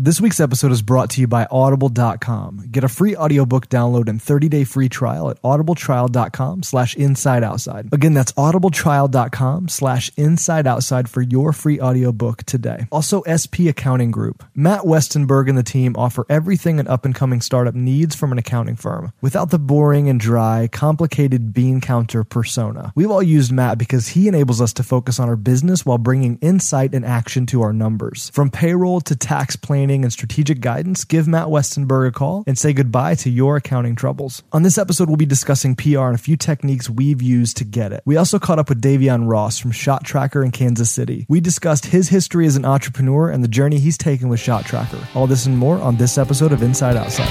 This 0.00 0.20
week's 0.20 0.38
episode 0.38 0.70
is 0.70 0.80
brought 0.80 1.10
to 1.10 1.20
you 1.20 1.26
by 1.26 1.48
audible.com. 1.50 2.68
Get 2.70 2.84
a 2.84 2.88
free 2.88 3.16
audiobook 3.16 3.68
download 3.68 4.08
and 4.08 4.20
30-day 4.20 4.62
free 4.62 4.88
trial 4.88 5.28
at 5.28 5.42
audibletrial.com 5.42 6.62
slash 6.62 6.94
inside 6.94 7.42
outside. 7.42 7.88
Again, 7.92 8.14
that's 8.14 8.30
audibletrial.com 8.34 9.66
slash 9.66 10.12
inside 10.16 10.68
outside 10.68 11.10
for 11.10 11.20
your 11.20 11.52
free 11.52 11.80
audiobook 11.80 12.44
today. 12.44 12.86
Also, 12.92 13.24
SP 13.26 13.66
Accounting 13.66 14.12
Group. 14.12 14.44
Matt 14.54 14.82
Westenberg 14.82 15.48
and 15.48 15.58
the 15.58 15.64
team 15.64 15.96
offer 15.98 16.24
everything 16.28 16.78
an 16.78 16.86
up-and-coming 16.86 17.40
startup 17.40 17.74
needs 17.74 18.14
from 18.14 18.30
an 18.30 18.38
accounting 18.38 18.76
firm 18.76 19.12
without 19.20 19.50
the 19.50 19.58
boring 19.58 20.08
and 20.08 20.20
dry, 20.20 20.68
complicated 20.70 21.52
bean 21.52 21.80
counter 21.80 22.22
persona. 22.22 22.92
We've 22.94 23.10
all 23.10 23.20
used 23.20 23.50
Matt 23.50 23.78
because 23.78 24.06
he 24.06 24.28
enables 24.28 24.60
us 24.60 24.72
to 24.74 24.84
focus 24.84 25.18
on 25.18 25.28
our 25.28 25.34
business 25.34 25.84
while 25.84 25.98
bringing 25.98 26.38
insight 26.40 26.94
and 26.94 27.04
action 27.04 27.46
to 27.46 27.62
our 27.62 27.72
numbers. 27.72 28.30
From 28.32 28.48
payroll 28.48 29.00
to 29.00 29.16
tax 29.16 29.56
planning 29.56 29.87
and 29.96 30.12
strategic 30.12 30.60
guidance, 30.60 31.04
give 31.04 31.26
Matt 31.26 31.48
Westenberg 31.48 32.08
a 32.08 32.12
call 32.12 32.44
and 32.46 32.58
say 32.58 32.72
goodbye 32.72 33.14
to 33.16 33.30
your 33.30 33.56
accounting 33.56 33.96
troubles. 33.96 34.42
On 34.52 34.62
this 34.62 34.78
episode, 34.78 35.08
we'll 35.08 35.16
be 35.16 35.26
discussing 35.26 35.74
PR 35.74 36.06
and 36.06 36.14
a 36.14 36.18
few 36.18 36.36
techniques 36.36 36.90
we've 36.90 37.22
used 37.22 37.56
to 37.56 37.64
get 37.64 37.92
it. 37.92 38.02
We 38.04 38.16
also 38.16 38.38
caught 38.38 38.58
up 38.58 38.68
with 38.68 38.82
Davyeon 38.82 39.28
Ross 39.28 39.58
from 39.58 39.72
Shot 39.72 40.04
Tracker 40.04 40.44
in 40.44 40.50
Kansas 40.50 40.90
City. 40.90 41.26
We 41.28 41.40
discussed 41.40 41.86
his 41.86 42.08
history 42.08 42.46
as 42.46 42.56
an 42.56 42.64
entrepreneur 42.64 43.30
and 43.30 43.42
the 43.42 43.48
journey 43.48 43.78
he's 43.78 43.98
taken 43.98 44.28
with 44.28 44.40
Shot 44.40 44.64
Tracker. 44.64 45.06
All 45.14 45.26
this 45.26 45.46
and 45.46 45.56
more 45.56 45.78
on 45.80 45.96
this 45.96 46.18
episode 46.18 46.52
of 46.52 46.62
Inside 46.62 46.96
Outside. 46.96 47.28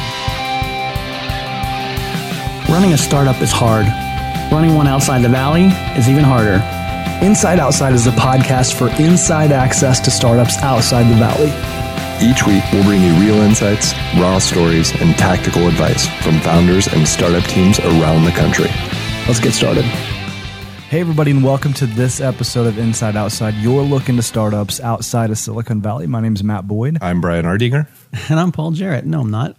Running 2.69 2.93
a 2.93 2.97
startup 2.97 3.41
is 3.41 3.51
hard. 3.51 3.85
Running 4.51 4.75
one 4.75 4.87
outside 4.87 5.23
the 5.23 5.29
valley 5.29 5.67
is 5.97 6.09
even 6.09 6.23
harder. 6.23 6.61
Inside 7.25 7.59
Outside 7.59 7.93
is 7.93 8.07
a 8.07 8.11
podcast 8.11 8.75
for 8.75 8.89
inside 9.01 9.51
access 9.51 9.99
to 10.01 10.11
startups 10.11 10.57
outside 10.57 11.09
the 11.09 11.15
valley. 11.15 11.76
Each 12.19 12.45
week, 12.47 12.63
we'll 12.73 12.83
bring 12.83 13.01
you 13.03 13.13
real 13.19 13.35
insights, 13.41 13.93
raw 14.19 14.39
stories, 14.39 14.91
and 15.01 15.15
tactical 15.17 15.67
advice 15.67 16.07
from 16.23 16.39
founders 16.39 16.87
and 16.87 17.07
startup 17.07 17.43
teams 17.43 17.79
around 17.79 18.25
the 18.25 18.31
country. 18.31 18.69
Let's 19.27 19.39
get 19.39 19.53
started. 19.53 19.83
Hey, 20.89 20.99
everybody, 21.01 21.29
and 21.31 21.43
welcome 21.43 21.73
to 21.73 21.85
this 21.85 22.19
episode 22.19 22.65
of 22.65 22.79
Inside 22.79 23.15
Outside. 23.15 23.53
You're 23.55 23.83
looking 23.83 24.15
to 24.15 24.23
startups 24.23 24.79
outside 24.79 25.29
of 25.29 25.37
Silicon 25.37 25.79
Valley. 25.81 26.07
My 26.07 26.19
name 26.19 26.33
is 26.33 26.43
Matt 26.43 26.67
Boyd. 26.67 26.97
I'm 27.01 27.21
Brian 27.21 27.45
Ardinger. 27.45 27.87
And 28.29 28.39
I'm 28.39 28.51
Paul 28.51 28.71
Jarrett. 28.71 29.05
No, 29.05 29.21
I'm 29.21 29.29
not. 29.29 29.55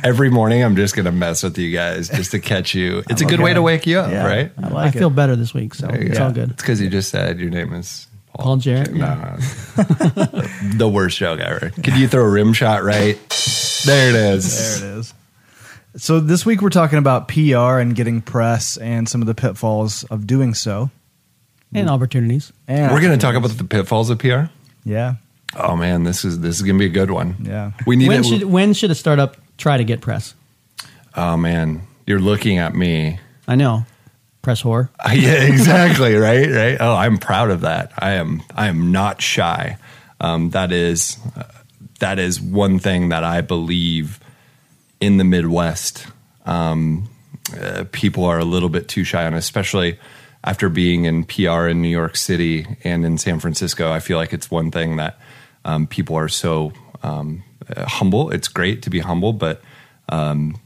Every 0.04 0.28
morning, 0.30 0.62
I'm 0.62 0.76
just 0.76 0.94
going 0.96 1.06
to 1.06 1.12
mess 1.12 1.42
with 1.42 1.56
you 1.56 1.72
guys 1.72 2.08
just 2.10 2.32
to 2.32 2.38
catch 2.40 2.74
you. 2.74 3.02
It's 3.08 3.22
a 3.22 3.24
good 3.24 3.40
way 3.40 3.54
to 3.54 3.62
wake 3.62 3.86
you 3.86 3.98
up, 4.00 4.10
Yeah. 4.10 4.26
right? 4.26 4.52
I 4.62 4.88
I 4.88 4.90
feel 4.90 5.08
better 5.10 5.36
this 5.36 5.54
week, 5.54 5.74
so 5.74 5.88
it's 5.88 6.18
all 6.18 6.32
good. 6.32 6.50
It's 6.50 6.62
because 6.62 6.80
you 6.82 6.90
just 6.90 7.08
said 7.08 7.38
your 7.40 7.50
name 7.50 7.72
is 7.72 8.08
Paul 8.34 8.54
oh, 8.54 8.58
Jarrett, 8.58 8.92
No, 8.92 9.36
the 9.76 10.90
worst 10.92 11.18
joke 11.18 11.40
ever. 11.40 11.70
Could 11.70 11.96
you 11.96 12.08
throw 12.08 12.24
a 12.24 12.28
rim 12.30 12.52
shot 12.52 12.82
right? 12.82 13.18
There 13.84 14.08
it 14.10 14.14
is. 14.14 14.80
There 14.80 14.88
it 14.94 14.98
is. 14.98 15.14
So 15.96 16.20
this 16.20 16.46
week 16.46 16.62
we're 16.62 16.70
talking 16.70 16.98
about 16.98 17.28
PR 17.28 17.78
and 17.78 17.94
getting 17.94 18.22
press 18.22 18.78
and 18.78 19.06
some 19.08 19.20
of 19.20 19.26
the 19.26 19.34
pitfalls 19.34 20.04
of 20.04 20.26
doing 20.26 20.54
so. 20.54 20.90
And 21.74 21.88
opportunities. 21.88 22.52
And 22.68 22.92
We're 22.92 23.00
going 23.00 23.18
to 23.18 23.24
talk 23.24 23.34
about 23.34 23.50
the 23.52 23.64
pitfalls 23.64 24.10
of 24.10 24.18
PR. 24.18 24.44
yeah, 24.84 25.14
Oh 25.56 25.74
man, 25.76 26.04
this 26.04 26.24
is 26.24 26.40
this 26.40 26.56
is 26.56 26.62
going 26.62 26.76
to 26.76 26.78
be 26.78 26.86
a 26.86 26.90
good 26.90 27.10
one. 27.10 27.36
Yeah. 27.40 27.72
we 27.86 27.96
need 27.96 28.08
When 28.08 28.20
it. 28.20 28.24
should 28.24 28.44
when 28.44 28.72
should 28.74 28.90
a 28.90 28.94
startup 28.94 29.36
try 29.58 29.76
to 29.76 29.84
get 29.84 30.00
press? 30.00 30.34
oh 31.14 31.36
man, 31.36 31.82
you're 32.06 32.20
looking 32.20 32.58
at 32.58 32.74
me. 32.74 33.18
I 33.48 33.54
know, 33.54 33.84
press 34.42 34.62
whore. 34.62 34.88
yeah, 35.12 35.44
exactly. 35.44 36.14
right, 36.14 36.48
right. 36.50 36.76
Oh, 36.80 36.94
I'm 36.94 37.18
proud 37.18 37.50
of 37.50 37.62
that. 37.62 37.92
I 37.98 38.12
am. 38.12 38.42
I 38.54 38.68
am 38.68 38.92
not 38.92 39.22
shy. 39.22 39.78
Um, 40.20 40.50
that 40.50 40.72
is. 40.72 41.16
Uh, 41.36 41.44
that 42.00 42.18
is 42.18 42.40
one 42.40 42.80
thing 42.80 43.10
that 43.10 43.22
I 43.22 43.42
believe 43.42 44.18
in 45.00 45.18
the 45.18 45.24
Midwest. 45.24 46.08
Um, 46.44 47.08
uh, 47.60 47.84
people 47.92 48.24
are 48.24 48.40
a 48.40 48.44
little 48.44 48.68
bit 48.68 48.88
too 48.88 49.04
shy 49.04 49.24
on, 49.24 49.34
especially 49.34 50.00
after 50.42 50.68
being 50.68 51.04
in 51.04 51.24
PR 51.24 51.68
in 51.68 51.80
New 51.80 51.88
York 51.88 52.16
City 52.16 52.66
and 52.82 53.04
in 53.04 53.18
San 53.18 53.38
Francisco. 53.38 53.92
I 53.92 54.00
feel 54.00 54.16
like 54.16 54.32
it's 54.32 54.50
one 54.50 54.72
thing 54.72 54.96
that 54.96 55.16
um, 55.64 55.86
people 55.86 56.16
are 56.16 56.28
so 56.28 56.72
um, 57.04 57.44
uh, 57.74 57.86
humble. 57.86 58.30
It's 58.30 58.48
great 58.48 58.82
to 58.82 58.90
be 58.90 58.98
humble, 58.98 59.32
but 59.32 59.62
um, 60.08 60.56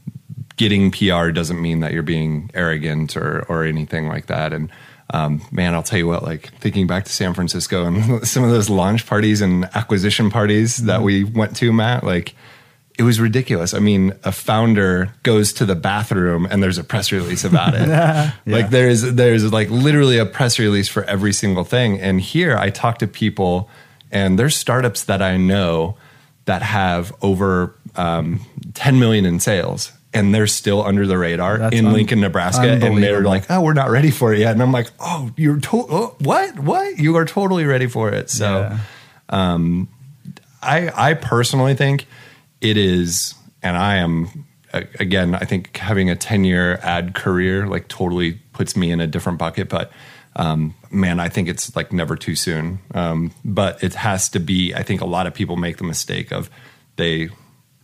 getting 0.57 0.91
PR 0.91 1.29
doesn't 1.29 1.61
mean 1.61 1.79
that 1.79 1.93
you're 1.93 2.03
being 2.03 2.51
arrogant 2.53 3.15
or 3.15 3.45
or 3.47 3.63
anything 3.63 4.07
like 4.07 4.25
that. 4.27 4.53
And 4.53 4.69
um, 5.11 5.41
man, 5.51 5.73
I'll 5.73 5.83
tell 5.83 5.99
you 5.99 6.07
what, 6.07 6.23
like 6.23 6.53
thinking 6.55 6.85
back 6.85 7.05
to 7.05 7.11
San 7.11 7.33
Francisco 7.33 7.85
and 7.85 8.27
some 8.27 8.43
of 8.43 8.49
those 8.49 8.69
launch 8.69 9.05
parties 9.05 9.41
and 9.41 9.65
acquisition 9.73 10.29
parties 10.29 10.77
that 10.77 11.01
we 11.01 11.23
went 11.23 11.55
to, 11.57 11.71
Matt, 11.71 12.03
like 12.03 12.35
it 12.97 13.03
was 13.03 13.19
ridiculous. 13.19 13.73
I 13.73 13.79
mean, 13.79 14.13
a 14.23 14.31
founder 14.31 15.13
goes 15.21 15.53
to 15.53 15.65
the 15.65 15.75
bathroom 15.75 16.47
and 16.49 16.63
there's 16.63 16.79
a 16.79 16.83
press 16.83 17.11
release 17.11 17.43
about 17.43 17.73
it. 17.75 17.87
Like 18.47 18.69
there's 18.69 19.01
there's 19.01 19.51
like 19.53 19.69
literally 19.69 20.17
a 20.17 20.25
press 20.25 20.57
release 20.57 20.87
for 20.87 21.03
every 21.03 21.33
single 21.33 21.63
thing. 21.63 21.99
And 21.99 22.19
here 22.19 22.57
I 22.57 22.69
talk 22.69 22.97
to 22.99 23.07
people 23.07 23.69
and 24.11 24.39
there's 24.39 24.55
startups 24.55 25.03
that 25.03 25.21
I 25.21 25.37
know 25.37 25.97
that 26.45 26.61
have 26.61 27.13
over 27.21 27.75
um, 27.95 28.39
10 28.73 28.99
million 28.99 29.25
in 29.25 29.39
sales 29.39 29.91
and 30.13 30.33
they're 30.33 30.47
still 30.47 30.83
under 30.83 31.05
the 31.05 31.17
radar 31.17 31.57
That's 31.57 31.75
in 31.75 31.85
un- 31.85 31.93
Lincoln, 31.93 32.21
Nebraska. 32.21 32.67
And 32.67 33.03
they're 33.03 33.23
like, 33.23 33.49
oh, 33.49 33.61
we're 33.61 33.73
not 33.73 33.89
ready 33.89 34.09
for 34.11 34.33
it 34.33 34.39
yet. 34.39 34.53
And 34.53 34.61
I'm 34.61 34.71
like, 34.71 34.89
oh, 34.99 35.31
you're 35.35 35.59
to- 35.59 35.87
oh, 35.89 36.15
what? 36.19 36.57
What? 36.59 36.97
You 36.97 37.15
are 37.17 37.25
totally 37.25 37.65
ready 37.65 37.87
for 37.87 38.09
it. 38.09 38.29
So 38.29 38.59
Yeah. 38.59 38.79
I, 40.61 40.91
I 41.11 41.13
personally 41.13 41.75
think 41.75 42.07
it 42.61 42.77
is, 42.77 43.35
and 43.61 43.77
I 43.77 43.97
am 43.97 44.45
again. 44.73 45.35
I 45.35 45.45
think 45.45 45.77
having 45.77 46.09
a 46.09 46.15
ten 46.15 46.43
year 46.43 46.77
ad 46.81 47.13
career 47.13 47.67
like 47.67 47.87
totally 47.87 48.33
puts 48.53 48.75
me 48.75 48.91
in 48.91 48.99
a 48.99 49.07
different 49.07 49.37
bucket. 49.37 49.69
But 49.69 49.91
um, 50.35 50.75
man, 50.89 51.19
I 51.19 51.29
think 51.29 51.47
it's 51.47 51.75
like 51.75 51.93
never 51.93 52.15
too 52.15 52.35
soon. 52.35 52.79
Um, 52.93 53.31
but 53.45 53.83
it 53.83 53.93
has 53.93 54.29
to 54.29 54.39
be. 54.39 54.73
I 54.73 54.83
think 54.83 55.01
a 55.01 55.05
lot 55.05 55.27
of 55.27 55.33
people 55.33 55.55
make 55.55 55.77
the 55.77 55.83
mistake 55.83 56.31
of 56.31 56.49
they 56.95 57.29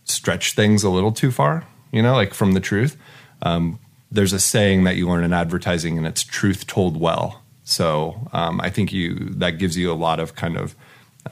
stretch 0.05 0.53
things 0.53 0.83
a 0.83 0.89
little 0.89 1.11
too 1.11 1.31
far. 1.31 1.65
You 1.93 2.01
know, 2.01 2.13
like 2.13 2.33
from 2.33 2.51
the 2.51 2.59
truth. 2.59 2.97
Um, 3.41 3.79
there's 4.11 4.33
a 4.33 4.39
saying 4.39 4.83
that 4.83 4.95
you 4.95 5.07
learn 5.07 5.23
in 5.23 5.33
advertising, 5.33 5.97
and 5.97 6.05
it's 6.05 6.23
truth 6.23 6.67
told 6.67 6.97
well. 6.97 7.41
So 7.63 8.27
um, 8.33 8.61
I 8.61 8.69
think 8.69 8.91
you 8.91 9.15
that 9.37 9.57
gives 9.57 9.77
you 9.77 9.91
a 9.91 9.95
lot 9.95 10.19
of 10.19 10.35
kind 10.35 10.57
of 10.57 10.75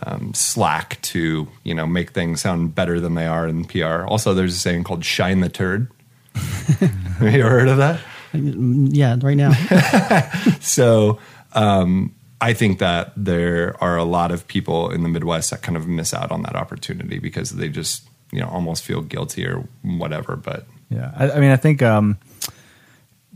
um, 0.03 0.33
slack 0.33 1.01
to 1.01 1.47
you 1.63 1.73
know 1.73 1.85
make 1.85 2.11
things 2.11 2.41
sound 2.41 2.73
better 2.73 2.99
than 2.99 3.15
they 3.15 3.27
are 3.27 3.47
in 3.47 3.65
PR. 3.65 4.05
Also, 4.05 4.33
there's 4.33 4.55
a 4.55 4.59
saying 4.59 4.83
called 4.83 5.03
"shine 5.03 5.41
the 5.41 5.49
turd." 5.49 5.91
Have 6.33 7.33
you 7.33 7.41
ever 7.41 7.49
heard 7.49 7.67
of 7.67 7.77
that? 7.77 7.99
Yeah, 8.33 9.17
right 9.21 9.37
now. 9.37 9.51
So 10.61 11.19
um, 11.53 12.15
I 12.39 12.53
think 12.53 12.79
that 12.79 13.11
there 13.17 13.75
are 13.83 13.97
a 13.97 14.03
lot 14.03 14.31
of 14.31 14.47
people 14.47 14.89
in 14.89 15.03
the 15.03 15.09
Midwest 15.09 15.51
that 15.51 15.61
kind 15.61 15.75
of 15.75 15.87
miss 15.87 16.13
out 16.13 16.31
on 16.31 16.43
that 16.43 16.55
opportunity 16.55 17.19
because 17.19 17.51
they 17.51 17.67
just 17.67 18.07
you 18.31 18.39
know 18.39 18.47
almost 18.47 18.83
feel 18.83 19.01
guilty 19.01 19.45
or 19.45 19.67
whatever. 19.81 20.35
But 20.35 20.65
Yeah, 20.89 21.11
I, 21.15 21.31
I 21.31 21.39
mean, 21.39 21.51
I 21.51 21.57
think 21.57 21.81
um, 21.81 22.17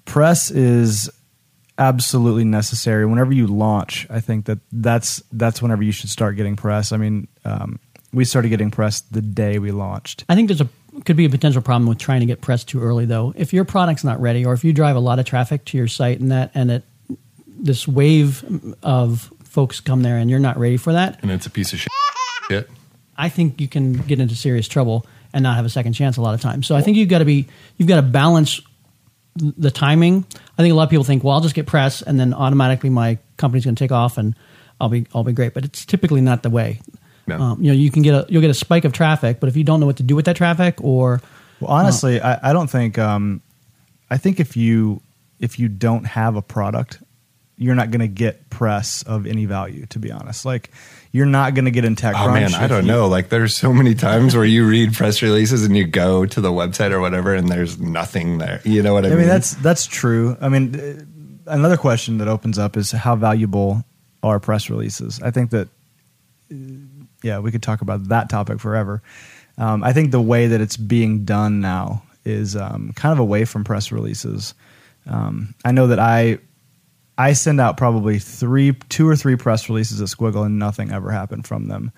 press 0.06 0.52
is 0.52 1.10
absolutely 1.78 2.46
necessary 2.46 3.06
whenever 3.06 3.34
you 3.34 3.48
launch. 3.48 4.08
I 4.10 4.20
think 4.20 4.46
that 4.46 4.60
that's 4.72 5.22
that's 5.32 5.62
whenever 5.62 5.84
you 5.84 5.92
should 5.92 6.10
start 6.10 6.36
getting 6.36 6.56
press. 6.56 6.92
I 6.92 6.98
mean, 6.98 7.28
um, 7.44 7.80
we 8.14 8.26
started 8.26 8.50
getting 8.50 8.72
press 8.72 9.02
the 9.02 9.22
day 9.22 9.60
we 9.60 9.72
launched. 9.72 10.26
I 10.30 10.36
think 10.36 10.48
there's 10.48 10.62
a 10.62 10.70
could 11.04 11.18
be 11.18 11.26
a 11.26 11.30
potential 11.30 11.62
problem 11.62 11.88
with 11.88 11.98
trying 11.98 12.22
to 12.22 12.26
get 12.26 12.42
press 12.42 12.64
too 12.64 12.82
early 12.82 13.06
though. 13.06 13.34
If 13.36 13.54
your 13.54 13.66
product's 13.66 14.04
not 14.04 14.20
ready, 14.22 14.46
or 14.46 14.54
if 14.54 14.64
you 14.64 14.74
drive 14.74 14.96
a 14.96 15.00
lot 15.02 15.20
of 15.20 15.26
traffic 15.26 15.66
to 15.66 15.78
your 15.78 15.88
site 15.88 16.20
and 16.20 16.32
that 16.32 16.52
and 16.54 16.72
it 16.72 16.84
this 17.48 17.88
wave 17.88 18.44
of 18.84 19.32
folks 19.44 19.80
come 19.80 20.04
there 20.04 20.18
and 20.18 20.30
you're 20.30 20.40
not 20.40 20.58
ready 20.58 20.78
for 20.78 20.94
that, 20.94 21.20
and 21.22 21.32
it's 21.32 21.46
a 21.46 21.50
piece 21.50 21.74
of 21.74 21.80
shit. 21.80 22.70
I 23.18 23.30
think 23.30 23.62
you 23.62 23.68
can 23.68 23.94
get 23.94 24.20
into 24.20 24.36
serious 24.36 24.68
trouble 24.68 25.06
and 25.34 25.44
not 25.44 25.56
have 25.56 25.66
a 25.66 25.70
second 25.70 25.94
chance 25.94 26.18
a 26.18 26.22
lot 26.22 26.34
of 26.34 26.42
times. 26.42 26.68
So 26.68 26.76
I 26.76 26.82
think 26.82 26.98
you've 26.98 27.10
got 27.10 27.20
to 27.20 27.26
be 27.26 27.48
you've 27.78 27.88
got 27.88 27.98
to 27.98 28.02
balance 28.02 28.62
the 29.36 29.72
timing. 29.72 30.26
I 30.58 30.62
think 30.62 30.72
a 30.72 30.76
lot 30.76 30.84
of 30.84 30.90
people 30.90 31.04
think, 31.04 31.24
well, 31.24 31.34
I'll 31.34 31.42
just 31.42 31.56
get 31.56 31.66
press 31.66 32.02
and 32.02 32.20
then 32.20 32.34
automatically 32.34 32.90
my 32.90 33.18
company's 33.38 33.66
going 33.66 33.76
to 33.76 33.84
take 33.84 33.92
off 33.92 34.18
and 34.18 34.36
I'll 34.80 34.90
be 34.90 35.08
I'll 35.14 35.24
be 35.24 35.34
great. 35.34 35.54
But 35.54 35.66
it's 35.66 35.86
typically 35.86 36.22
not 36.22 36.44
the 36.44 36.50
way. 36.50 36.80
No. 37.28 37.40
Um, 37.40 37.62
you 37.62 37.72
know, 37.72 37.78
you 37.78 37.92
can 37.92 38.04
get 38.04 38.14
a 38.14 38.26
you'll 38.30 38.42
get 38.42 38.52
a 38.52 38.56
spike 38.56 38.86
of 38.86 38.94
traffic, 38.94 39.40
but 39.40 39.50
if 39.50 39.58
you 39.58 39.64
don't 39.64 39.80
know 39.80 39.86
what 39.86 39.98
to 39.98 40.04
do 40.04 40.16
with 40.16 40.26
that 40.26 40.36
traffic 40.36 40.82
or 40.82 41.22
Well, 41.60 41.72
honestly, 41.72 42.22
I, 42.22 42.50
I 42.52 42.54
don't 42.54 42.70
think. 42.70 42.98
Um, 42.98 43.42
I 44.10 44.18
think 44.18 44.40
if 44.40 44.56
you 44.56 45.02
if 45.40 45.60
you 45.60 45.68
don't 45.68 46.06
have 46.06 46.36
a 46.36 46.42
product, 46.42 47.02
you're 47.58 47.76
not 47.76 47.92
going 47.92 48.02
to 48.02 48.08
get 48.08 48.50
press 48.50 49.04
of 49.04 49.26
any 49.26 49.46
value. 49.46 49.86
To 49.88 50.00
be 50.00 50.12
honest, 50.12 50.46
like 50.46 50.72
you're 51.16 51.26
not 51.26 51.54
going 51.54 51.64
to 51.64 51.72
get 51.72 51.86
in 51.86 51.96
tech. 51.96 52.14
Oh 52.18 52.30
man, 52.30 52.54
I 52.54 52.68
don't 52.68 52.86
know. 52.86 53.08
Like 53.08 53.30
there's 53.30 53.56
so 53.56 53.72
many 53.72 53.96
times 53.96 54.36
where 54.36 54.44
you 54.44 54.68
read 54.68 54.94
press 54.94 55.22
releases 55.22 55.64
and 55.64 55.76
you 55.78 55.86
go 55.88 56.26
to 56.26 56.42
the 56.42 56.52
website 56.52 56.92
or 56.92 57.00
whatever, 57.00 57.34
and 57.34 57.48
there's 57.48 57.80
nothing 57.80 58.38
there. 58.38 58.60
You 58.66 58.84
know 58.84 58.94
what 58.94 59.06
I, 59.06 59.08
I 59.08 59.12
mean? 59.12 59.20
I 59.20 59.22
mean, 59.22 59.30
that's 59.30 59.52
that's 59.56 59.88
true. 59.88 60.36
I 60.42 60.50
mean, 60.50 60.78
uh, 60.78 61.52
another 61.54 61.78
question 61.78 62.18
that 62.18 62.28
opens 62.28 62.60
up 62.60 62.76
is 62.76 62.92
how 62.92 63.16
valuable 63.16 63.86
are 64.24 64.42
press 64.42 64.70
releases? 64.70 65.22
I 65.22 65.32
think 65.32 65.52
that 65.52 65.70
uh, 66.52 66.56
yeah, 67.24 67.40
we 67.40 67.50
could 67.50 67.64
talk 67.64 67.80
about 67.80 68.10
that 68.10 68.28
topic 68.30 68.60
forever. 68.60 69.02
Um, 69.58 69.86
I 69.86 69.94
think 69.94 70.12
the 70.12 70.20
way 70.20 70.48
that 70.48 70.60
it's 70.60 70.76
being 70.76 71.24
done 71.24 71.62
now 71.62 72.04
is 72.26 72.58
um, 72.58 72.92
kind 72.94 73.14
of 73.14 73.20
away 73.20 73.46
from 73.46 73.64
press 73.64 73.90
releases. 73.90 74.54
Um, 75.10 75.56
I 75.64 75.72
know 75.72 75.88
that 75.88 76.00
I 76.00 76.40
I 77.18 77.34
send 77.34 77.62
out 77.62 77.78
probably 77.78 78.20
three, 78.20 78.74
two 78.90 79.08
or 79.08 79.16
three 79.16 79.36
press 79.36 79.70
releases 79.70 80.02
at 80.02 80.08
Squiggle, 80.08 80.46
and 80.46 80.60
nothing 80.60 80.92
ever 80.92 81.12
happened 81.12 81.48
from 81.48 81.68
them. 81.68 81.92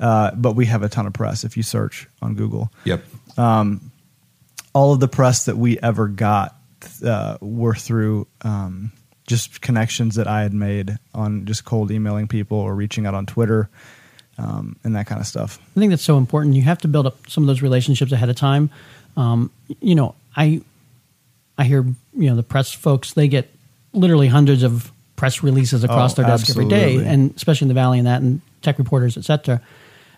Uh, 0.00 0.32
but 0.34 0.56
we 0.56 0.66
have 0.66 0.82
a 0.82 0.88
ton 0.88 1.06
of 1.06 1.12
press 1.12 1.44
if 1.44 1.56
you 1.56 1.62
search 1.62 2.08
on 2.20 2.34
Google. 2.34 2.72
Yep. 2.84 3.04
All 3.38 4.92
of 4.92 4.98
the 4.98 5.06
press 5.06 5.44
that 5.44 5.56
we 5.56 5.78
ever 5.78 6.08
got 6.08 6.56
uh, 7.04 7.38
were 7.40 7.76
through 7.76 8.26
um, 8.42 8.90
just 9.26 9.60
connections 9.60 10.16
that 10.16 10.26
I 10.26 10.42
had 10.42 10.52
made 10.52 10.98
on 11.14 11.46
just 11.46 11.64
cold 11.64 11.90
emailing 11.90 12.28
people 12.28 12.58
or 12.58 12.74
reaching 12.74 13.06
out 13.06 13.14
on 13.14 13.26
Twitter 13.26 13.70
um, 14.38 14.76
and 14.84 14.96
that 14.96 15.06
kind 15.06 15.20
of 15.20 15.26
stuff. 15.26 15.58
I 15.76 15.80
think 15.80 15.90
that's 15.90 16.02
so 16.02 16.18
important. 16.18 16.56
You 16.56 16.62
have 16.62 16.78
to 16.78 16.88
build 16.88 17.06
up 17.06 17.30
some 17.30 17.44
of 17.44 17.46
those 17.46 17.62
relationships 17.62 18.12
ahead 18.12 18.28
of 18.28 18.36
time. 18.36 18.70
Um, 19.16 19.50
you 19.80 19.94
know, 19.94 20.14
I 20.36 20.60
I 21.56 21.64
hear 21.64 21.82
you 21.82 22.30
know 22.30 22.36
the 22.36 22.42
press 22.42 22.72
folks 22.72 23.12
they 23.12 23.28
get 23.28 23.48
literally 23.94 24.28
hundreds 24.28 24.62
of 24.62 24.92
press 25.16 25.42
releases 25.42 25.84
across 25.84 26.12
Oh, 26.12 26.22
their 26.22 26.26
desk 26.26 26.50
every 26.50 26.66
day, 26.66 27.04
and 27.04 27.34
especially 27.36 27.66
in 27.66 27.68
the 27.68 27.74
valley 27.74 27.98
and 27.98 28.06
that, 28.06 28.20
and 28.20 28.40
tech 28.62 28.78
reporters, 28.78 29.16
etc. 29.16 29.60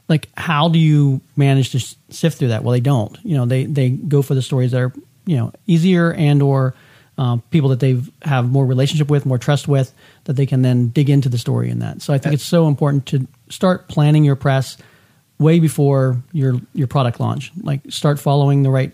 Like, 0.09 0.29
how 0.37 0.69
do 0.69 0.79
you 0.79 1.21
manage 1.37 1.71
to 1.73 1.97
sift 2.15 2.39
through 2.39 2.49
that? 2.49 2.63
Well, 2.65 2.73
they 2.73 2.81
don't. 2.81 3.17
You 3.23 3.37
know, 3.37 3.47
they 3.47 3.65
they 3.65 3.91
go 3.91 4.23
for 4.23 4.35
the 4.35 4.43
stories 4.43 4.73
that 4.73 4.81
are 4.81 4.93
you 5.27 5.37
know 5.37 5.53
easier 5.67 6.13
and 6.13 6.43
or 6.43 6.75
um, 7.19 7.43
people 7.51 7.71
that 7.71 7.81
they 7.81 8.01
have 8.23 8.51
more 8.51 8.67
relationship 8.67 9.11
with, 9.11 9.27
more 9.27 9.39
trust 9.39 9.69
with, 9.69 9.93
that 10.25 10.35
they 10.35 10.47
can 10.47 10.63
then 10.63 10.89
dig 10.89 11.09
into 11.09 11.29
the 11.29 11.39
story 11.39 11.71
in 11.71 11.79
that. 11.81 12.03
So 12.03 12.13
I 12.13 12.19
think 12.19 12.35
it's 12.35 12.47
so 12.47 12.69
important 12.69 13.07
to 13.07 13.27
start 13.49 13.89
planning 13.89 14.25
your 14.25 14.37
press 14.37 14.77
way 15.39 15.59
before 15.61 16.23
your 16.33 16.61
your 16.75 16.87
product 16.87 17.21
launch. 17.21 17.53
Like 17.63 17.81
start 17.89 18.19
following 18.21 18.63
the 18.63 18.71
right 18.71 18.93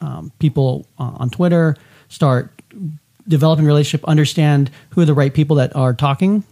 um, 0.00 0.32
people 0.38 0.86
uh, 0.98 1.12
on 1.16 1.30
Twitter. 1.30 1.76
Start 2.08 2.50
developing 3.26 3.64
a 3.64 3.68
relationship. 3.68 4.06
Understand 4.08 4.70
who 4.90 5.00
are 5.00 5.04
the 5.04 5.14
right 5.14 5.32
people 5.32 5.56
that 5.56 5.74
are 5.76 5.94
talking 5.94 6.44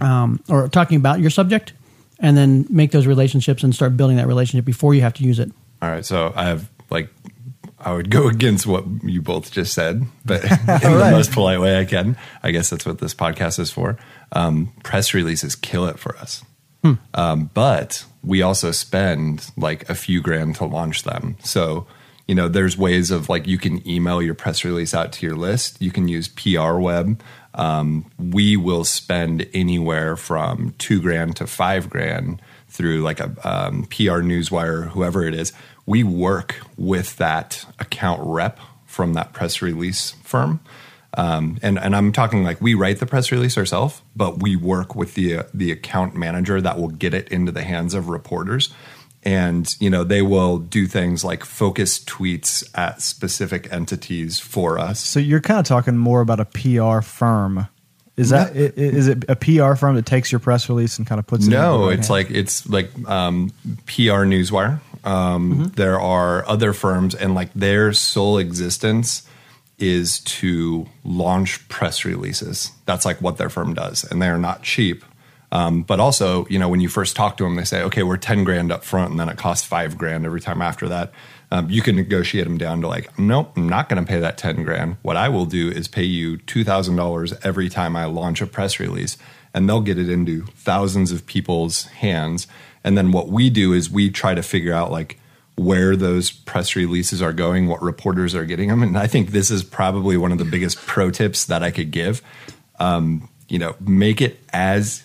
um, 0.00 0.42
or 0.48 0.68
talking 0.68 0.96
about 0.96 1.20
your 1.20 1.30
subject, 1.30 1.72
and 2.18 2.36
then 2.36 2.66
make 2.68 2.90
those 2.90 3.06
relationships 3.06 3.62
and 3.62 3.74
start 3.74 3.96
building 3.96 4.16
that 4.16 4.26
relationship 4.26 4.64
before 4.64 4.94
you 4.94 5.02
have 5.02 5.14
to 5.14 5.24
use 5.24 5.38
it. 5.38 5.50
All 5.80 5.90
right. 5.90 6.04
So 6.04 6.32
I 6.34 6.44
have 6.44 6.70
like, 6.90 7.08
I 7.78 7.92
would 7.92 8.10
go 8.10 8.28
against 8.36 8.66
what 8.66 8.84
you 9.02 9.22
both 9.22 9.50
just 9.50 9.74
said, 9.74 10.04
but 10.24 10.42
in 10.50 10.66
the 10.66 11.08
most 11.10 11.32
polite 11.32 11.60
way 11.60 11.78
I 11.78 11.84
can. 11.84 12.16
I 12.42 12.50
guess 12.50 12.70
that's 12.70 12.86
what 12.86 12.98
this 12.98 13.14
podcast 13.14 13.58
is 13.58 13.70
for. 13.70 13.98
Um, 14.32 14.72
press 14.82 15.14
releases 15.14 15.54
kill 15.56 15.86
it 15.86 15.98
for 15.98 16.16
us. 16.16 16.44
Um, 17.14 17.50
but 17.54 18.04
we 18.22 18.42
also 18.42 18.70
spend 18.70 19.50
like 19.56 19.88
a 19.88 19.94
few 19.94 20.20
grand 20.20 20.56
to 20.56 20.64
launch 20.64 21.04
them. 21.04 21.36
So, 21.42 21.86
you 22.26 22.34
know, 22.34 22.48
there's 22.48 22.78
ways 22.78 23.10
of 23.10 23.28
like 23.28 23.46
you 23.46 23.58
can 23.58 23.86
email 23.88 24.22
your 24.22 24.34
press 24.34 24.64
release 24.64 24.94
out 24.94 25.12
to 25.12 25.26
your 25.26 25.36
list. 25.36 25.80
You 25.80 25.90
can 25.90 26.08
use 26.08 26.28
PR 26.28 26.74
web. 26.74 27.22
Um, 27.54 28.10
we 28.18 28.56
will 28.56 28.84
spend 28.84 29.48
anywhere 29.52 30.16
from 30.16 30.74
two 30.78 31.00
grand 31.00 31.36
to 31.36 31.46
five 31.46 31.90
grand 31.90 32.40
through 32.68 33.02
like 33.02 33.20
a 33.20 33.34
um, 33.44 33.84
PR 33.84 34.22
newswire, 34.22 34.88
whoever 34.88 35.24
it 35.24 35.34
is. 35.34 35.52
We 35.84 36.02
work 36.04 36.56
with 36.76 37.16
that 37.16 37.66
account 37.78 38.22
rep 38.24 38.58
from 38.86 39.14
that 39.14 39.32
press 39.32 39.60
release 39.60 40.12
firm. 40.22 40.60
Um, 41.14 41.58
and 41.62 41.78
and 41.78 41.94
I'm 41.94 42.12
talking 42.12 42.42
like 42.42 42.60
we 42.62 42.72
write 42.72 42.98
the 42.98 43.06
press 43.06 43.30
release 43.30 43.58
ourselves, 43.58 44.00
but 44.16 44.40
we 44.40 44.56
work 44.56 44.94
with 44.94 45.14
the 45.14 45.38
uh, 45.38 45.42
the 45.52 45.70
account 45.70 46.14
manager 46.14 46.60
that 46.60 46.78
will 46.78 46.88
get 46.88 47.12
it 47.12 47.28
into 47.28 47.52
the 47.52 47.62
hands 47.62 47.92
of 47.92 48.08
reporters, 48.08 48.72
and 49.24 49.74
you 49.80 49.88
know 49.90 50.04
they 50.04 50.22
will 50.22 50.58
do 50.58 50.86
things 50.86 51.24
like 51.24 51.44
focus 51.44 51.98
tweets 52.04 52.64
at 52.76 53.00
specific 53.02 53.72
entities 53.72 54.38
for 54.40 54.78
us. 54.78 55.00
So 55.00 55.20
you're 55.20 55.40
kind 55.40 55.60
of 55.60 55.66
talking 55.66 55.96
more 55.96 56.20
about 56.20 56.40
a 56.40 56.44
PR 56.44 57.00
firm. 57.00 57.66
Is 58.16 58.28
that 58.28 58.50
i- 58.54 58.72
is 58.76 59.08
it 59.08 59.24
a 59.28 59.36
PR 59.36 59.74
firm 59.74 59.96
that 59.96 60.04
takes 60.06 60.30
your 60.30 60.38
press 60.38 60.68
release 60.68 60.98
and 60.98 61.06
kind 61.06 61.18
of 61.18 61.26
puts 61.26 61.46
it? 61.46 61.50
No, 61.50 61.88
it's 61.88 62.08
hands? 62.08 62.10
like 62.10 62.30
it's 62.30 62.68
like 62.68 62.90
um, 63.08 63.50
PR 63.86 64.24
Newswire. 64.28 64.80
Um, 65.04 65.72
There 65.76 65.98
are 65.98 66.46
other 66.46 66.72
firms, 66.72 67.14
and 67.14 67.34
like 67.34 67.52
their 67.54 67.92
sole 67.92 68.38
existence 68.38 69.22
is 69.78 70.20
to 70.20 70.86
launch 71.04 71.66
press 71.68 72.04
releases. 72.04 72.70
That's 72.86 73.04
like 73.04 73.20
what 73.20 73.36
their 73.38 73.48
firm 73.48 73.74
does, 73.74 74.04
and 74.04 74.20
they 74.22 74.28
are 74.28 74.38
not 74.38 74.62
cheap. 74.62 75.04
Um, 75.52 75.82
but 75.82 76.00
also, 76.00 76.46
you 76.48 76.58
know, 76.58 76.68
when 76.68 76.80
you 76.80 76.88
first 76.88 77.14
talk 77.14 77.36
to 77.36 77.44
them, 77.44 77.56
they 77.56 77.64
say, 77.64 77.82
"Okay, 77.82 78.02
we're 78.02 78.16
ten 78.16 78.42
grand 78.42 78.72
up 78.72 78.84
front, 78.84 79.10
and 79.10 79.20
then 79.20 79.28
it 79.28 79.36
costs 79.36 79.64
five 79.66 79.96
grand 79.96 80.26
every 80.26 80.40
time 80.40 80.60
after 80.60 80.88
that." 80.88 81.12
Um, 81.50 81.68
you 81.68 81.82
can 81.82 81.94
negotiate 81.94 82.44
them 82.44 82.58
down 82.58 82.80
to 82.80 82.88
like, 82.88 83.18
"Nope, 83.18 83.52
I'm 83.56 83.68
not 83.68 83.88
going 83.88 84.02
to 84.02 84.08
pay 84.10 84.18
that 84.18 84.38
ten 84.38 84.64
grand. 84.64 84.96
What 85.02 85.16
I 85.16 85.28
will 85.28 85.44
do 85.44 85.70
is 85.70 85.86
pay 85.88 86.04
you 86.04 86.38
two 86.38 86.64
thousand 86.64 86.96
dollars 86.96 87.34
every 87.44 87.68
time 87.68 87.94
I 87.94 88.06
launch 88.06 88.40
a 88.40 88.46
press 88.46 88.80
release." 88.80 89.16
and 89.54 89.68
they'll 89.68 89.80
get 89.80 89.98
it 89.98 90.08
into 90.08 90.44
thousands 90.56 91.12
of 91.12 91.26
people's 91.26 91.84
hands. 91.84 92.46
And 92.84 92.96
then 92.96 93.12
what 93.12 93.28
we 93.28 93.50
do 93.50 93.72
is 93.72 93.90
we 93.90 94.10
try 94.10 94.34
to 94.34 94.42
figure 94.42 94.72
out 94.72 94.90
like 94.90 95.18
where 95.56 95.94
those 95.94 96.30
press 96.30 96.74
releases 96.74 97.20
are 97.20 97.32
going, 97.32 97.68
what 97.68 97.82
reporters 97.82 98.34
are 98.34 98.44
getting 98.44 98.68
them. 98.68 98.82
And 98.82 98.96
I 98.96 99.06
think 99.06 99.30
this 99.30 99.50
is 99.50 99.62
probably 99.62 100.16
one 100.16 100.32
of 100.32 100.38
the 100.38 100.44
biggest 100.44 100.78
pro 100.86 101.10
tips 101.10 101.44
that 101.46 101.62
I 101.62 101.70
could 101.70 101.90
give. 101.90 102.22
Um, 102.78 103.28
you 103.48 103.58
know, 103.58 103.76
make 103.80 104.20
it 104.20 104.40
as 104.52 105.04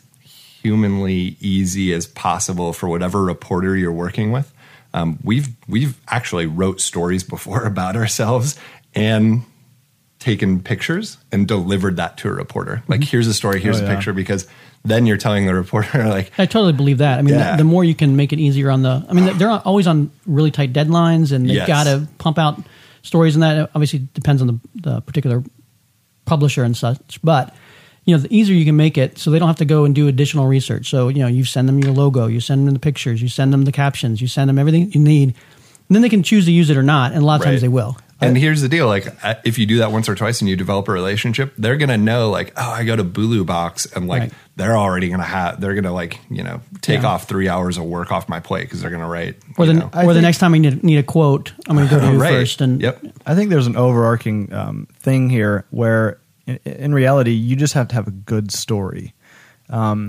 humanly 0.62 1.38
easy 1.40 1.94
as 1.94 2.08
possible 2.08 2.74
for 2.74 2.88
whatever 2.90 3.24
reporter 3.24 3.76
you're 3.76 3.92
working 3.92 4.32
with. 4.32 4.52
Um, 4.94 5.20
we've 5.24 5.50
we've 5.68 6.00
actually 6.08 6.46
wrote 6.46 6.82
stories 6.82 7.24
before 7.24 7.64
about 7.74 7.96
ourselves 7.96 8.58
and 8.96 9.44
taken 10.20 10.62
pictures 10.62 11.18
and 11.32 11.48
delivered 11.48 11.98
that 11.98 12.18
to 12.18 12.28
a 12.28 12.32
reporter. 12.34 12.82
Like, 12.88 13.04
here's 13.04 13.28
a 13.28 13.34
story, 13.34 13.60
here's 13.60 13.80
Oh, 13.80 13.86
a 13.86 13.88
picture, 13.88 14.14
because 14.14 14.48
then 14.84 15.06
you're 15.06 15.18
telling 15.18 15.46
the 15.46 15.54
reporter, 15.54 16.08
like, 16.10 16.32
I 16.40 16.48
totally 16.48 16.74
believe 16.74 16.98
that. 16.98 17.20
I 17.20 17.22
mean, 17.22 17.36
Yeah. 17.36 17.52
the, 17.52 17.58
the 17.58 17.64
more 17.64 17.84
you 17.84 17.94
can 17.94 18.16
make 18.16 18.34
it 18.34 18.40
easier 18.40 18.72
on 18.72 18.82
the, 18.82 19.06
I 19.08 19.14
mean, 19.14 19.38
they're 19.38 19.50
always 19.66 19.86
on 19.86 20.10
really 20.26 20.50
tight 20.50 20.74
deadlines, 20.74 21.32
and 21.32 21.46
they've 21.48 21.58
Yes. 21.58 21.68
got 21.68 21.84
to 21.84 22.08
pump 22.18 22.40
out 22.40 22.60
stories, 23.04 23.36
and 23.36 23.44
that 23.44 23.70
obviously 23.76 24.08
depends 24.16 24.42
on 24.42 24.48
the, 24.48 24.60
the 24.82 25.02
particular 25.02 25.44
publisher 26.26 26.64
and 26.64 26.76
such. 26.76 27.20
But 27.24 27.54
you 28.08 28.16
know, 28.16 28.22
the 28.22 28.34
easier 28.36 28.56
you 28.56 28.66
can 28.66 28.76
make 28.78 28.98
it, 28.98 29.20
so 29.20 29.30
they 29.30 29.38
don't 29.38 29.50
have 29.50 29.58
to 29.58 29.66
go 29.66 29.84
and 29.86 29.94
do 29.94 30.08
additional 30.08 30.48
research. 30.48 30.90
So 30.90 31.10
you 31.10 31.20
know, 31.20 31.28
you 31.28 31.44
send 31.46 31.68
them 31.68 31.78
your 31.80 31.92
logo, 31.94 32.26
you 32.28 32.40
send 32.40 32.66
them 32.66 32.74
the 32.74 32.80
pictures, 32.80 33.22
you 33.22 33.28
send 33.28 33.54
them 33.54 33.66
the 33.66 33.72
captions, 33.72 34.22
you 34.22 34.28
send 34.28 34.48
them 34.50 34.58
everything 34.58 34.92
you 34.94 35.02
need, 35.02 35.36
and 35.90 35.96
then 35.96 36.02
they 36.02 36.10
can 36.10 36.24
choose 36.24 36.46
to 36.46 36.52
use 36.52 36.70
it 36.72 36.78
or 36.78 36.84
not. 36.84 37.12
And 37.12 37.22
a 37.22 37.26
lot 37.26 37.36
of 37.36 37.42
Right. 37.42 37.52
times 37.52 37.62
they 37.62 37.68
will. 37.68 37.98
And 38.20 38.36
here's 38.36 38.62
the 38.64 38.68
deal: 38.70 38.88
like, 38.88 39.06
uh, 39.24 39.36
if 39.44 39.60
you 39.60 39.68
do 39.68 39.78
that 39.78 39.92
once 39.92 40.10
or 40.10 40.16
twice 40.16 40.42
and 40.42 40.50
you 40.50 40.56
develop 40.56 40.88
a 40.88 40.92
relationship, 40.92 41.54
they're 41.56 41.78
gonna 41.78 42.00
know, 42.00 42.32
like, 42.32 42.52
oh, 42.58 42.72
I 42.72 42.84
go 42.84 42.96
to 42.96 43.04
Bulu 43.04 43.46
Box, 43.46 43.86
and 43.94 44.08
like, 44.08 44.22
Right. 44.22 44.32
they're 44.56 44.76
already 44.76 45.10
gonna 45.10 45.22
have, 45.22 45.62
they're 45.62 45.76
gonna 45.76 45.94
like, 45.94 46.20
you 46.32 46.42
know, 46.44 46.62
take 46.82 47.02
Yeah. 47.04 47.10
off 47.10 47.28
three 47.28 47.48
hours 47.48 47.78
of 47.78 47.84
work 47.84 48.12
off 48.12 48.28
my 48.28 48.40
plate 48.40 48.64
because 48.64 48.82
they're 48.82 48.90
gonna 48.90 49.08
write. 49.08 49.36
Or 49.58 49.68
the 49.68 49.74
know. 49.74 49.90
I 49.94 50.04
or 50.06 50.16
the 50.16 50.22
next 50.22 50.40
time 50.40 50.56
I 50.56 50.58
need, 50.58 50.84
need 50.84 50.98
a 50.98 51.04
quote, 51.04 51.52
I'm 51.68 51.76
going 51.76 51.88
to 51.88 51.94
go 51.94 52.00
to 52.02 52.08
you 52.14 52.18
Right. 52.20 52.30
first. 52.32 52.62
And 52.62 52.82
Yep. 52.82 53.06
I 53.28 53.36
think 53.36 53.52
there's 53.52 53.68
an 53.68 53.76
overarching 53.76 54.52
um, 54.52 54.88
thing 55.00 55.30
here 55.30 55.66
where, 55.70 56.18
in, 56.48 56.60
in 56.66 56.94
reality, 56.94 57.32
you 57.32 57.56
just 57.56 57.74
have 57.74 57.90
to 57.90 57.96
have 57.96 58.08
a 58.08 58.12
good 58.12 58.52
story. 58.52 59.14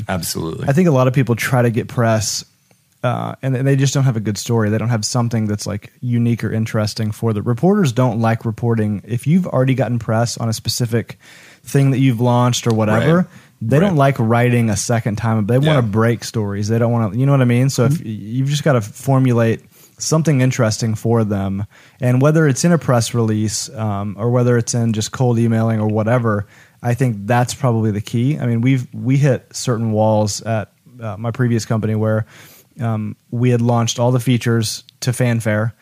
absolutely. 0.08 0.68
I 0.68 0.72
think 0.72 0.88
a 0.88 0.92
lot 0.92 1.08
of 1.08 1.14
people 1.14 1.34
try 1.36 1.62
to 1.62 1.70
get 1.70 1.88
press, 1.88 2.44
uh, 3.02 3.34
and 3.42 3.54
they 3.54 3.76
just 3.76 3.92
don't 3.92 4.04
have 4.04 4.16
a 4.16 4.20
good 4.20 4.38
story. 4.38 4.70
They 4.70 4.78
don't 4.78 4.88
have 4.88 5.04
something 5.04 5.46
that's 5.46 5.66
like 5.66 5.92
unique 6.00 6.44
or 6.44 6.52
interesting 6.52 7.10
for 7.10 7.32
the 7.32 7.42
reporters. 7.42 7.92
Don't 7.92 8.20
like 8.20 8.44
reporting 8.44 9.02
if 9.04 9.26
you've 9.26 9.46
already 9.46 9.74
gotten 9.74 9.98
press 9.98 10.38
on 10.38 10.48
a 10.48 10.52
specific 10.52 11.18
thing 11.62 11.90
that 11.90 11.98
you've 11.98 12.20
launched 12.20 12.66
or 12.66 12.74
whatever. 12.74 13.16
Right. 13.16 13.26
They 13.60 13.80
don't 13.80 13.96
like 13.96 14.16
writing 14.20 14.70
a 14.70 14.76
second 14.76 15.16
time. 15.16 15.46
They 15.46 15.58
want 15.58 15.84
to 15.84 15.90
break 15.90 16.22
stories. 16.22 16.68
They 16.68 16.78
don't 16.78 16.92
want 16.92 17.12
to. 17.12 17.18
You 17.18 17.26
know 17.26 17.32
what 17.32 17.40
I 17.40 17.44
mean? 17.44 17.70
So 17.70 17.86
if 17.86 18.00
you've 18.04 18.48
just 18.48 18.62
got 18.62 18.74
to 18.74 18.80
formulate 18.80 19.67
something 19.98 20.40
interesting 20.40 20.94
for 20.94 21.24
them, 21.24 21.66
and 22.00 22.22
whether 22.22 22.46
it's 22.46 22.64
in 22.64 22.72
a 22.72 22.78
press 22.78 23.14
release 23.14 23.68
um, 23.74 24.16
or 24.18 24.30
whether 24.30 24.56
it's 24.56 24.74
in 24.74 24.92
just 24.92 25.12
cold 25.12 25.38
emailing 25.38 25.80
or 25.80 25.88
whatever, 25.88 26.46
I 26.82 26.94
think 26.94 27.26
that's 27.26 27.54
probably 27.54 27.90
the 27.90 28.00
key. 28.00 28.38
I 28.38 28.46
mean, 28.46 28.60
we've 28.60 28.86
we 28.94 29.16
hit 29.16 29.54
certain 29.54 29.92
walls 29.92 30.42
at 30.42 30.72
uh, 31.00 31.16
my 31.16 31.30
previous 31.30 31.64
company 31.64 31.94
where 31.94 32.26
um, 32.80 33.16
we 33.30 33.50
had 33.50 33.60
launched 33.60 33.98
all 33.98 34.12
the 34.12 34.20
features 34.20 34.84
to 35.00 35.12
fanfare, 35.12 35.74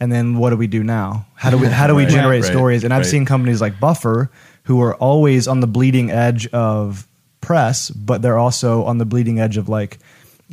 and 0.00 0.10
then 0.10 0.38
what 0.38 0.50
do 0.50 0.56
we 0.56 0.66
do 0.66 0.82
now? 0.82 1.26
How 1.34 1.50
do 1.50 1.58
we 1.58 1.66
how 1.66 1.86
do 1.86 1.94
we 1.94 2.02
Right, 2.04 2.12
generate 2.12 2.42
right, 2.42 2.50
stories? 2.50 2.84
And 2.84 2.92
I've 2.92 3.00
right. 3.00 3.06
seen 3.06 3.26
companies 3.26 3.60
like 3.60 3.78
Buffer 3.78 4.30
who 4.64 4.82
are 4.82 4.94
always 4.96 5.48
on 5.48 5.60
the 5.60 5.66
bleeding 5.66 6.10
edge 6.10 6.46
of 6.48 7.06
press, 7.40 7.90
but 7.90 8.20
they're 8.20 8.38
also 8.38 8.84
on 8.84 8.98
the 8.98 9.06
bleeding 9.06 9.40
edge 9.40 9.56
of 9.56 9.68
like 9.68 9.98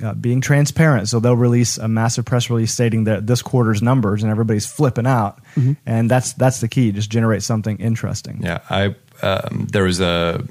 uh, 0.03 0.13
being 0.13 0.41
transparent. 0.41 1.07
So 1.07 1.19
they'll 1.19 1.35
release 1.35 1.77
a 1.77 1.87
massive 1.87 2.25
press 2.25 2.49
release 2.49 2.73
stating 2.73 3.05
that 3.05 3.27
this 3.27 3.41
quarter's 3.41 3.81
numbers, 3.81 4.23
and 4.23 4.31
everybody's 4.31 4.65
flipping 4.65 5.07
out. 5.07 5.39
And 5.85 6.11
that's 6.11 6.33
that's 6.33 6.59
the 6.59 6.67
key. 6.67 6.91
Just 6.91 7.09
generate 7.09 7.43
something 7.43 7.77
interesting. 7.77 8.41
Yeah, 8.43 8.59
I 8.69 8.95
um, 9.21 9.67
there 9.71 9.83
was 9.83 10.01
a 10.01 10.43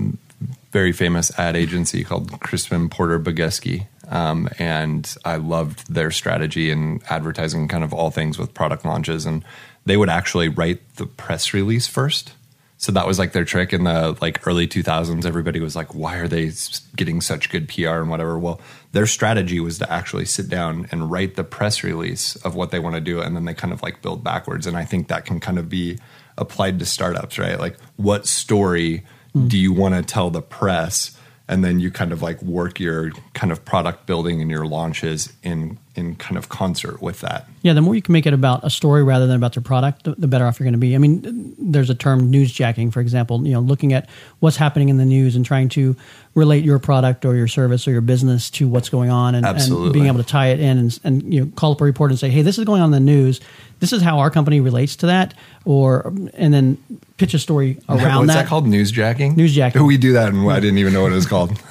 very 0.73 0.93
famous 0.93 1.37
ad 1.39 1.57
agency 1.57 2.05
called 2.05 2.41
Crispin 2.41 2.89
Porter 2.89 3.21
Bogusky, 3.21 3.87
Um, 4.09 4.49
and 4.59 5.15
I 5.25 5.37
loved 5.37 5.93
their 5.93 6.11
strategy 6.11 6.71
in 6.71 7.01
advertising 7.09 7.69
kind 7.69 7.85
of 7.85 7.93
all 7.93 8.11
things 8.11 8.39
with 8.39 8.53
product 8.55 8.85
launches. 8.85 9.25
And 9.27 9.45
they 9.87 9.97
would 9.97 10.09
actually 10.09 10.49
write 10.49 10.81
the 10.97 11.07
press 11.07 11.53
release 11.55 11.87
first. 11.87 12.33
So 12.77 12.93
that 12.93 13.07
was 13.07 13.19
like 13.19 13.33
their 13.33 13.45
trick 13.45 13.73
in 13.73 13.85
the 13.85 14.17
like 14.21 14.47
early 14.47 14.67
2000s. 14.67 15.25
Everybody 15.25 15.61
was 15.61 15.77
like, 15.77 15.95
why 15.95 16.17
are 16.17 16.29
they 16.29 16.51
getting 16.97 17.21
such 17.21 17.51
good 17.51 17.69
PR 17.69 18.01
and 18.01 18.11
whatever? 18.11 18.39
Well, 18.39 18.61
their 18.95 19.07
strategy 19.07 19.59
was 19.59 19.79
to 19.81 19.93
actually 19.93 20.25
sit 20.25 20.49
down 20.49 20.87
and 20.93 21.11
write 21.11 21.35
the 21.35 21.43
press 21.43 21.83
release 21.83 22.37
of 22.37 22.55
what 22.55 22.71
they 22.71 22.79
want 22.79 22.95
to 22.95 23.01
do. 23.01 23.21
And 23.21 23.35
then 23.35 23.45
they 23.45 23.53
kind 23.53 23.73
of 23.73 23.83
like 23.83 24.01
build 24.03 24.23
backwards. 24.23 24.69
And 24.69 24.77
I 24.77 24.85
think 24.85 25.09
that 25.09 25.25
can 25.25 25.41
kind 25.41 25.59
of 25.59 25.69
be 25.69 25.99
applied 26.39 26.79
to 26.79 26.87
startups, 26.87 27.37
right? 27.37 27.59
Like, 27.59 27.77
what 27.97 28.25
story 28.25 29.03
mm. 29.35 29.49
do 29.49 29.59
you 29.59 29.73
want 29.73 29.97
to 29.97 30.03
tell 30.03 30.31
the 30.31 30.41
press? 30.41 31.19
And 31.47 31.63
then 31.63 31.79
you 31.79 31.91
kind 31.91 32.13
of 32.13 32.23
like 32.23 32.41
work 32.43 32.81
your 32.81 33.11
kind 33.35 33.53
of 33.53 33.65
product 33.65 34.07
building 34.07 34.41
and 34.41 34.51
your 34.51 34.67
launches 34.67 35.33
in 35.43 35.79
in 35.95 36.17
kind 36.17 36.37
of 36.37 36.49
concert 36.49 37.01
with 37.01 37.21
that. 37.21 37.47
Yeah, 37.63 37.73
the 37.73 37.81
more 37.81 37.95
you 37.95 38.03
can 38.03 38.13
make 38.15 38.27
it 38.27 38.33
about 38.33 38.65
a 38.65 38.71
story 38.71 39.05
rather 39.05 39.27
than 39.29 39.37
about 39.37 39.55
your 39.55 39.63
product, 39.63 40.05
the 40.05 40.27
better 40.27 40.45
off 40.47 40.59
you're 40.59 40.65
going 40.65 40.73
to 40.73 40.79
be. 40.79 40.95
I 40.95 40.99
mean, 40.99 41.55
there's 41.59 41.91
a 41.91 41.95
term 41.95 42.33
newsjacking, 42.33 42.93
for 42.93 43.01
example. 43.01 43.47
You 43.47 43.53
know, 43.53 43.61
looking 43.61 43.93
at 43.93 44.09
what's 44.41 44.57
happening 44.57 44.89
in 44.89 44.97
the 44.97 45.05
news 45.05 45.37
and 45.37 45.45
trying 45.45 45.69
to 45.71 45.95
relate 46.35 46.65
your 46.65 46.79
product 46.79 47.25
or 47.25 47.37
your 47.37 47.47
service 47.47 47.87
or 47.87 47.93
your 47.93 48.01
business 48.01 48.51
to 48.51 48.67
what's 48.67 48.89
going 48.89 49.11
on, 49.11 49.35
and, 49.35 49.47
and 49.47 49.93
being 49.93 50.07
able 50.07 50.19
to 50.19 50.25
tie 50.25 50.49
it 50.49 50.61
in 50.61 50.79
and, 50.79 50.99
and 51.05 51.35
you 51.35 51.45
know 51.45 51.53
call 51.55 51.73
up 51.73 51.81
a 51.81 51.85
reporter 51.85 52.13
and 52.13 52.19
say, 52.19 52.31
"Hey, 52.31 52.43
this 52.43 52.59
is 52.59 52.65
going 52.65 52.81
on 52.81 52.87
in 52.87 52.93
the 52.93 53.01
news 53.01 53.41
this 53.85 53.93
is 53.93 54.01
how 54.01 54.21
our 54.21 54.31
company 54.31 54.61
relates 54.61 54.97
to 54.97 55.09
that, 55.09 55.35
or 55.67 56.11
and 56.33 56.55
then 56.55 56.79
pitch 57.19 57.35
a 57.35 57.39
story 57.39 57.79
around 57.91 58.21
What's 58.21 58.29
that. 58.29 58.43
that 58.45 58.47
called? 58.47 58.65
Newsjacking. 58.65 59.35
Newsjacking. 59.35 59.87
We 59.87 59.99
do 59.99 60.15
that, 60.15 60.33
and 60.33 60.51
I 60.51 60.59
didn't 60.59 60.79
even 60.79 60.95
know 60.95 61.03
what 61.03 61.13
it 61.13 61.17
was 61.17 61.27
called. 61.27 61.51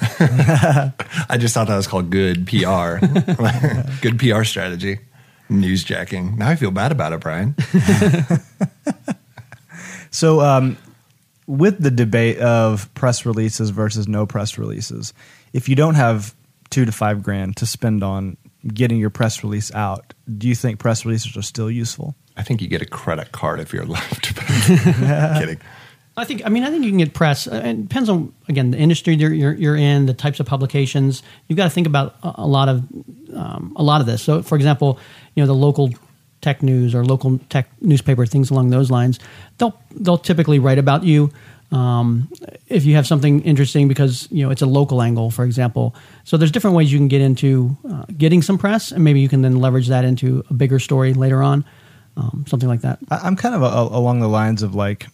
I 1.28 1.36
just 1.38 1.54
thought 1.54 1.66
that 1.66 1.76
was 1.76 1.88
called 1.88 2.10
good 2.10 2.46
PR, 2.46 3.04
good 4.00 4.20
PR 4.20 4.44
strategy. 4.44 5.00
Newsjacking. 5.50 6.38
Now 6.38 6.50
I 6.50 6.54
feel 6.54 6.70
bad 6.70 6.92
about 6.92 7.12
it, 7.12 7.18
Brian. 7.18 7.56
so, 10.12 10.40
um, 10.40 10.76
with 11.48 11.82
the 11.82 11.90
debate 11.90 12.38
of 12.38 12.94
press 12.94 13.26
releases 13.26 13.70
versus 13.70 14.06
no 14.06 14.24
press 14.24 14.56
releases, 14.56 15.12
if 15.52 15.68
you 15.68 15.74
don't 15.74 15.96
have 15.96 16.32
two 16.70 16.84
to 16.84 16.92
five 16.92 17.24
grand 17.24 17.56
to 17.56 17.66
spend 17.66 18.04
on 18.04 18.36
getting 18.66 18.98
your 18.98 19.10
press 19.10 19.42
release 19.42 19.72
out, 19.74 20.14
do 20.38 20.48
you 20.48 20.54
think 20.54 20.78
press 20.78 21.04
releases 21.04 21.36
are 21.36 21.42
still 21.42 21.70
useful? 21.70 22.14
I 22.36 22.42
think 22.42 22.62
you 22.62 22.68
get 22.68 22.82
a 22.82 22.86
credit 22.86 23.32
card 23.32 23.60
if 23.60 23.72
you're 23.72 23.84
left. 23.86 24.34
Kidding. 24.66 25.60
I 26.16 26.24
think. 26.24 26.42
I 26.44 26.48
mean, 26.48 26.62
I 26.62 26.70
think 26.70 26.84
you 26.84 26.90
can 26.90 26.98
get 26.98 27.12
press. 27.12 27.48
Uh, 27.48 27.62
it 27.64 27.88
depends 27.88 28.08
on 28.08 28.32
again 28.48 28.70
the 28.70 28.78
industry 28.78 29.14
you're, 29.14 29.32
you're, 29.32 29.52
you're 29.52 29.76
in, 29.76 30.06
the 30.06 30.14
types 30.14 30.38
of 30.38 30.46
publications. 30.46 31.22
You've 31.48 31.56
got 31.56 31.64
to 31.64 31.70
think 31.70 31.88
about 31.88 32.16
a, 32.22 32.34
a 32.38 32.46
lot 32.46 32.68
of 32.68 32.84
um, 33.34 33.72
a 33.76 33.82
lot 33.82 34.00
of 34.00 34.06
this. 34.06 34.22
So, 34.22 34.42
for 34.42 34.54
example, 34.54 34.98
you 35.34 35.42
know 35.42 35.46
the 35.48 35.54
local 35.54 35.90
tech 36.44 36.62
news 36.62 36.94
or 36.94 37.04
local 37.04 37.38
tech 37.48 37.66
newspaper, 37.80 38.26
things 38.26 38.50
along 38.50 38.70
those 38.70 38.90
lines. 38.90 39.18
They'll 39.58 39.76
they'll 39.96 40.18
typically 40.18 40.58
write 40.58 40.78
about 40.78 41.02
you 41.02 41.32
um, 41.72 42.30
if 42.68 42.84
you 42.84 42.94
have 42.94 43.06
something 43.06 43.40
interesting 43.42 43.88
because 43.88 44.28
you 44.30 44.44
know 44.44 44.50
it's 44.50 44.62
a 44.62 44.66
local 44.66 45.02
angle, 45.02 45.30
for 45.30 45.44
example. 45.44 45.94
So 46.24 46.36
there's 46.36 46.52
different 46.52 46.76
ways 46.76 46.92
you 46.92 46.98
can 46.98 47.08
get 47.08 47.22
into 47.22 47.76
uh, 47.90 48.04
getting 48.16 48.42
some 48.42 48.58
press, 48.58 48.92
and 48.92 49.02
maybe 49.02 49.20
you 49.20 49.28
can 49.28 49.42
then 49.42 49.56
leverage 49.56 49.88
that 49.88 50.04
into 50.04 50.44
a 50.50 50.54
bigger 50.54 50.78
story 50.78 51.14
later 51.14 51.42
on, 51.42 51.64
um, 52.16 52.44
something 52.46 52.68
like 52.68 52.82
that. 52.82 52.98
I'm 53.10 53.36
kind 53.36 53.54
of 53.54 53.62
a, 53.62 53.96
along 53.96 54.20
the 54.20 54.28
lines 54.28 54.62
of 54.62 54.74
like, 54.74 55.06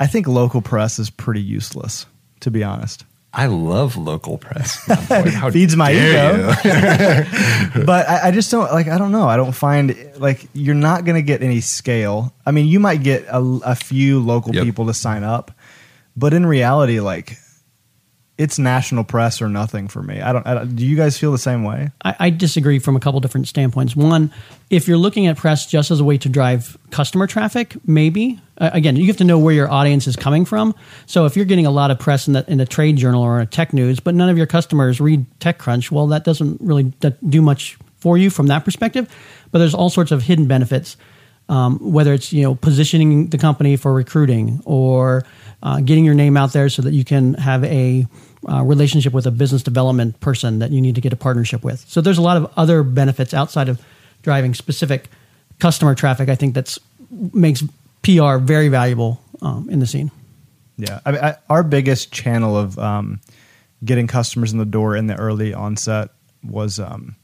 I 0.00 0.06
think 0.06 0.26
local 0.26 0.62
press 0.62 0.98
is 0.98 1.10
pretty 1.10 1.42
useless, 1.42 2.06
to 2.40 2.50
be 2.50 2.64
honest. 2.64 3.04
I 3.38 3.46
love 3.46 3.98
local 3.98 4.38
press. 4.38 4.78
Feeds 5.52 5.76
my 5.76 5.92
ego. 5.92 6.54
but 7.84 8.08
I, 8.08 8.28
I, 8.28 8.30
just 8.30 8.50
don't 8.50 8.72
like. 8.72 8.88
I 8.88 8.96
don't 8.96 9.12
know. 9.12 9.28
I 9.28 9.36
don't 9.36 9.52
find 9.52 9.94
like 10.16 10.48
you're 10.54 10.74
not 10.74 11.04
going 11.04 11.16
to 11.16 11.22
get 11.22 11.42
any 11.42 11.60
scale. 11.60 12.32
I 12.46 12.50
mean, 12.50 12.66
you 12.66 12.80
might 12.80 13.02
get 13.02 13.26
a, 13.28 13.40
a 13.62 13.74
few 13.74 14.20
local 14.20 14.54
yep. 14.54 14.64
people 14.64 14.86
to 14.86 14.94
sign 14.94 15.22
up, 15.22 15.50
but 16.16 16.32
in 16.32 16.46
reality, 16.46 16.98
like 17.00 17.36
it's 18.38 18.58
national 18.58 19.04
press 19.04 19.40
or 19.40 19.48
nothing 19.48 19.88
for 19.88 20.02
me. 20.02 20.20
I 20.20 20.32
don't, 20.32 20.46
I 20.46 20.54
don't. 20.54 20.76
do 20.76 20.84
you 20.84 20.94
guys 20.94 21.16
feel 21.18 21.32
the 21.32 21.38
same 21.38 21.64
way? 21.64 21.90
I, 22.04 22.16
I, 22.18 22.30
disagree 22.30 22.78
from 22.78 22.94
a 22.94 23.00
couple 23.00 23.18
different 23.20 23.48
standpoints. 23.48 23.96
One, 23.96 24.30
if 24.68 24.86
you're 24.86 24.98
looking 24.98 25.26
at 25.26 25.38
press 25.38 25.64
just 25.64 25.90
as 25.90 26.00
a 26.00 26.04
way 26.04 26.18
to 26.18 26.28
drive 26.28 26.76
customer 26.90 27.26
traffic, 27.26 27.76
maybe. 27.86 28.38
Uh, 28.58 28.70
again, 28.74 28.96
you 28.96 29.06
have 29.06 29.16
to 29.18 29.24
know 29.24 29.38
where 29.38 29.54
your 29.54 29.70
audience 29.70 30.06
is 30.06 30.16
coming 30.16 30.44
from. 30.44 30.74
So 31.06 31.24
if 31.24 31.36
you're 31.36 31.46
getting 31.46 31.66
a 31.66 31.70
lot 31.70 31.90
of 31.90 31.98
press 31.98 32.26
in, 32.26 32.34
the, 32.34 32.44
in 32.50 32.60
a 32.60 32.66
trade 32.66 32.96
journal 32.96 33.22
or 33.22 33.40
a 33.40 33.46
tech 33.46 33.72
news, 33.72 34.00
but 34.00 34.14
none 34.14 34.28
of 34.28 34.36
your 34.36 34.46
customers 34.46 35.00
read 35.00 35.24
TechCrunch, 35.40 35.90
well, 35.90 36.06
that 36.08 36.24
doesn't 36.24 36.60
really 36.60 36.92
do 37.26 37.40
much 37.40 37.78
for 37.98 38.18
you 38.18 38.28
from 38.28 38.48
that 38.48 38.64
perspective. 38.64 39.14
But 39.50 39.60
there's 39.60 39.74
all 39.74 39.88
sorts 39.88 40.12
of 40.12 40.22
hidden 40.22 40.46
benefits. 40.46 40.96
Um, 41.48 41.78
whether 41.78 42.12
it's 42.12 42.32
you 42.32 42.42
know 42.42 42.56
positioning 42.56 43.28
the 43.28 43.38
company 43.38 43.76
for 43.76 43.94
recruiting 43.94 44.60
or 44.64 45.24
uh, 45.62 45.80
getting 45.80 46.04
your 46.04 46.14
name 46.14 46.36
out 46.36 46.52
there 46.52 46.68
so 46.68 46.82
that 46.82 46.92
you 46.92 47.04
can 47.04 47.34
have 47.34 47.64
a 47.64 48.06
uh, 48.48 48.62
relationship 48.62 49.12
with 49.12 49.26
a 49.26 49.30
business 49.30 49.62
development 49.62 50.20
person 50.20 50.60
that 50.60 50.70
you 50.70 50.80
need 50.80 50.94
to 50.94 51.00
get 51.00 51.12
a 51.12 51.16
partnership 51.16 51.64
with. 51.64 51.84
So 51.88 52.00
there's 52.00 52.18
a 52.18 52.22
lot 52.22 52.36
of 52.36 52.52
other 52.56 52.82
benefits 52.82 53.34
outside 53.34 53.68
of 53.68 53.80
driving 54.22 54.54
specific 54.54 55.08
customer 55.58 55.94
traffic. 55.94 56.28
I 56.28 56.34
think 56.34 56.54
that's 56.54 56.78
makes 57.10 57.62
PR 58.02 58.36
very 58.36 58.68
valuable 58.68 59.20
um, 59.42 59.68
in 59.70 59.80
the 59.80 59.86
scene. 59.86 60.10
Yeah, 60.76 61.00
I 61.04 61.10
mean, 61.12 61.24
I, 61.24 61.36
our 61.48 61.62
biggest 61.62 62.12
channel 62.12 62.56
of 62.56 62.78
um, 62.78 63.20
getting 63.84 64.06
customers 64.06 64.52
in 64.52 64.58
the 64.58 64.66
door 64.66 64.96
in 64.96 65.06
the 65.06 65.16
early 65.16 65.54
onset 65.54 66.10
was 66.44 66.78
um, 66.78 67.16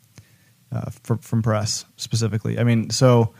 uh, 0.72 0.90
from, 1.02 1.18
from 1.18 1.42
press 1.42 1.84
specifically. 1.96 2.58
I 2.58 2.64
mean, 2.64 2.90
so 2.90 3.34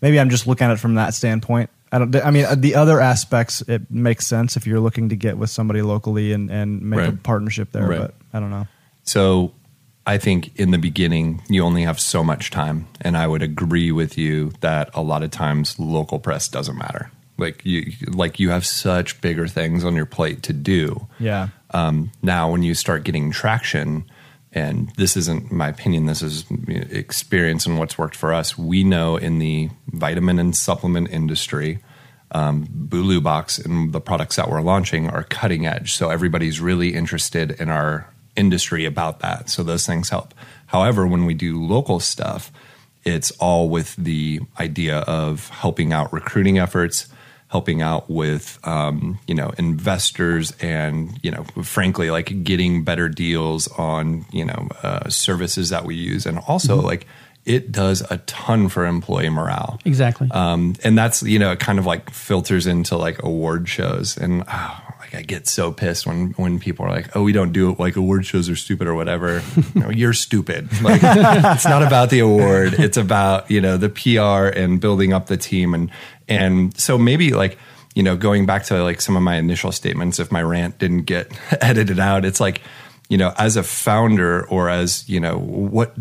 maybe 0.00 0.18
I'm 0.18 0.30
just 0.30 0.46
looking 0.46 0.66
at 0.66 0.72
it 0.72 0.80
from 0.80 0.94
that 0.94 1.14
standpoint. 1.14 1.70
I 1.90 1.98
don't. 1.98 2.14
I 2.16 2.30
mean, 2.30 2.46
the 2.60 2.74
other 2.74 3.00
aspects 3.00 3.62
it 3.62 3.90
makes 3.90 4.26
sense 4.26 4.56
if 4.56 4.66
you're 4.66 4.80
looking 4.80 5.08
to 5.08 5.16
get 5.16 5.38
with 5.38 5.50
somebody 5.50 5.82
locally 5.82 6.32
and 6.32 6.50
and 6.50 6.82
make 6.82 7.00
right. 7.00 7.08
a 7.10 7.16
partnership 7.16 7.72
there. 7.72 7.86
Right. 7.86 8.00
But 8.00 8.14
I 8.32 8.40
don't 8.40 8.50
know. 8.50 8.66
So, 9.04 9.54
I 10.06 10.18
think 10.18 10.58
in 10.58 10.70
the 10.70 10.78
beginning 10.78 11.42
you 11.48 11.62
only 11.64 11.82
have 11.82 11.98
so 11.98 12.22
much 12.22 12.50
time, 12.50 12.88
and 13.00 13.16
I 13.16 13.26
would 13.26 13.42
agree 13.42 13.90
with 13.92 14.18
you 14.18 14.52
that 14.60 14.90
a 14.94 15.02
lot 15.02 15.22
of 15.22 15.30
times 15.30 15.78
local 15.78 16.18
press 16.18 16.48
doesn't 16.48 16.76
matter. 16.76 17.10
Like 17.38 17.64
you, 17.64 17.92
like 18.08 18.40
you 18.40 18.50
have 18.50 18.66
such 18.66 19.20
bigger 19.20 19.46
things 19.46 19.84
on 19.84 19.94
your 19.94 20.06
plate 20.06 20.42
to 20.44 20.52
do. 20.52 21.06
Yeah. 21.20 21.48
Um, 21.70 22.10
now, 22.22 22.50
when 22.50 22.62
you 22.62 22.74
start 22.74 23.04
getting 23.04 23.30
traction, 23.30 24.04
and 24.58 24.90
this 24.96 25.16
isn't 25.16 25.50
my 25.50 25.68
opinion. 25.68 26.06
This 26.06 26.22
is 26.22 26.44
experience 26.68 27.66
and 27.66 27.78
what's 27.78 27.96
worked 27.96 28.16
for 28.16 28.32
us. 28.32 28.58
We 28.58 28.84
know 28.84 29.16
in 29.16 29.38
the 29.38 29.70
vitamin 29.86 30.38
and 30.38 30.56
supplement 30.56 31.10
industry 31.10 31.78
um, 32.32 32.66
Bulu 32.66 33.22
Box 33.22 33.58
and 33.58 33.92
the 33.92 34.00
products 34.00 34.36
that 34.36 34.50
we're 34.50 34.60
launching 34.60 35.08
are 35.08 35.22
cutting 35.24 35.66
edge. 35.66 35.94
So 35.94 36.10
everybody's 36.10 36.60
really 36.60 36.94
interested 36.94 37.52
in 37.52 37.70
our 37.70 38.12
industry 38.36 38.84
about 38.84 39.20
that. 39.20 39.48
So 39.48 39.62
those 39.62 39.86
things 39.86 40.10
help. 40.10 40.34
However 40.66 41.06
when 41.06 41.24
we 41.24 41.34
do 41.34 41.64
local 41.64 42.00
stuff 42.00 42.52
it's 43.04 43.30
all 43.32 43.68
with 43.68 43.94
the 43.96 44.40
idea 44.58 44.98
of 44.98 45.48
helping 45.48 45.92
out 45.92 46.12
recruiting 46.12 46.58
efforts 46.58 47.08
helping 47.48 47.80
out 47.82 48.08
with 48.08 48.58
um, 48.64 49.18
you 49.26 49.34
know 49.34 49.52
investors 49.58 50.52
and 50.60 51.18
you 51.22 51.30
know 51.30 51.44
frankly 51.62 52.10
like 52.10 52.44
getting 52.44 52.84
better 52.84 53.08
deals 53.08 53.68
on 53.78 54.24
you 54.32 54.44
know 54.44 54.68
uh, 54.82 55.08
services 55.08 55.70
that 55.70 55.84
we 55.84 55.94
use. 55.94 56.26
And 56.26 56.38
also 56.46 56.76
mm-hmm. 56.76 56.86
like 56.86 57.06
it 57.44 57.72
does 57.72 58.02
a 58.10 58.18
ton 58.18 58.68
for 58.68 58.84
employee 58.84 59.30
morale. 59.30 59.80
Exactly. 59.86 60.28
Um, 60.30 60.74
and 60.84 60.96
that's 60.96 61.22
you 61.22 61.38
know 61.38 61.52
it 61.52 61.60
kind 61.60 61.78
of 61.78 61.86
like 61.86 62.10
filters 62.10 62.66
into 62.66 62.96
like 62.96 63.22
award 63.22 63.68
shows. 63.68 64.16
And 64.16 64.44
oh, 64.46 64.80
like 65.12 65.20
I 65.20 65.22
get 65.22 65.46
so 65.46 65.72
pissed 65.72 66.06
when 66.06 66.32
when 66.32 66.58
people 66.58 66.84
are 66.84 66.90
like, 66.90 67.16
"Oh, 67.16 67.22
we 67.22 67.32
don't 67.32 67.52
do 67.52 67.70
it 67.70 67.80
like 67.80 67.96
award 67.96 68.26
shows 68.26 68.48
are 68.48 68.56
stupid 68.56 68.86
or 68.86 68.94
whatever." 68.94 69.42
no, 69.74 69.88
you're 69.90 70.12
stupid. 70.12 70.68
Like 70.82 71.00
it's 71.04 71.64
not 71.64 71.82
about 71.82 72.10
the 72.10 72.20
award; 72.20 72.74
it's 72.74 72.96
about 72.96 73.50
you 73.50 73.60
know 73.60 73.76
the 73.76 73.88
PR 73.88 74.56
and 74.58 74.80
building 74.80 75.12
up 75.12 75.26
the 75.26 75.36
team 75.36 75.74
and 75.74 75.90
and 76.28 76.76
so 76.78 76.98
maybe 76.98 77.32
like, 77.32 77.58
you 77.94 78.02
know, 78.02 78.16
going 78.16 78.46
back 78.46 78.64
to 78.64 78.82
like 78.82 79.00
some 79.00 79.16
of 79.16 79.22
my 79.22 79.36
initial 79.36 79.72
statements, 79.72 80.20
if 80.20 80.30
my 80.30 80.42
rant 80.42 80.78
didn't 80.78 81.02
get 81.02 81.32
edited 81.62 81.98
out, 81.98 82.24
it's 82.24 82.40
like, 82.40 82.60
you 83.08 83.16
know, 83.16 83.32
as 83.38 83.56
a 83.56 83.62
founder 83.62 84.46
or 84.48 84.68
as, 84.68 85.08
you 85.08 85.18
know, 85.18 85.38
what 85.38 85.96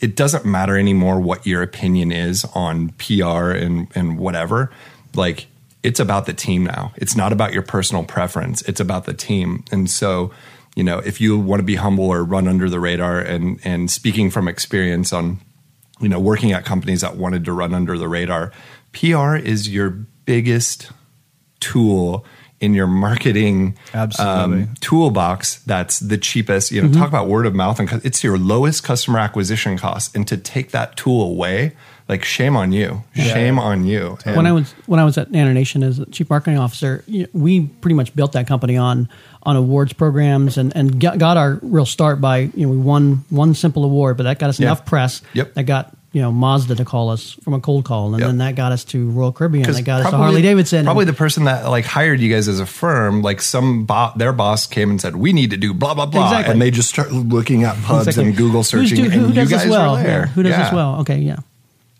it 0.00 0.16
doesn't 0.16 0.44
matter 0.44 0.76
anymore 0.76 1.20
what 1.20 1.46
your 1.46 1.62
opinion 1.62 2.10
is 2.10 2.44
on 2.54 2.88
PR 2.98 3.52
and, 3.52 3.86
and 3.94 4.18
whatever. 4.18 4.72
Like, 5.14 5.46
it's 5.82 6.00
about 6.00 6.26
the 6.26 6.32
team 6.32 6.64
now. 6.64 6.92
It's 6.96 7.16
not 7.16 7.32
about 7.32 7.52
your 7.52 7.62
personal 7.62 8.04
preference. 8.04 8.62
It's 8.62 8.80
about 8.80 9.04
the 9.06 9.14
team. 9.14 9.64
And 9.72 9.88
so, 9.88 10.30
you 10.76 10.84
know, 10.84 10.98
if 10.98 11.20
you 11.20 11.38
want 11.38 11.60
to 11.60 11.64
be 11.64 11.76
humble 11.76 12.04
or 12.04 12.22
run 12.24 12.46
under 12.46 12.68
the 12.68 12.80
radar 12.80 13.18
and 13.18 13.60
and 13.64 13.90
speaking 13.90 14.30
from 14.30 14.48
experience 14.48 15.12
on, 15.12 15.40
you 16.00 16.08
know, 16.08 16.20
working 16.20 16.52
at 16.52 16.64
companies 16.64 17.00
that 17.00 17.16
wanted 17.16 17.44
to 17.46 17.52
run 17.52 17.74
under 17.74 17.96
the 17.96 18.08
radar, 18.08 18.52
PR 18.92 19.36
is 19.36 19.68
your 19.68 19.90
biggest 19.90 20.90
tool 21.60 22.24
in 22.60 22.74
your 22.74 22.86
marketing 22.86 23.76
Absolutely. 23.94 24.62
um, 24.62 24.74
toolbox 24.80 25.60
that's 25.64 25.98
the 25.98 26.18
cheapest. 26.18 26.70
You 26.70 26.82
know, 26.82 26.92
talk 26.92 27.08
about 27.08 27.26
word 27.26 27.46
of 27.46 27.54
mouth 27.54 27.80
and 27.80 27.90
it's 28.04 28.22
your 28.22 28.38
lowest 28.38 28.84
customer 28.84 29.18
acquisition 29.18 29.78
cost. 29.78 30.14
And 30.14 30.28
to 30.28 30.36
take 30.36 30.70
that 30.72 30.96
tool 30.96 31.22
away, 31.22 31.74
like 32.10 32.24
shame 32.24 32.56
on 32.56 32.72
you, 32.72 33.02
shame 33.14 33.58
on 33.58 33.86
you. 33.86 34.18
And 34.26 34.36
when 34.36 34.46
I 34.46 34.52
was 34.52 34.72
when 34.86 35.00
I 35.00 35.04
was 35.04 35.16
at 35.16 35.30
Nation 35.30 35.82
as 35.82 35.98
a 35.98 36.06
chief 36.06 36.28
marketing 36.28 36.58
officer, 36.58 37.02
you 37.06 37.22
know, 37.22 37.28
we 37.32 37.60
pretty 37.80 37.94
much 37.94 38.14
built 38.14 38.32
that 38.32 38.46
company 38.46 38.76
on 38.76 39.08
on 39.44 39.56
awards 39.56 39.92
programs 39.94 40.58
and 40.58 40.74
and 40.76 41.00
got, 41.00 41.16
got 41.18 41.36
our 41.38 41.58
real 41.62 41.86
start 41.86 42.20
by 42.20 42.38
you 42.54 42.66
know 42.66 42.68
we 42.68 42.76
won 42.76 43.24
one 43.30 43.54
simple 43.54 43.84
award, 43.84 44.16
but 44.18 44.24
that 44.24 44.38
got 44.38 44.50
us 44.50 44.60
Yeah. 44.60 44.66
enough 44.66 44.84
press. 44.84 45.22
Yep. 45.32 45.54
That 45.54 45.62
got 45.64 45.96
you 46.12 46.20
know 46.20 46.32
Mazda 46.32 46.74
to 46.74 46.84
call 46.84 47.10
us 47.10 47.34
from 47.44 47.54
a 47.54 47.60
cold 47.60 47.84
call, 47.84 48.08
and 48.12 48.18
Yep. 48.18 48.28
then 48.28 48.38
that 48.38 48.56
got 48.56 48.72
us 48.72 48.82
to 48.86 49.08
Royal 49.10 49.30
Caribbean. 49.32 49.70
That 49.70 49.82
got 49.84 50.00
us 50.02 50.10
to 50.10 50.16
Harley 50.16 50.42
Davidson. 50.42 50.84
Probably 50.84 51.04
the 51.04 51.12
person 51.12 51.44
that 51.44 51.70
like 51.70 51.84
hired 51.84 52.18
you 52.18 52.28
guys 52.34 52.48
as 52.48 52.58
a 52.58 52.66
firm, 52.66 53.22
like 53.22 53.40
some 53.40 53.84
bo- 53.84 54.10
their 54.16 54.32
boss 54.32 54.66
came 54.66 54.90
and 54.90 55.00
said, 55.00 55.14
"We 55.14 55.32
need 55.32 55.50
to 55.50 55.56
do 55.56 55.72
blah 55.72 55.94
blah 55.94 56.06
blah," 56.06 56.26
Exactly. 56.30 56.52
and 56.52 56.60
they 56.60 56.72
just 56.72 56.88
started 56.88 57.14
looking 57.14 57.62
at 57.62 57.80
pubs 57.82 58.08
Exactly. 58.08 58.24
and 58.30 58.36
Google 58.36 58.64
searching, 58.64 59.04
do- 59.04 59.10
who 59.10 59.20
and 59.26 59.28
you 59.28 59.34
does 59.42 59.50
guys 59.50 59.62
this 59.62 59.70
well? 59.70 59.94
there. 59.94 60.22
Yeah, 60.22 60.26
Who 60.26 60.42
does 60.42 60.50
Yeah. 60.50 60.62
this 60.64 60.72
well? 60.72 60.96
Okay, 61.02 61.18
yeah. 61.20 61.36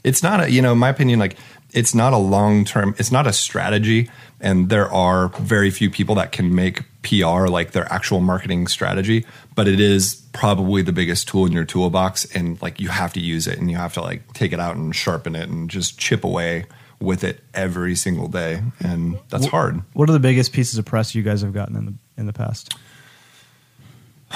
It's 0.05 0.23
not 0.23 0.45
a, 0.45 0.51
you 0.51 0.63
know, 0.63 0.75
my 0.75 0.89
opinion, 0.89 1.19
like 1.19 1.37
it's 1.73 1.95
not 1.95 2.13
a 2.13 2.19
long 2.19 2.65
term, 2.65 2.95
it's 2.99 3.13
not 3.13 3.27
a 3.27 3.33
strategy. 3.33 4.11
And 4.41 4.69
there 4.69 4.91
are 4.91 5.29
very 5.29 5.71
few 5.71 5.91
people 5.91 6.15
that 6.17 6.33
can 6.33 6.55
make 6.55 6.85
PR 7.03 7.47
like 7.47 7.73
their 7.73 7.91
actual 7.93 8.21
marketing 8.21 8.67
strategy, 8.69 9.27
but 9.55 9.69
it 9.69 9.81
is 9.81 10.15
probably 10.33 10.83
the 10.83 10.93
biggest 10.93 11.29
tool 11.29 11.47
in 11.47 11.53
your 11.53 11.65
toolbox. 11.65 12.25
And 12.35 12.61
like 12.63 12.81
you 12.81 12.89
have 12.89 13.13
to 13.15 13.21
use 13.21 13.47
it 13.47 13.59
and 13.59 13.71
you 13.71 13.77
have 13.77 13.95
to 13.95 14.01
like 14.01 14.33
take 14.33 14.53
it 14.53 14.61
out 14.61 14.77
and 14.77 14.95
sharpen 14.95 15.37
it 15.37 15.49
and 15.49 15.69
just 15.69 15.99
chip 15.99 16.25
away 16.25 16.65
with 17.01 17.25
it 17.25 17.43
every 17.55 17.95
single 17.95 18.29
day. 18.29 18.63
And 18.81 19.19
that's 19.29 19.47
hard. 19.47 19.83
What 19.93 20.09
are 20.09 20.13
the 20.13 20.21
biggest 20.21 20.53
pieces 20.53 20.79
of 20.79 20.85
press 20.85 21.15
you 21.15 21.23
guys 21.23 21.43
have 21.43 21.53
gotten 21.53 21.77
in 21.77 21.87
the 21.87 21.95
in 22.17 22.27
the 22.27 22.33
past? 22.33 22.75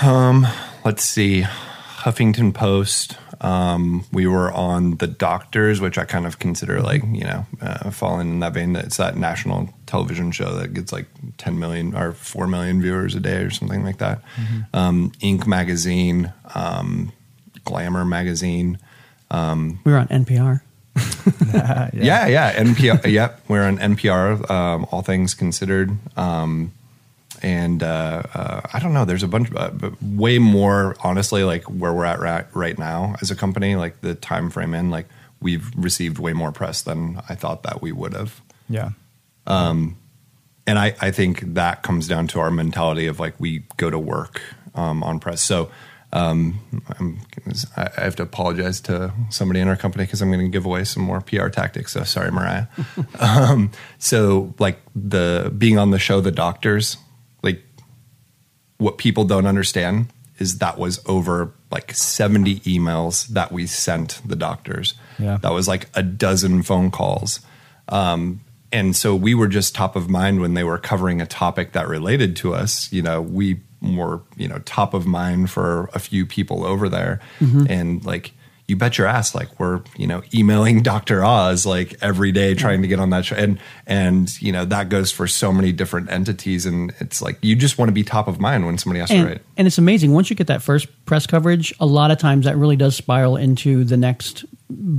Um, 0.02 0.46
let's 0.84 1.04
see 1.04 1.44
huffington 2.04 2.52
post 2.52 3.16
um, 3.40 4.04
we 4.12 4.26
were 4.26 4.52
on 4.52 4.96
the 4.96 5.06
doctors 5.06 5.80
which 5.80 5.98
i 5.98 6.04
kind 6.04 6.26
of 6.26 6.38
consider 6.38 6.80
like 6.80 7.02
you 7.12 7.24
know 7.24 7.46
uh, 7.60 7.90
falling 7.90 8.28
in 8.28 8.40
that 8.40 8.52
vein. 8.52 8.76
It's 8.76 8.96
that 8.96 9.16
national 9.16 9.70
television 9.86 10.30
show 10.32 10.54
that 10.56 10.74
gets 10.74 10.92
like 10.92 11.06
10 11.38 11.58
million 11.58 11.94
or 11.94 12.12
4 12.12 12.46
million 12.46 12.80
viewers 12.80 13.14
a 13.14 13.20
day 13.20 13.38
or 13.42 13.50
something 13.50 13.84
like 13.84 13.98
that. 13.98 14.22
Um, 14.72 15.12
inc. 15.20 15.46
magazine 15.46 16.32
um, 16.54 17.12
glamour 17.64 18.04
magazine 18.04 18.78
Um 19.30 19.80
We 19.84 19.92
were 19.92 19.98
on 19.98 20.08
NPR. 20.08 20.60
yeah 21.94 22.26
yeah, 22.26 22.54
npr 22.62 23.10
yep 23.10 23.40
we're 23.48 23.64
on 23.64 23.78
npr 23.78 24.48
um, 24.50 24.86
all 24.90 25.02
things 25.02 25.34
considered. 25.34 25.96
Um, 26.16 26.72
and 27.42 27.82
uh, 27.82 28.22
uh, 28.34 28.60
I 28.72 28.78
don't 28.80 28.94
know. 28.94 29.04
There's 29.04 29.22
a 29.22 29.28
bunch, 29.28 29.48
uh, 29.54 29.70
but 29.70 30.00
way 30.02 30.38
more 30.38 30.96
honestly, 31.02 31.44
like 31.44 31.64
where 31.64 31.92
we're 31.92 32.04
at 32.04 32.20
right, 32.20 32.46
right 32.54 32.78
now 32.78 33.16
as 33.20 33.30
a 33.30 33.36
company, 33.36 33.76
like 33.76 34.00
the 34.00 34.14
time 34.14 34.50
frame 34.50 34.74
in, 34.74 34.90
like 34.90 35.06
we've 35.40 35.70
received 35.76 36.18
way 36.18 36.32
more 36.32 36.52
press 36.52 36.82
than 36.82 37.20
I 37.28 37.34
thought 37.34 37.62
that 37.64 37.82
we 37.82 37.92
would 37.92 38.14
have. 38.14 38.40
Yeah. 38.68 38.90
And 40.66 40.78
I, 40.78 40.94
I 41.00 41.10
think 41.10 41.40
that 41.54 41.82
comes 41.82 42.08
down 42.08 42.26
to 42.28 42.40
our 42.40 42.50
mentality 42.50 43.06
of 43.06 43.20
like 43.20 43.38
we 43.38 43.64
go 43.76 43.90
to 43.90 43.98
work 43.98 44.40
um, 44.74 45.02
on 45.02 45.20
press. 45.20 45.42
So 45.42 45.70
um, 46.12 46.60
I'm, 46.98 47.20
I 47.76 47.90
have 47.96 48.16
to 48.16 48.22
apologize 48.22 48.80
to 48.82 49.12
somebody 49.30 49.60
in 49.60 49.68
our 49.68 49.76
company 49.76 50.04
because 50.04 50.22
I'm 50.22 50.30
going 50.30 50.44
to 50.44 50.48
give 50.48 50.64
away 50.64 50.84
some 50.84 51.02
more 51.02 51.20
PR 51.20 51.48
tactics. 51.48 51.92
So 51.92 52.04
sorry, 52.04 52.30
Mariah. 52.30 52.66
um, 53.18 53.72
so 53.98 54.54
like 54.58 54.80
the 54.94 55.52
being 55.56 55.76
on 55.76 55.90
the 55.90 55.98
show, 55.98 56.20
The 56.20 56.30
Doctors, 56.30 56.96
what 58.84 58.98
people 58.98 59.24
don't 59.24 59.46
understand 59.46 60.08
is 60.38 60.58
that 60.58 60.78
was 60.78 61.00
over 61.06 61.52
like 61.70 61.94
70 61.94 62.60
emails 62.60 63.28
that 63.28 63.50
we 63.50 63.66
sent 63.66 64.20
the 64.26 64.36
doctors. 64.36 64.94
Yeah. 65.18 65.38
That 65.38 65.52
was 65.52 65.66
like 65.66 65.88
a 65.94 66.02
dozen 66.02 66.62
phone 66.62 66.90
calls. 66.90 67.40
Um, 67.88 68.40
and 68.72 68.94
so 68.94 69.14
we 69.14 69.34
were 69.34 69.46
just 69.46 69.74
top 69.74 69.96
of 69.96 70.10
mind 70.10 70.40
when 70.40 70.54
they 70.54 70.64
were 70.64 70.78
covering 70.78 71.20
a 71.20 71.26
topic 71.26 71.72
that 71.72 71.88
related 71.88 72.36
to 72.36 72.54
us. 72.54 72.92
You 72.92 73.02
know, 73.02 73.22
we 73.22 73.60
were, 73.80 74.20
you 74.36 74.48
know, 74.48 74.58
top 74.64 74.92
of 74.92 75.06
mind 75.06 75.50
for 75.50 75.88
a 75.94 75.98
few 75.98 76.26
people 76.26 76.64
over 76.64 76.88
there. 76.88 77.20
And 77.68 78.04
like, 78.04 78.32
you 78.66 78.76
bet 78.76 78.96
your 78.96 79.06
ass, 79.06 79.34
like 79.34 79.60
we're, 79.60 79.82
you 79.96 80.06
know, 80.06 80.22
emailing 80.32 80.82
Dr. 80.82 81.22
Oz 81.24 81.66
like 81.66 81.96
every 82.00 82.32
day 82.32 82.54
trying 82.54 82.82
to 82.82 82.88
get 82.88 82.98
on 82.98 83.10
that 83.10 83.26
show. 83.26 83.36
And, 83.36 83.58
and, 83.86 84.30
you 84.40 84.52
know, 84.52 84.64
that 84.64 84.88
goes 84.88 85.12
for 85.12 85.26
so 85.26 85.52
many 85.52 85.70
different 85.70 86.10
entities. 86.10 86.64
And 86.64 86.94
it's 86.98 87.20
like, 87.20 87.38
you 87.42 87.56
just 87.56 87.76
want 87.76 87.90
to 87.90 87.92
be 87.92 88.02
top 88.02 88.26
of 88.26 88.40
mind 88.40 88.64
when 88.64 88.78
somebody 88.78 89.00
asks 89.00 89.12
and, 89.12 89.22
to 89.22 89.32
write. 89.34 89.42
and 89.56 89.66
it's 89.66 89.78
amazing 89.78 90.12
once 90.12 90.30
you 90.30 90.36
get 90.36 90.46
that 90.46 90.62
first 90.62 90.88
press 91.04 91.26
coverage 91.26 91.74
a 91.78 91.86
lot 91.86 92.10
of 92.10 92.18
times 92.18 92.46
that 92.46 92.56
really 92.56 92.76
does 92.76 92.96
spiral 92.96 93.36
into 93.36 93.84
the 93.84 93.96
next 93.96 94.44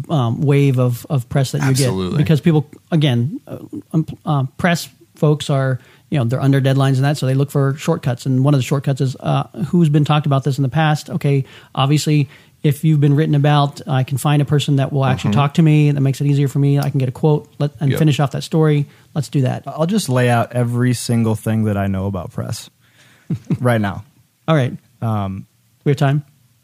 um, 0.10 0.42
wave 0.42 0.80
of, 0.80 1.06
of 1.10 1.28
press 1.30 1.52
that 1.52 1.62
you 1.62 1.70
Absolutely. 1.70 2.18
get 2.18 2.24
because 2.24 2.42
people 2.42 2.70
again 2.92 3.40
uh, 3.48 3.58
um, 3.94 4.06
uh, 4.26 4.44
press 4.58 4.90
folks 5.16 5.50
are 5.50 5.80
you 6.10 6.20
know 6.20 6.26
they're 6.26 6.42
under 6.42 6.62
deadlines 6.62 6.96
and 6.96 7.04
that 7.04 7.18
so 7.18 7.26
they 7.26 7.34
look 7.34 7.50
for 7.50 7.76
shortcuts 7.76 8.26
and 8.26 8.44
one 8.44 8.54
of 8.54 8.60
the 8.60 8.64
shortcuts 8.64 9.02
is 9.02 9.16
uh, 9.20 9.44
who's 9.68 9.90
been 9.90 10.06
talked 10.06 10.26
about 10.26 10.44
this 10.44 10.58
in 10.58 10.62
the 10.62 10.70
past 10.70 11.10
okay 11.10 11.44
obviously 11.74 12.30
if 12.66 12.84
you've 12.84 13.00
been 13.00 13.16
written 13.16 13.36
about 13.36 13.80
i 13.88 14.04
can 14.04 14.18
find 14.18 14.42
a 14.42 14.46
person 14.46 14.78
that 14.78 14.92
will 14.92 15.06
actually 15.06 15.34
talk 15.34 15.54
to 15.54 15.62
me 15.62 15.92
that 15.92 16.02
makes 16.02 16.20
it 16.22 16.26
easier 16.28 16.48
for 16.48 16.60
me 16.60 16.80
i 16.80 16.90
can 16.90 17.00
get 17.00 17.08
a 17.08 17.12
quote 17.12 17.48
let, 17.60 17.72
and 17.80 17.92
Yep. 17.92 18.00
finish 18.00 18.20
off 18.20 18.32
that 18.32 18.44
story 18.44 18.86
let's 19.14 19.30
do 19.30 19.42
that 19.42 19.64
I'll 19.68 19.86
just 19.86 20.10
lay 20.10 20.30
out 20.30 20.52
every 20.54 20.94
single 20.94 21.36
thing 21.36 21.66
that 21.66 21.78
I 21.78 21.88
know 21.88 22.08
about 22.08 22.32
press 22.32 22.70
right 23.60 23.80
now. 23.82 24.04
all 24.48 24.56
right 24.56 24.74
um, 25.02 25.46
we 25.84 25.92
have 25.92 25.98
time 25.98 26.24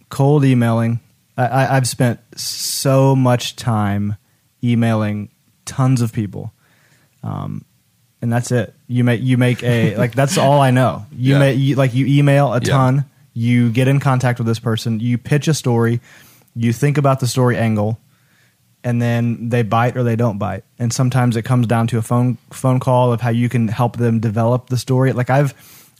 Cold 0.09 0.43
emailing. 0.43 0.99
I, 1.37 1.45
I, 1.47 1.75
I've 1.77 1.87
spent 1.87 2.19
so 2.37 3.15
much 3.15 3.55
time 3.55 4.15
emailing 4.63 5.29
tons 5.65 6.01
of 6.01 6.11
people, 6.11 6.51
um, 7.23 7.63
and 8.21 8.31
that's 8.33 8.51
it. 8.51 8.73
You 8.87 9.03
make 9.05 9.21
you 9.21 9.37
make 9.37 9.63
a 9.63 9.95
like 9.95 10.13
that's 10.13 10.37
all 10.37 10.59
I 10.59 10.71
know. 10.71 11.05
You 11.11 11.33
Yeah. 11.35 11.39
make 11.39 11.57
you, 11.57 11.75
like 11.75 11.93
you 11.93 12.05
email 12.07 12.51
a 12.53 12.59
Yeah. 12.59 12.71
ton. 12.73 13.05
You 13.33 13.71
get 13.71 13.87
in 13.87 13.99
contact 13.99 14.39
with 14.39 14.47
this 14.47 14.59
person. 14.59 14.99
You 14.99 15.17
pitch 15.17 15.47
a 15.47 15.53
story. 15.53 16.01
You 16.55 16.73
think 16.73 16.97
about 16.97 17.19
the 17.19 17.27
story 17.27 17.57
angle, 17.57 17.99
and 18.83 19.01
then 19.01 19.49
they 19.49 19.63
bite 19.63 19.95
or 19.95 20.03
they 20.03 20.15
don't 20.15 20.37
bite. 20.37 20.63
And 20.79 20.91
sometimes 20.91 21.37
it 21.37 21.43
comes 21.43 21.67
down 21.67 21.87
to 21.87 21.97
a 21.97 22.01
phone 22.01 22.37
phone 22.51 22.79
call 22.79 23.13
of 23.13 23.21
how 23.21 23.29
you 23.29 23.47
can 23.47 23.67
help 23.67 23.97
them 23.97 24.19
develop 24.19 24.67
the 24.67 24.77
story. 24.77 25.13
Like 25.13 25.29
I've 25.29 25.53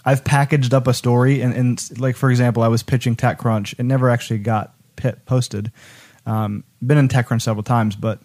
I've 0.04 0.24
packaged 0.24 0.74
up 0.74 0.88
a 0.88 0.94
story 0.94 1.42
and, 1.42 1.54
and 1.54 2.00
like 2.00 2.16
for 2.16 2.30
example, 2.30 2.64
I 2.64 2.68
was 2.68 2.84
pitching 2.84 3.16
TechCrunch. 3.16 3.80
It 3.80 3.84
never 3.84 4.10
actually 4.10 4.40
got 4.40 4.74
pit 4.96 5.26
posted. 5.26 5.72
Um, 6.26 6.64
been 6.86 6.98
in 6.98 7.08
TechCrunch 7.08 7.42
several 7.42 7.64
times, 7.64 7.96
but 7.96 8.20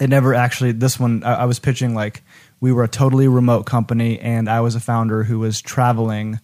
it 0.00 0.08
never 0.08 0.34
actually. 0.34 0.72
This 0.72 0.98
one 0.98 1.22
I, 1.22 1.34
I 1.34 1.44
was 1.44 1.58
pitching 1.58 1.94
like 1.94 2.22
we 2.60 2.72
were 2.72 2.84
a 2.84 2.88
totally 2.88 3.28
remote 3.28 3.66
company, 3.66 4.18
and 4.18 4.48
I 4.48 4.60
was 4.60 4.74
a 4.74 4.80
founder 4.80 5.24
who 5.24 5.38
was 5.38 5.60
traveling 5.60 6.40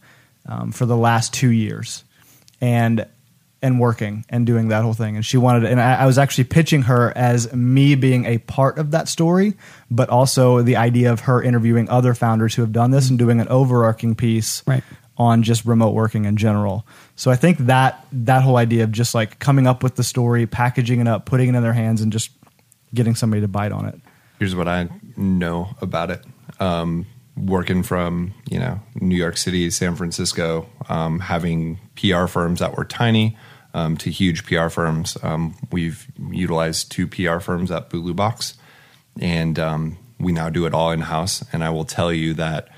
um, 0.49 0.73
for 0.73 0.87
the 0.87 0.97
last 0.97 1.33
two 1.33 1.51
years, 1.51 2.03
and 2.61 3.07
and 3.61 3.81
working 3.81 4.25
and 4.29 4.47
doing 4.47 4.69
that 4.69 4.83
whole 4.85 4.95
thing. 4.95 5.17
And 5.17 5.27
she 5.27 5.37
wanted, 5.37 5.65
and 5.65 5.81
I, 5.81 6.03
I 6.03 6.07
was 6.07 6.17
actually 6.17 6.45
pitching 6.45 6.83
her 6.83 7.13
as 7.17 7.53
me 7.53 7.97
being 7.97 8.25
a 8.25 8.39
part 8.39 8.79
of 8.79 8.93
that 8.93 9.09
story, 9.09 9.55
but 9.91 10.09
also 10.11 10.63
the 10.63 10.77
idea 10.77 11.13
of 11.13 11.21
her 11.23 11.43
interviewing 11.43 11.89
other 11.91 12.15
founders 12.15 12.55
who 12.55 12.63
have 12.63 12.73
done 12.73 12.93
this 12.93 13.11
and 13.11 13.19
doing 13.19 13.41
an 13.41 13.49
overarching 13.49 14.15
piece 14.15 14.63
Right. 14.65 14.85
on 15.17 15.43
just 15.43 15.65
remote 15.65 15.91
working 15.93 16.25
in 16.25 16.37
general. 16.37 16.87
So 17.17 17.33
I 17.33 17.35
think 17.37 17.59
that 17.67 18.07
that 18.13 18.45
whole 18.45 18.57
idea 18.59 18.85
of 18.85 18.93
just 18.93 19.13
like 19.13 19.41
coming 19.41 19.67
up 19.67 19.83
with 19.83 19.97
the 19.97 20.05
story, 20.05 20.47
packaging 20.47 21.01
it 21.01 21.09
up, 21.09 21.27
putting 21.27 21.49
it 21.49 21.57
in 21.57 21.63
their 21.65 21.73
hands, 21.73 22.01
and 22.01 22.13
just 22.13 22.31
getting 22.95 23.17
somebody 23.17 23.41
to 23.43 23.49
bite 23.49 23.73
on 23.73 23.87
it. 23.87 23.99
here's 24.39 24.55
what 24.55 24.69
I 24.69 24.89
know 25.17 25.71
about 25.83 26.13
it. 26.13 26.25
Um, 26.61 27.07
working 27.45 27.83
from 27.83 28.35
you 28.51 28.59
know 28.59 28.81
New 28.95 29.17
York 29.17 29.37
City, 29.37 29.71
San 29.71 29.97
Francisco, 29.97 30.69
um, 30.89 31.21
having 31.21 31.79
PR 31.97 32.27
firms 32.27 32.61
that 32.61 32.77
were 32.77 32.85
tiny 32.85 33.37
um, 33.75 33.97
to 33.99 34.11
huge 34.11 34.45
PR 34.45 34.69
firms. 34.69 35.17
Um, 35.23 35.55
we've 35.71 36.07
utilized 36.31 36.91
two 36.91 37.07
PR 37.07 37.39
firms 37.39 37.71
at 37.71 37.91
Bulu 37.91 38.15
Box, 38.15 38.55
and 39.21 39.59
um, 39.59 39.99
we 40.19 40.33
now 40.33 40.51
do 40.51 40.67
it 40.67 40.75
all 40.75 40.91
in 40.91 41.01
house. 41.01 41.45
And 41.53 41.63
I 41.63 41.71
will 41.71 41.85
tell 41.85 42.13
you 42.13 42.35
that 42.35 42.69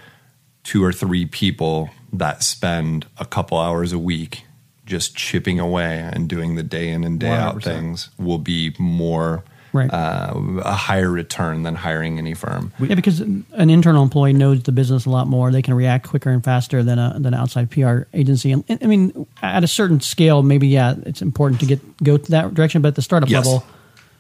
two 0.62 0.84
or 0.84 0.92
three 0.92 1.26
people 1.26 1.90
that 2.12 2.42
spend 2.42 3.06
a 3.18 3.24
couple 3.24 3.58
hours 3.58 3.92
a 3.92 3.98
week 3.98 4.44
just 4.84 5.16
chipping 5.16 5.60
away 5.60 5.98
and 5.98 6.28
doing 6.28 6.56
the 6.56 6.62
day 6.62 6.88
in 6.88 7.04
and 7.04 7.20
day 7.20 7.30
out 7.30 7.56
100%. 7.56 7.62
things 7.62 8.10
will 8.18 8.38
be 8.38 8.74
more 8.78 9.44
Right. 9.72 9.88
uh, 9.92 10.35
a 10.64 10.72
higher 10.74 11.11
return 11.11 11.62
than 11.62 11.74
hiring 11.76 12.18
any 12.18 12.35
firm. 12.35 12.72
yeah, 12.80 12.94
because 12.96 13.20
an 13.20 13.44
internal 13.70 14.02
employee 14.02 14.33
knows 14.33 14.62
the 14.64 14.72
business 14.72 15.06
a 15.06 15.11
lot 15.11 15.26
more. 15.28 15.50
They 15.52 15.62
can 15.62 15.74
react 15.74 16.09
quicker 16.09 16.30
and 16.30 16.42
faster 16.42 16.83
than 16.83 16.98
a 16.98 17.12
than 17.14 17.26
an 17.26 17.35
outside 17.35 17.70
PR 17.70 18.02
agency. 18.12 18.50
And 18.52 18.64
I 18.83 18.87
mean, 18.87 19.26
at 19.42 19.62
a 19.62 19.68
certain 19.68 20.00
scale, 20.00 20.42
maybe 20.42 20.66
yeah, 20.68 20.94
it's 21.06 21.22
important 21.22 21.61
to 21.61 21.66
get 21.66 22.02
go 22.02 22.16
to 22.16 22.30
that 22.33 22.54
direction. 22.54 22.83
But 22.83 22.88
at 22.88 22.94
the 22.96 23.02
startup 23.02 23.28
Yes. 23.30 23.44
level, 23.46 23.64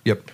Yep. 0.04 0.30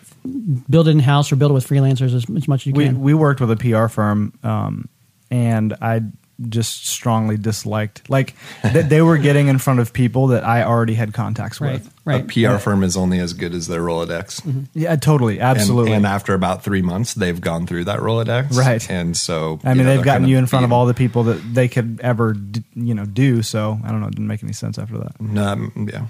build 0.68 0.88
it 0.88 0.90
in 0.92 0.98
house 1.00 1.32
or 1.32 1.36
build 1.36 1.50
it 1.50 1.54
with 1.54 1.66
freelancers 1.66 2.14
as, 2.14 2.26
as 2.36 2.46
much 2.48 2.62
as 2.62 2.66
you 2.66 2.72
We 2.74 2.84
can. 2.86 3.00
we 3.00 3.14
worked 3.14 3.40
with 3.40 3.50
a 3.50 3.56
PR 3.56 3.88
firm, 3.88 4.32
um, 4.42 4.88
and 5.30 5.74
I 5.80 6.02
just 6.50 6.86
strongly 6.86 7.38
disliked 7.38 8.10
like 8.10 8.34
that 8.62 8.90
they 8.90 9.00
were 9.00 9.16
getting 9.16 9.48
in 9.48 9.56
front 9.58 9.80
of 9.80 9.92
people 9.94 10.26
that 10.28 10.44
I 10.44 10.62
already 10.64 10.92
had 10.94 11.14
contacts 11.14 11.60
Right. 11.60 11.74
with. 11.80 11.90
Right. 12.04 12.22
A 12.22 12.52
PR 12.52 12.58
firm 12.58 12.84
is 12.84 12.96
only 12.96 13.18
as 13.18 13.32
good 13.32 13.54
as 13.54 13.66
their 13.68 13.80
Rolodex. 13.80 14.66
Yeah, 14.74 14.94
totally, 14.96 15.40
absolutely. 15.40 15.92
And, 15.92 16.06
after 16.06 16.34
about 16.34 16.62
three 16.62 16.82
months, 16.82 17.14
they've 17.14 17.40
gone 17.40 17.66
through 17.66 17.84
that 17.86 18.00
Rolodex. 18.00 18.54
Right. 18.56 18.88
And 18.90 19.16
so, 19.16 19.58
I 19.64 19.74
mean, 19.74 19.86
know, 19.86 19.96
they've 19.96 20.04
gotten 20.04 20.28
you 20.28 20.36
in 20.38 20.46
front 20.46 20.64
of 20.66 20.72
all 20.72 20.84
the 20.86 20.94
people 20.94 21.24
that 21.24 21.54
they 21.54 21.68
could 21.68 22.00
ever, 22.02 22.34
d- 22.34 22.62
you 22.74 22.94
know, 22.94 23.06
do. 23.06 23.42
So 23.42 23.80
I 23.82 23.88
don't 23.90 24.00
know. 24.02 24.06
It 24.08 24.10
didn't 24.12 24.28
make 24.28 24.42
any 24.44 24.52
sense 24.52 24.78
after 24.78 24.98
that. 24.98 25.14
Um, 25.40 25.88
yeah. 25.90 26.06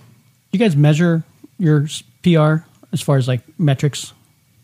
You 0.53 0.59
guys 0.59 0.75
measure 0.77 1.23
your 1.59 1.87
PR 2.23 2.65
as 2.93 3.01
far 3.01 3.17
as 3.17 3.27
like 3.29 3.41
metrics? 3.59 4.13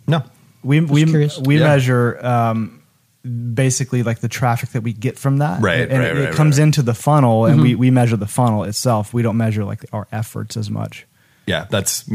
No. 0.09 0.23
We 0.65 0.81
we 0.81 1.05
curious. 1.07 1.39
we 1.39 1.59
Yeah. 1.59 1.65
measure 1.65 2.25
um, 2.27 2.82
basically 3.23 4.03
like 4.03 4.21
the 4.21 4.29
traffic 4.29 4.71
that 4.71 4.83
we 4.83 4.93
get 4.93 5.19
from 5.19 5.39
that, 5.39 5.63
Right, 5.63 5.89
And 5.89 5.99
right, 5.99 6.17
it, 6.17 6.21
right, 6.21 6.29
it 6.31 6.35
comes 6.35 6.59
right. 6.59 6.65
into 6.65 6.83
the 6.83 6.95
funnel, 6.95 7.47
and 7.47 7.61
we 7.61 7.73
mm-hmm. 7.73 7.81
we 7.81 7.91
measure 7.91 8.17
the 8.17 8.27
funnel 8.27 8.65
itself. 8.65 9.15
We 9.15 9.23
don't 9.23 9.37
measure 9.37 9.65
like 9.65 9.85
our 9.93 10.09
efforts 10.13 10.57
as 10.57 10.71
much. 10.71 11.07
Yeah. 11.47 11.67
That's, 11.71 12.09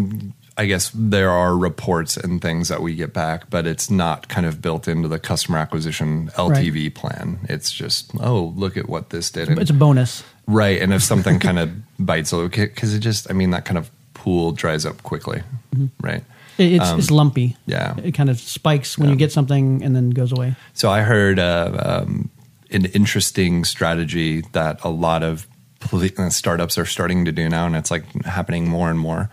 I 0.58 0.66
guess 0.66 0.92
there 0.94 1.30
are 1.30 1.56
reports 1.56 2.18
and 2.18 2.42
things 2.42 2.70
that 2.70 2.82
we 2.82 2.96
get 2.96 3.14
back, 3.14 3.50
but 3.50 3.68
it's 3.68 3.90
not 3.90 4.28
kind 4.28 4.46
of 4.46 4.62
built 4.62 4.88
into 4.88 5.08
the 5.08 5.20
customer 5.20 5.58
acquisition 5.58 6.30
LTV 6.36 6.96
plan. 6.96 7.40
It's 7.50 7.72
just, 7.72 8.12
oh, 8.20 8.54
look 8.56 8.78
at 8.78 8.88
what 8.88 9.10
this 9.10 9.30
did. 9.30 9.50
And- 9.50 9.60
It's 9.60 9.70
a 9.70 9.74
bonus. 9.74 10.24
Right. 10.48 10.82
And 10.82 10.94
if 10.94 11.04
something 11.12 11.40
kind 11.40 11.60
of 11.60 11.72
bites 12.00 12.32
a 12.32 12.38
little, 12.38 12.50
because 12.50 12.94
it 12.94 13.00
just, 13.00 13.30
I 13.30 13.34
mean, 13.34 13.52
that 13.52 13.66
kind 13.66 13.78
of 13.78 13.92
pool 14.14 14.52
dries 14.52 14.86
up 14.86 15.04
quickly. 15.04 15.42
Mm-hmm. 15.76 15.88
Right. 16.00 16.24
It, 16.58 16.74
it's, 16.74 16.90
Um, 16.90 17.00
it's 17.00 17.12
lumpy. 17.12 17.56
yeah. 17.66 17.96
It 18.04 18.14
kind 18.14 18.30
of 18.30 18.40
spikes 18.40 18.98
when 18.98 19.10
you 19.10 19.16
get 19.16 19.32
something 19.32 19.84
and 19.84 19.96
then 19.96 20.10
goes 20.10 20.32
away. 20.32 20.56
So 20.74 20.90
I 20.90 21.02
heard 21.02 21.40
uh, 21.40 22.02
um, 22.04 22.30
an 22.72 22.86
interesting 22.86 23.64
strategy 23.66 24.42
that 24.54 24.84
a 24.84 24.90
lot 24.90 25.24
of 25.24 25.48
uh, 25.92 26.30
startups 26.30 26.78
are 26.78 26.86
starting 26.86 27.26
to 27.26 27.32
do 27.32 27.48
now, 27.50 27.66
and 27.66 27.76
it's 27.76 27.92
like 27.92 28.04
happening 28.26 28.68
more 28.68 28.90
and 28.90 29.00
more. 29.00 29.30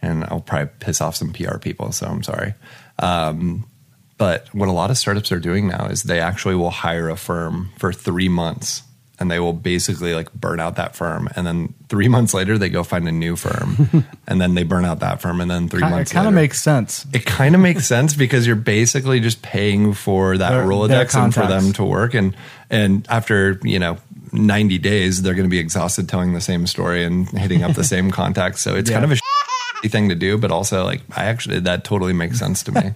And 0.00 0.24
I'll 0.24 0.40
probably 0.40 0.70
piss 0.80 1.00
off 1.00 1.14
some 1.14 1.32
PR 1.32 1.58
people, 1.58 1.92
so 1.92 2.06
I'm 2.06 2.22
sorry. 2.22 2.54
Um, 2.98 3.66
but 4.18 4.48
what 4.52 4.68
a 4.68 4.72
lot 4.72 4.90
of 4.90 4.98
startups 4.98 5.30
are 5.32 5.38
doing 5.40 5.68
now 5.68 5.86
is 5.86 6.02
they 6.04 6.20
actually 6.20 6.54
will 6.54 6.70
hire 6.70 7.08
a 7.08 7.16
firm 7.16 7.70
for 7.76 7.92
three 7.92 8.28
months. 8.28 8.82
And 9.22 9.30
they 9.30 9.38
will 9.40 9.52
basically 9.52 10.14
like 10.14 10.32
burn 10.34 10.58
out 10.60 10.74
that 10.76 10.94
firm, 10.96 11.28
and 11.36 11.46
then 11.46 11.72
three 11.88 12.08
months 12.16 12.34
later 12.34 12.58
they 12.58 12.68
go 12.68 12.82
find 12.82 13.06
a 13.08 13.12
new 13.12 13.36
firm, 13.36 14.04
and 14.26 14.40
then 14.40 14.54
they 14.54 14.64
burn 14.64 14.84
out 14.84 14.98
that 15.00 15.22
firm, 15.22 15.40
and 15.40 15.48
then 15.50 15.68
three 15.68 15.80
Ki- 15.80 15.86
It 15.86 15.90
months 15.90 16.12
kind 16.12 16.26
of 16.26 16.34
makes 16.34 16.60
sense. 16.60 17.06
it 17.12 17.24
kind 17.24 17.54
of 17.54 17.60
makes 17.60 17.86
sense 17.86 18.14
because 18.14 18.46
you're 18.46 18.56
basically 18.56 19.20
just 19.20 19.40
paying 19.42 19.94
for 19.94 20.36
that 20.36 20.50
Their- 20.50 20.58
their 20.62 20.68
Rolodex 20.68 21.14
and 21.14 21.32
for 21.32 21.46
them 21.46 21.72
to 21.74 21.84
work. 21.84 22.14
And 22.14 22.36
and 22.68 23.06
after 23.08 23.58
you 23.62 23.78
know 23.78 23.96
90 24.32 24.78
days, 24.78 25.22
they're 25.22 25.34
going 25.34 25.46
to 25.46 25.50
be 25.50 25.58
exhausted 25.60 26.08
telling 26.08 26.32
the 26.34 26.40
same 26.40 26.66
story 26.66 27.04
and 27.04 27.28
hitting 27.28 27.62
up 27.62 27.74
the 27.74 27.84
same 27.84 28.10
contacts. 28.20 28.60
So 28.62 28.74
it's 28.74 28.90
Yeah. 28.90 29.00
kind 29.00 29.12
of 29.12 29.18
a 29.84 29.88
thing 29.88 30.08
to 30.08 30.14
do, 30.14 30.36
but 30.38 30.50
also 30.50 30.84
like 30.84 31.02
I 31.16 31.24
actually 31.24 31.60
that 31.60 31.84
totally 31.84 32.12
makes 32.12 32.38
sense 32.38 32.62
to 32.64 32.72
me. 32.72 32.92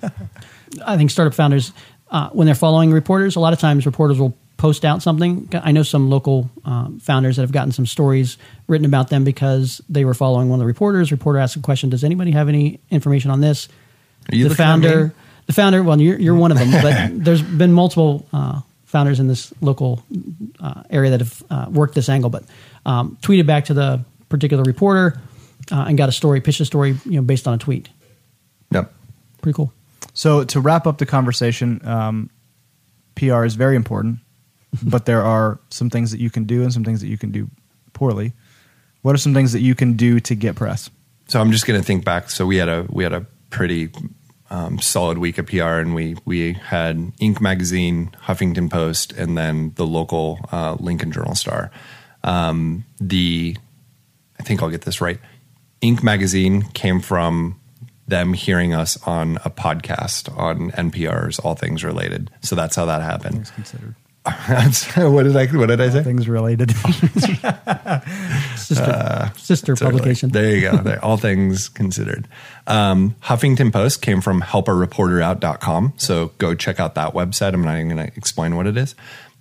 I 0.84 0.96
think 0.96 1.10
startup 1.10 1.34
founders, 1.34 1.72
uh, 2.10 2.30
when 2.30 2.46
they're 2.46 2.54
following 2.54 2.90
reporters, 2.92 3.36
a 3.36 3.40
lot 3.40 3.52
of 3.52 3.58
times 3.60 3.86
reporters 3.86 4.18
will 4.18 4.36
post 4.56 4.84
out 4.84 5.02
something. 5.02 5.48
I 5.52 5.72
know 5.72 5.82
some 5.82 6.08
local 6.10 6.50
um, 6.64 6.98
founders 7.00 7.36
that 7.36 7.42
have 7.42 7.52
gotten 7.52 7.72
some 7.72 7.86
stories 7.86 8.38
written 8.66 8.84
about 8.84 9.10
them 9.10 9.24
because 9.24 9.80
they 9.88 10.04
were 10.04 10.14
following 10.14 10.48
one 10.48 10.58
of 10.58 10.60
the 10.60 10.66
reporters. 10.66 11.12
Reporter 11.12 11.38
asked 11.38 11.56
a 11.56 11.60
question: 11.60 11.90
Does 11.90 12.04
anybody 12.04 12.30
have 12.32 12.48
any 12.48 12.80
information 12.90 13.30
on 13.30 13.40
this? 13.40 13.68
Are 14.32 14.36
you 14.36 14.48
the 14.48 14.54
founder, 14.54 15.14
the 15.46 15.52
founder. 15.52 15.82
Well, 15.82 16.00
you're 16.00 16.18
you're 16.18 16.34
one 16.34 16.52
of 16.52 16.58
them, 16.58 16.70
but 16.70 17.10
there's 17.24 17.42
been 17.42 17.72
multiple 17.72 18.26
uh, 18.32 18.60
founders 18.84 19.20
in 19.20 19.28
this 19.28 19.52
local 19.60 20.02
uh, 20.60 20.82
area 20.90 21.10
that 21.10 21.20
have 21.20 21.42
uh, 21.50 21.66
worked 21.70 21.94
this 21.94 22.08
angle, 22.08 22.30
but 22.30 22.44
um, 22.84 23.18
tweeted 23.20 23.46
back 23.46 23.66
to 23.66 23.74
the 23.74 24.04
particular 24.28 24.62
reporter 24.62 25.20
uh, 25.70 25.84
and 25.88 25.98
got 25.98 26.08
a 26.08 26.12
story, 26.12 26.40
pitched 26.40 26.60
a 26.60 26.64
story, 26.64 26.96
you 27.04 27.16
know, 27.16 27.22
based 27.22 27.46
on 27.46 27.54
a 27.54 27.58
tweet. 27.58 27.88
Yep. 28.70 28.92
Pretty 29.42 29.54
cool. 29.54 29.72
So 30.14 30.44
to 30.44 30.60
wrap 30.60 30.86
up 30.86 30.98
the 30.98 31.06
conversation, 31.06 31.86
um, 31.86 32.30
PR 33.16 33.44
is 33.44 33.54
very 33.54 33.76
important, 33.76 34.18
but 34.82 35.06
there 35.06 35.22
are 35.22 35.58
some 35.70 35.90
things 35.90 36.10
that 36.10 36.20
you 36.20 36.30
can 36.30 36.44
do 36.44 36.62
and 36.62 36.72
some 36.72 36.84
things 36.84 37.00
that 37.00 37.08
you 37.08 37.18
can 37.18 37.30
do 37.30 37.50
poorly. 37.92 38.32
What 39.02 39.14
are 39.14 39.18
some 39.18 39.34
things 39.34 39.52
that 39.52 39.60
you 39.60 39.74
can 39.74 39.94
do 39.94 40.20
to 40.20 40.34
get 40.34 40.56
press? 40.56 40.90
So 41.28 41.40
I'm 41.40 41.52
just 41.52 41.66
going 41.66 41.80
to 41.80 41.86
think 41.86 42.04
back. 42.04 42.30
So 42.30 42.46
we 42.46 42.56
had 42.56 42.68
a 42.68 42.86
we 42.88 43.02
had 43.02 43.12
a 43.12 43.26
pretty 43.50 43.90
um, 44.50 44.78
solid 44.78 45.18
week 45.18 45.38
of 45.38 45.46
PR, 45.46 45.80
and 45.80 45.94
we 45.94 46.16
we 46.24 46.54
had 46.54 46.96
Inc. 47.18 47.40
magazine, 47.40 48.14
Huffington 48.24 48.70
Post, 48.70 49.12
and 49.12 49.36
then 49.36 49.72
the 49.76 49.86
local 49.86 50.40
uh, 50.52 50.76
Lincoln 50.78 51.12
Journal 51.12 51.34
Star. 51.34 51.70
Um, 52.22 52.84
the 53.00 53.56
I 54.38 54.42
think 54.42 54.62
I'll 54.62 54.70
get 54.70 54.82
this 54.82 55.00
right. 55.00 55.18
Inc. 55.82 56.02
magazine 56.02 56.62
came 56.62 57.00
from 57.00 57.60
them 58.08 58.32
hearing 58.32 58.72
us 58.72 59.00
on 59.06 59.36
a 59.44 59.50
podcast 59.50 60.36
on 60.38 60.70
NPR's 60.72 61.38
All 61.40 61.54
Things 61.54 61.84
Related. 61.84 62.30
So 62.40 62.54
that's 62.54 62.76
how 62.76 62.84
that 62.86 63.02
happened. 63.02 63.50
What 64.96 65.22
did 65.22 65.36
I 65.36 65.46
what 65.46 65.66
did 65.66 65.80
I 65.80 65.90
say? 65.90 66.02
Things 66.02 66.28
related. 66.28 66.74
Sister, 68.56 69.32
sister 69.36 69.74
Totally. 69.74 69.90
publication. 69.92 70.30
There 70.30 70.54
you 70.54 70.60
go. 70.62 70.76
There, 70.78 71.04
all 71.04 71.16
things 71.16 71.68
considered. 71.68 72.26
Um, 72.66 73.14
Huffington 73.22 73.72
Post 73.72 74.02
came 74.02 74.20
from 74.20 74.42
helpareporterout.com. 74.42 75.94
So 75.98 76.32
go 76.38 76.54
check 76.54 76.80
out 76.80 76.94
that 76.96 77.12
website. 77.14 77.54
I'm 77.54 77.62
not 77.62 77.76
even 77.76 77.94
going 77.94 78.08
to 78.08 78.16
explain 78.16 78.56
what 78.56 78.66
it 78.66 78.76
is. 78.76 78.94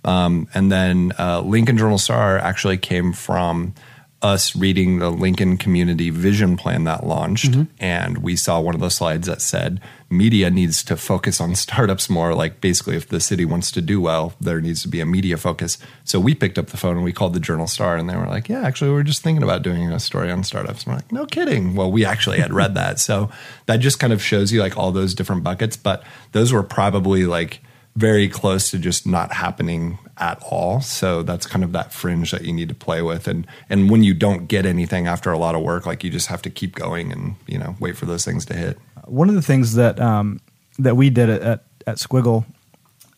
Um, 0.04 0.46
and 0.54 0.70
then 0.70 1.12
uh, 1.18 1.40
Lincoln 1.40 1.76
Journal 1.76 1.98
Star 1.98 2.38
actually 2.38 2.78
came 2.78 3.12
from 3.12 3.74
us 4.22 4.56
reading 4.56 4.98
the 4.98 5.10
Lincoln 5.10 5.58
Community 5.58 6.10
Vision 6.10 6.56
Plan 6.56 6.84
that 6.84 7.06
launched. 7.06 7.50
Mm-hmm. 7.50 7.62
And 7.78 8.18
we 8.18 8.34
saw 8.34 8.58
one 8.60 8.74
of 8.74 8.80
the 8.80 8.90
slides 8.90 9.26
that 9.26 9.42
said 9.42 9.80
media 10.08 10.50
needs 10.50 10.82
to 10.84 10.96
focus 10.96 11.40
on 11.40 11.54
startups 11.66 12.08
more. 12.08 12.34
Like 12.34 12.60
basically, 12.60 12.96
if 12.96 13.08
the 13.08 13.20
city 13.20 13.44
wants 13.44 13.70
to 13.72 13.82
do 13.82 14.00
well, 14.00 14.32
there 14.40 14.60
needs 14.60 14.82
to 14.82 14.88
be 14.88 15.00
a 15.00 15.06
media 15.06 15.36
focus. 15.36 15.76
So 16.04 16.18
we 16.18 16.34
picked 16.34 16.58
up 16.58 16.68
the 16.68 16.76
phone 16.76 16.96
and 16.96 17.04
we 17.04 17.12
called 17.12 17.34
the 17.34 17.40
Journal 17.40 17.66
Star, 17.66 17.96
and 17.96 18.08
they 18.08 18.16
were 18.16 18.26
like, 18.26 18.48
"Yeah, 18.48 18.62
actually, 18.62 18.90
we 18.90 18.98
are 18.98 19.04
just 19.04 19.22
thinking 19.22 19.42
about 19.42 19.62
doing 19.62 19.90
a 19.92 20.00
story 20.00 20.30
on 20.30 20.44
startups." 20.44 20.84
And 20.84 20.92
we're 20.92 20.96
like, 20.96 21.12
"No 21.12 21.26
kidding." 21.26 21.74
Well, 21.74 21.92
we 21.92 22.04
actually 22.04 22.38
had 22.38 22.52
read 22.52 22.74
that, 22.74 22.98
so 23.06 23.30
that 23.66 23.78
just 23.78 24.00
kind 24.00 24.12
of 24.12 24.22
shows 24.22 24.52
you 24.52 24.60
like 24.60 24.76
all 24.76 24.92
those 24.92 25.14
different 25.14 25.44
buckets. 25.44 25.76
But 25.76 26.02
those 26.32 26.52
were 26.52 26.62
probably 26.62 27.26
like 27.26 27.60
very 27.96 28.28
close 28.28 28.70
to 28.70 28.78
just 28.78 29.06
not 29.06 29.32
happening 29.32 29.98
at 30.18 30.38
all. 30.42 30.80
So 30.82 31.22
that's 31.22 31.46
kind 31.46 31.64
of 31.64 31.72
that 31.72 31.92
fringe 31.92 32.30
that 32.30 32.44
you 32.44 32.52
need 32.52 32.68
to 32.68 32.74
play 32.74 33.02
with. 33.02 33.26
And 33.26 33.46
and 33.70 33.90
when 33.90 34.02
you 34.02 34.14
don't 34.14 34.46
get 34.46 34.66
anything 34.66 35.06
after 35.06 35.32
a 35.32 35.38
lot 35.38 35.54
of 35.54 35.62
work, 35.62 35.86
like 35.86 36.04
you 36.04 36.10
just 36.10 36.28
have 36.28 36.42
to 36.42 36.50
keep 36.50 36.74
going 36.74 37.10
and 37.10 37.36
you 37.46 37.58
know 37.58 37.74
wait 37.80 37.96
for 37.96 38.04
those 38.06 38.24
things 38.24 38.44
to 38.46 38.54
hit. 38.54 38.78
One 39.06 39.28
of 39.28 39.34
the 39.34 39.42
things 39.42 39.74
that 39.74 39.98
um, 39.98 40.40
that 40.78 40.96
we 40.96 41.10
did 41.10 41.30
at 41.30 41.42
at, 41.42 41.64
at 41.86 41.96
Squiggle 41.96 42.44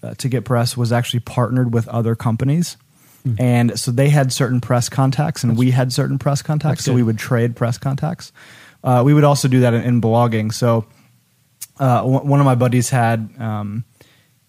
uh, 0.02 0.14
to 0.14 0.28
get 0.28 0.44
press 0.44 0.76
was 0.76 0.92
actually 0.92 1.20
partnered 1.20 1.74
with 1.74 1.88
other 1.88 2.14
companies, 2.14 2.76
and 3.38 3.78
so 3.78 3.90
they 3.90 4.08
had 4.10 4.32
certain 4.32 4.60
press 4.60 4.88
contacts, 4.88 5.42
and 5.42 5.58
we 5.58 5.72
had 5.72 5.92
certain 5.92 6.18
press 6.18 6.40
contacts. 6.40 6.84
So 6.84 6.94
we 6.94 7.02
would 7.02 7.18
trade 7.18 7.56
press 7.56 7.78
contacts. 7.78 8.32
Uh, 8.84 9.02
we 9.04 9.12
would 9.12 9.24
also 9.24 9.48
do 9.48 9.60
that 9.60 9.74
in, 9.74 9.82
in 9.82 10.00
blogging. 10.00 10.54
So 10.54 10.86
uh, 11.80 12.02
one 12.02 12.28
one 12.28 12.40
of 12.40 12.46
my 12.46 12.54
buddies 12.54 12.90
had. 12.90 13.28
Um, 13.40 13.84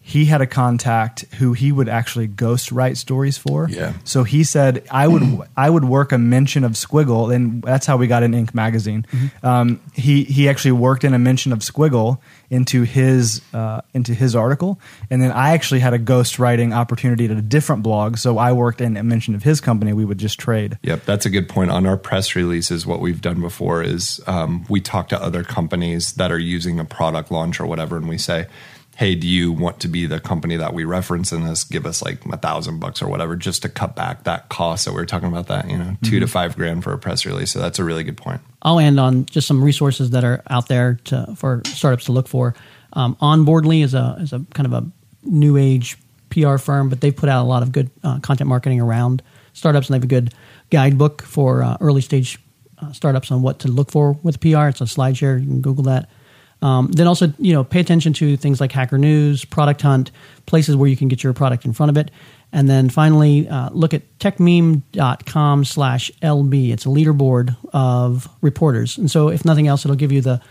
he 0.10 0.26
had 0.26 0.42
a 0.42 0.48
contact 0.48 1.22
who 1.36 1.54
he 1.54 1.72
would 1.72 1.88
actually 1.88 2.26
ghost 2.26 2.72
write 2.72 2.98
stories 2.98 3.38
for. 3.38 3.70
Yeah. 3.70 3.94
So 4.06 4.24
he 4.24 4.44
said 4.44 4.84
I 4.90 5.08
would 5.08 5.22
I 5.56 5.70
would 5.70 5.86
work 5.86 6.12
a 6.12 6.18
mention 6.18 6.64
of 6.64 6.72
Squiggle, 6.72 7.34
and 7.34 7.62
that's 7.62 7.86
how 7.86 7.96
we 7.96 8.08
got 8.08 8.24
in 8.24 8.32
Inc. 8.32 8.56
magazine. 8.56 9.06
Um, 9.44 9.80
he 9.94 10.24
he 10.24 10.50
actually 10.50 10.72
worked 10.72 11.04
in 11.04 11.14
a 11.14 11.20
mention 11.20 11.54
of 11.54 11.60
Squiggle 11.60 12.18
into 12.50 12.82
his 12.82 13.44
uh, 13.54 13.82
into 13.94 14.16
his 14.16 14.36
article, 14.36 14.80
and 15.12 15.22
then 15.22 15.32
I 15.32 15.52
actually 15.52 15.80
had 15.80 15.94
a 15.94 16.00
ghost 16.00 16.40
writing 16.40 16.74
opportunity 16.74 17.26
at 17.26 17.32
a 17.32 17.42
different 17.44 17.84
blog. 17.84 18.18
So 18.18 18.40
I 18.40 18.52
worked 18.52 18.82
in 18.82 18.98
a 18.98 19.04
mention 19.04 19.36
of 19.36 19.44
his 19.44 19.62
company. 19.62 19.94
We 19.94 20.06
would 20.06 20.18
just 20.18 20.40
trade. 20.40 20.80
Yep, 20.82 21.06
that's 21.06 21.28
a 21.28 21.30
good 21.30 21.48
point. 21.48 21.70
On 21.70 21.86
our 21.86 21.98
press 21.98 22.36
releases, 22.36 22.84
what 22.84 23.00
we've 23.00 23.22
done 23.22 23.42
before 23.42 23.84
is 23.84 24.20
um, 24.26 24.66
we 24.70 24.82
talk 24.82 25.08
to 25.10 25.22
other 25.22 25.44
companies 25.44 26.14
that 26.14 26.32
are 26.32 26.40
using 26.40 26.80
a 26.80 26.86
product 26.86 27.30
launch 27.30 27.60
or 27.60 27.68
whatever, 27.68 27.96
and 27.96 28.10
we 28.10 28.18
say, 28.18 28.48
"Hey, 29.00 29.16
do 29.16 29.28
you 29.28 29.54
want 29.54 29.80
to 29.80 29.88
be 29.88 30.06
the 30.06 30.20
company 30.20 30.58
that 30.58 30.74
we 30.74 30.84
reference 30.84 31.32
in 31.32 31.46
this? 31.46 31.64
Give 31.64 31.86
us 31.86 32.02
like 32.02 32.26
a 32.26 32.36
thousand 32.36 32.80
bucks 32.80 33.02
or 33.02 33.08
whatever, 33.08 33.38
just 33.38 33.62
to 33.62 33.70
cut 33.70 33.96
back 33.96 34.26
that 34.26 34.50
cost." 34.50 34.84
that 34.84 34.92
we 34.92 34.98
were 34.98 35.06
talking 35.06 35.30
about 35.30 35.48
that, 35.48 35.70
you 35.70 35.78
know, 35.78 35.96
2 36.04 36.20
to 36.20 36.28
five 36.28 36.56
grand 36.58 36.84
for 36.84 36.92
a 36.92 36.98
press 36.98 37.26
release. 37.26 37.52
So 37.52 37.60
that's 37.60 37.80
a 37.80 37.84
really 37.84 38.04
good 38.04 38.18
point. 38.18 38.42
I'll 38.62 38.80
end 38.80 39.00
on 39.00 39.26
just 39.26 39.48
some 39.48 39.64
resources 39.64 40.10
that 40.10 40.26
are 40.26 40.44
out 40.50 40.68
there 40.68 41.00
to, 41.06 41.34
for 41.38 41.62
startups 41.66 42.06
to 42.06 42.12
look 42.12 42.28
for. 42.28 42.56
Um, 42.94 43.16
Onboardly 43.22 43.84
is 43.84 43.94
a 43.94 44.18
is 44.20 44.34
a 44.34 44.46
kind 44.54 44.66
of 44.66 44.74
a 44.74 44.92
new 45.24 45.56
age 45.56 45.98
PR 46.30 46.58
firm, 46.58 46.90
but 46.90 47.02
they've 47.02 47.16
put 47.16 47.30
out 47.30 47.44
a 47.44 47.48
lot 47.48 47.64
of 47.64 47.72
good 47.72 47.90
uh, 48.04 48.20
content 48.20 48.48
marketing 48.48 48.82
around 48.82 49.22
startups, 49.54 49.88
and 49.88 49.94
they 49.94 49.98
have 49.98 50.04
a 50.04 50.08
good 50.08 50.34
guidebook 50.70 51.22
for 51.22 51.64
uh, 51.64 51.78
early 51.82 52.02
stage 52.02 52.40
uh, 52.80 52.92
startups 52.92 53.32
on 53.32 53.42
what 53.42 53.60
to 53.60 53.68
look 53.68 53.92
for 53.92 54.14
with 54.24 54.40
PR. 54.40 54.68
It's 54.68 54.82
a 54.82 54.88
slide 54.88 55.18
share. 55.18 55.38
You 55.38 55.48
can 55.48 55.62
Google 55.62 55.84
that. 55.86 56.10
Um, 56.62 56.92
then 56.92 57.08
also, 57.08 57.32
you 57.38 57.54
know, 57.54 57.64
pay 57.64 57.80
attention 57.80 58.12
to 58.14 58.36
things 58.36 58.60
like 58.60 58.72
Hacker 58.72 58.98
News, 58.98 59.46
Product 59.46 59.82
Hunt, 59.82 60.12
places 60.46 60.76
where 60.76 60.90
you 60.90 60.98
can 60.98 61.08
get 61.08 61.24
your 61.24 61.34
product 61.34 61.64
in 61.66 61.72
front 61.74 61.90
of 61.90 61.98
it. 61.98 62.12
And 62.52 62.68
then 62.70 62.90
finally, 62.90 63.48
uh, 63.48 63.70
look 63.72 63.94
at 63.94 64.02
techmeme.com 64.20 65.66
slash 65.66 66.12
LB. 66.22 66.72
It's 66.72 66.86
a 66.86 66.90
leaderboard 66.90 67.56
of 67.74 68.28
reporters. 68.42 68.98
And 68.98 69.10
so, 69.10 69.30
if 69.30 69.46
nothing 69.46 69.68
else, 69.68 69.86
it'll 69.86 69.96
give 69.98 70.12
you 70.12 70.22
the 70.22 70.42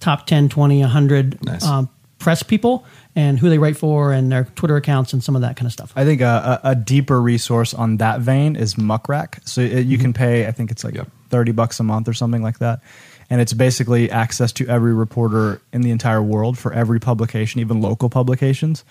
top 0.00 0.26
10, 0.26 0.48
20, 0.48 0.80
100 0.80 1.44
Nice. 1.44 1.64
uh, 1.64 1.84
press 2.18 2.42
people 2.42 2.84
and 3.16 3.38
who 3.38 3.48
they 3.48 3.58
write 3.58 3.76
for 3.76 4.12
and 4.12 4.32
their 4.32 4.44
Twitter 4.56 4.76
accounts 4.76 5.12
and 5.12 5.22
some 5.22 5.36
of 5.36 5.42
that 5.42 5.56
kind 5.56 5.66
of 5.66 5.72
stuff. 5.72 5.92
I 5.94 6.04
think 6.04 6.20
a, 6.20 6.60
a, 6.64 6.70
a 6.70 6.74
deeper 6.74 7.20
resource 7.20 7.72
on 7.74 7.98
that 7.98 8.20
vein 8.20 8.56
is 8.56 8.74
Muckrack. 8.74 9.46
So 9.46 9.60
it, 9.60 9.86
you 9.86 9.98
can 9.98 10.12
pay, 10.12 10.46
I 10.46 10.50
think 10.52 10.70
it's 10.70 10.84
like 10.84 10.94
Yep. 10.94 11.08
30 11.30 11.52
bucks 11.52 11.80
a 11.80 11.82
month 11.82 12.08
or 12.08 12.12
something 12.14 12.42
like 12.42 12.58
that. 12.60 12.80
And 13.30 13.40
it's 13.40 13.52
basically 13.52 14.10
access 14.10 14.52
to 14.52 14.66
every 14.68 14.94
reporter 14.94 15.60
in 15.72 15.80
the 15.80 15.90
entire 15.90 16.22
world 16.22 16.58
for 16.58 16.72
every 16.72 17.00
publication, 17.00 17.60
even 17.60 17.80
local 17.80 18.10
publications, 18.10 18.84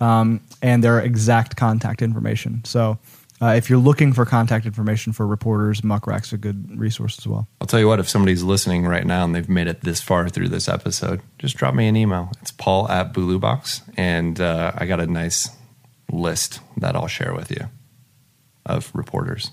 um, 0.00 0.40
and 0.62 0.84
their 0.84 1.00
exact 1.00 1.56
contact 1.56 2.02
information. 2.02 2.62
So 2.64 2.98
uh, 3.40 3.54
if 3.56 3.70
you're 3.70 3.78
looking 3.78 4.12
for 4.12 4.24
contact 4.24 4.66
information 4.66 5.12
for 5.12 5.26
reporters, 5.26 5.84
Muckrack's 5.84 6.32
a 6.32 6.38
good 6.38 6.78
resource 6.78 7.18
as 7.18 7.26
well. 7.26 7.48
I'll 7.60 7.66
tell 7.66 7.78
you 7.78 7.86
what, 7.86 8.00
if 8.00 8.08
somebody's 8.08 8.42
listening 8.42 8.84
right 8.84 9.06
now 9.06 9.24
and 9.24 9.34
they've 9.34 9.48
made 9.48 9.68
it 9.68 9.82
this 9.82 10.00
far 10.00 10.28
through 10.28 10.48
this 10.48 10.68
episode, 10.68 11.20
just 11.38 11.56
drop 11.56 11.74
me 11.74 11.86
an 11.86 11.96
email. 11.96 12.32
It's 12.40 12.50
paul 12.50 12.88
at 12.88 13.12
Box, 13.12 13.82
and 13.96 14.40
uh, 14.40 14.72
I 14.76 14.86
got 14.86 15.00
a 15.00 15.06
nice 15.06 15.50
list 16.10 16.60
that 16.76 16.96
I'll 16.96 17.06
share 17.06 17.34
with 17.34 17.50
you 17.50 17.68
of 18.66 18.90
reporters. 18.92 19.52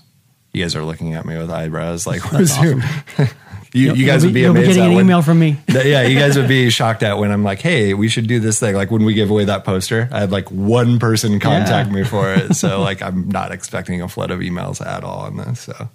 You 0.56 0.64
guys 0.64 0.74
are 0.74 0.84
looking 0.84 1.12
at 1.14 1.26
me 1.26 1.36
with 1.36 1.50
eyebrows 1.50 2.06
like, 2.06 2.22
what's 2.32 2.58
your. 2.62 2.80
you, 3.74 3.92
you 3.92 4.06
guys 4.06 4.22
You'll 4.22 4.28
would 4.30 4.34
be 4.34 4.40
you'll 4.40 4.50
amazed. 4.52 4.68
getting 4.68 4.82
at 4.84 4.88
an 4.88 4.94
when- 4.96 5.04
email 5.04 5.20
from 5.22 5.38
me. 5.38 5.58
Yeah, 5.68 6.02
you 6.02 6.18
guys 6.18 6.36
would 6.38 6.48
be 6.48 6.70
shocked 6.70 7.02
at 7.02 7.18
when 7.18 7.30
I'm 7.30 7.44
like, 7.44 7.60
hey, 7.60 7.92
we 7.92 8.08
should 8.08 8.26
do 8.26 8.40
this 8.40 8.58
thing. 8.58 8.74
Like 8.74 8.90
when 8.90 9.04
we 9.04 9.12
give 9.12 9.30
away 9.30 9.44
that 9.44 9.64
poster, 9.64 10.08
I 10.10 10.20
had 10.20 10.32
like 10.32 10.50
one 10.50 10.98
person 10.98 11.38
contact 11.40 11.88
Yeah. 11.90 11.94
me 11.94 12.04
for 12.04 12.32
it. 12.32 12.54
So 12.56 12.80
like 12.80 13.02
I'm 13.02 13.28
not 13.28 13.52
expecting 13.52 14.00
a 14.00 14.08
flood 14.08 14.30
of 14.30 14.40
emails 14.40 14.84
at 14.84 15.04
all 15.04 15.20
on 15.26 15.36
this. 15.36 15.60
So 15.60 15.90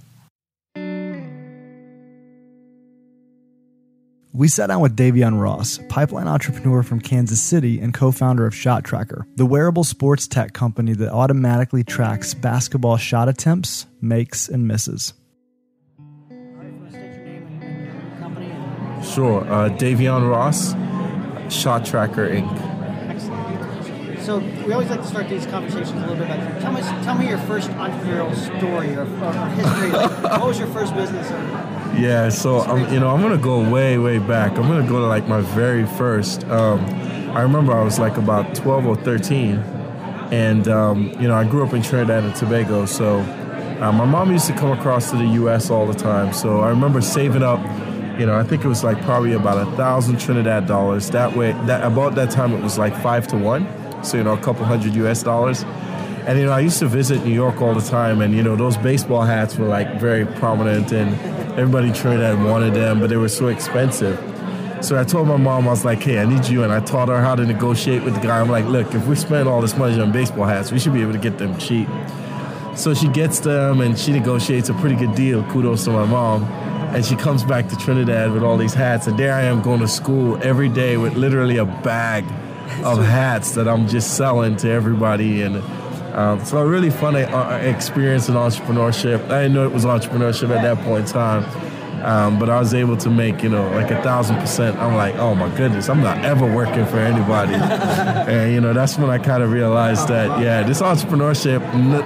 We 4.33 4.47
sat 4.47 4.67
down 4.67 4.79
with 4.79 4.95
Davyeon 4.95 5.41
Ross, 5.41 5.77
pipeline 5.89 6.29
entrepreneur 6.29 6.83
from 6.83 7.01
Kansas 7.01 7.41
City 7.41 7.81
and 7.81 7.93
co 7.93 8.13
founder 8.13 8.45
of 8.45 8.55
Shot 8.55 8.85
Tracker, 8.85 9.27
the 9.35 9.45
wearable 9.45 9.83
sports 9.83 10.25
tech 10.25 10.53
company 10.53 10.93
that 10.93 11.11
automatically 11.11 11.83
tracks 11.83 12.33
basketball 12.33 12.95
shot 12.95 13.27
attempts, 13.27 13.87
makes, 13.99 14.47
and 14.47 14.65
misses. 14.65 15.13
Sure. 19.03 19.41
Uh, 19.51 19.67
Davyeon 19.77 20.29
Ross, 20.29 20.73
Shot 21.53 21.85
Tracker 21.85 22.29
Inc. 22.29 22.70
So 24.21 24.37
we 24.37 24.73
always 24.73 24.89
like 24.89 25.01
to 25.01 25.07
start 25.07 25.29
these 25.29 25.47
conversations 25.47 25.91
a 25.93 26.07
little 26.07 26.15
bit 26.15 26.25
about. 26.25 26.61
Tell 26.61 26.71
me, 26.71 26.81
tell 27.03 27.17
me 27.17 27.27
your 27.27 27.39
first 27.39 27.69
entrepreneurial 27.71 28.35
story 28.35 28.95
or, 28.95 29.01
or 29.01 29.49
history. 29.49 29.89
Like, 29.89 30.23
what 30.39 30.47
was 30.47 30.59
your 30.59 30.67
first 30.67 30.93
business? 30.93 31.27
Yeah, 31.99 32.29
so 32.29 32.59
I'm, 32.59 32.93
you 32.93 32.99
know, 32.99 33.09
I'm 33.09 33.21
gonna 33.21 33.37
go 33.37 33.67
way, 33.67 33.97
way 33.97 34.19
back. 34.19 34.51
I'm 34.51 34.67
gonna 34.67 34.87
go 34.87 34.99
to 34.99 35.07
like 35.07 35.27
my 35.27 35.41
very 35.41 35.87
first. 35.87 36.43
Um, 36.45 36.79
I 37.35 37.41
remember 37.41 37.73
I 37.73 37.83
was 37.83 37.97
like 37.97 38.17
about 38.17 38.53
12 38.53 38.85
or 38.85 38.95
13, 38.95 39.55
and 40.31 40.67
um, 40.67 41.11
you 41.19 41.27
know, 41.27 41.35
I 41.35 41.43
grew 41.43 41.65
up 41.65 41.73
in 41.73 41.81
Trinidad 41.81 42.23
and 42.23 42.35
Tobago. 42.35 42.85
So 42.85 43.19
uh, 43.81 43.91
my 43.91 44.05
mom 44.05 44.31
used 44.31 44.45
to 44.47 44.53
come 44.53 44.71
across 44.77 45.09
to 45.09 45.17
the 45.17 45.25
U.S. 45.25 45.71
all 45.71 45.87
the 45.87 45.97
time. 45.97 46.31
So 46.31 46.59
I 46.61 46.69
remember 46.69 47.01
saving 47.01 47.43
up. 47.43 47.59
You 48.19 48.27
know, 48.27 48.35
I 48.35 48.43
think 48.43 48.63
it 48.63 48.67
was 48.67 48.83
like 48.83 49.01
probably 49.01 49.33
about 49.33 49.67
a 49.67 49.71
thousand 49.77 50.19
Trinidad 50.19 50.67
dollars. 50.67 51.09
That 51.09 51.35
way, 51.35 51.53
that 51.65 51.83
about 51.83 52.13
that 52.15 52.29
time 52.29 52.53
it 52.53 52.61
was 52.61 52.77
like 52.77 52.95
five 53.01 53.25
to 53.29 53.37
one. 53.37 53.65
So 54.03 54.17
you 54.17 54.23
know, 54.23 54.33
a 54.33 54.37
couple 54.37 54.65
hundred 54.65 54.95
U.S. 54.95 55.23
dollars. 55.23 55.63
And 56.27 56.37
you 56.37 56.45
know, 56.45 56.51
I 56.51 56.59
used 56.59 56.79
to 56.79 56.87
visit 56.87 57.25
New 57.25 57.33
York 57.33 57.61
all 57.61 57.73
the 57.73 57.87
time, 57.87 58.21
and 58.21 58.35
you 58.35 58.43
know, 58.43 58.55
those 58.55 58.77
baseball 58.77 59.23
hats 59.23 59.57
were 59.57 59.67
like 59.67 59.99
very 59.99 60.25
prominent, 60.25 60.91
and 60.91 61.09
everybody 61.57 61.87
in 61.87 61.93
Trinidad 61.93 62.43
wanted 62.43 62.73
them, 62.73 62.99
but 62.99 63.09
they 63.09 63.17
were 63.17 63.29
so 63.29 63.47
expensive. 63.47 64.19
So 64.81 64.99
I 64.99 65.03
told 65.03 65.27
my 65.27 65.37
mom, 65.37 65.67
I 65.67 65.71
was 65.71 65.83
like, 65.83 66.01
"Hey, 66.01 66.19
I 66.19 66.25
need 66.25 66.47
you," 66.47 66.63
and 66.63 66.71
I 66.71 66.79
taught 66.79 67.09
her 67.09 67.21
how 67.21 67.35
to 67.35 67.45
negotiate 67.45 68.03
with 68.03 68.15
the 68.15 68.19
guy. 68.19 68.39
I'm 68.39 68.49
like, 68.49 68.65
"Look, 68.65 68.93
if 68.93 69.07
we 69.07 69.15
spend 69.15 69.47
all 69.47 69.61
this 69.61 69.75
money 69.77 69.99
on 69.99 70.11
baseball 70.11 70.45
hats, 70.45 70.71
we 70.71 70.79
should 70.79 70.93
be 70.93 71.01
able 71.01 71.13
to 71.13 71.19
get 71.19 71.37
them 71.37 71.57
cheap." 71.57 71.87
So 72.75 72.93
she 72.93 73.07
gets 73.07 73.39
them, 73.39 73.81
and 73.81 73.97
she 73.97 74.11
negotiates 74.11 74.69
a 74.69 74.73
pretty 74.75 74.95
good 74.95 75.15
deal. 75.15 75.43
Kudos 75.51 75.85
to 75.85 75.91
my 75.91 76.05
mom. 76.05 76.43
And 76.93 77.05
she 77.05 77.15
comes 77.15 77.43
back 77.43 77.69
to 77.69 77.77
Trinidad 77.77 78.33
with 78.33 78.43
all 78.43 78.57
these 78.57 78.73
hats, 78.73 79.07
and 79.07 79.17
there 79.17 79.33
I 79.33 79.43
am 79.43 79.61
going 79.61 79.79
to 79.79 79.87
school 79.87 80.37
every 80.43 80.67
day 80.67 80.97
with 80.97 81.15
literally 81.15 81.57
a 81.57 81.65
bag 81.65 82.25
of 82.83 83.03
hats 83.03 83.51
that 83.51 83.67
I'm 83.67 83.87
just 83.87 84.17
selling 84.17 84.55
to 84.57 84.69
everybody, 84.69 85.41
and 85.41 85.57
um, 86.13 86.43
so 86.43 86.57
a 86.57 86.67
really 86.67 86.89
fun 86.89 87.15
uh, 87.15 87.59
experience 87.63 88.27
in 88.27 88.35
entrepreneurship. 88.35 89.23
I 89.29 89.43
didn't 89.43 89.53
know 89.53 89.65
it 89.65 89.71
was 89.71 89.85
entrepreneurship 89.85 90.55
at 90.55 90.61
that 90.61 90.83
point 90.83 91.07
in 91.07 91.11
time, 91.11 91.43
um, 92.03 92.39
but 92.39 92.49
I 92.49 92.59
was 92.59 92.73
able 92.73 92.97
to 92.97 93.09
make 93.09 93.43
you 93.43 93.49
know 93.49 93.69
like 93.71 93.91
a 93.91 94.01
thousand 94.03 94.37
percent. 94.37 94.77
I'm 94.77 94.95
like, 94.95 95.15
oh 95.15 95.35
my 95.35 95.55
goodness, 95.55 95.89
I'm 95.89 96.01
not 96.01 96.23
ever 96.25 96.45
working 96.45 96.85
for 96.85 96.97
anybody, 96.99 97.53
and 98.31 98.53
you 98.53 98.59
know 98.59 98.73
that's 98.73 98.97
when 98.97 99.09
I 99.09 99.19
kind 99.19 99.41
of 99.41 99.51
realized 99.51 100.07
that 100.09 100.41
yeah, 100.41 100.63
this 100.63 100.81
entrepreneurship. 100.81 101.61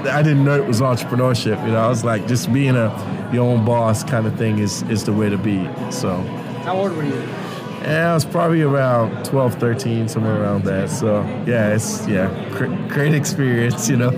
I 0.07 0.21
didn't 0.21 0.45
know 0.45 0.55
it 0.55 0.67
was 0.67 0.81
entrepreneurship. 0.81 1.63
You 1.65 1.71
know, 1.71 1.79
I 1.79 1.87
was 1.87 2.03
like, 2.03 2.27
just 2.27 2.53
being 2.53 2.75
a 2.75 3.29
your 3.33 3.45
own 3.49 3.65
boss 3.65 4.03
kind 4.03 4.27
of 4.27 4.37
thing 4.37 4.59
is 4.59 4.83
is 4.83 5.03
the 5.05 5.13
way 5.13 5.29
to 5.29 5.37
be. 5.37 5.67
So. 5.91 6.17
How 6.65 6.77
old 6.77 6.95
were 6.95 7.03
you? 7.03 7.44
Yeah, 7.85 8.11
I 8.11 8.13
was 8.15 8.25
probably 8.25 8.63
around 8.63 9.25
12, 9.25 9.55
13, 9.55 10.07
somewhere 10.07 10.41
around 10.41 10.63
that. 10.63 10.89
So, 10.89 11.21
yeah, 11.45 11.75
it's, 11.75 12.07
yeah, 12.07 12.29
cr- 12.51 12.65
great 12.91 13.13
experience, 13.13 13.87
you 13.89 13.97
know. 13.97 14.11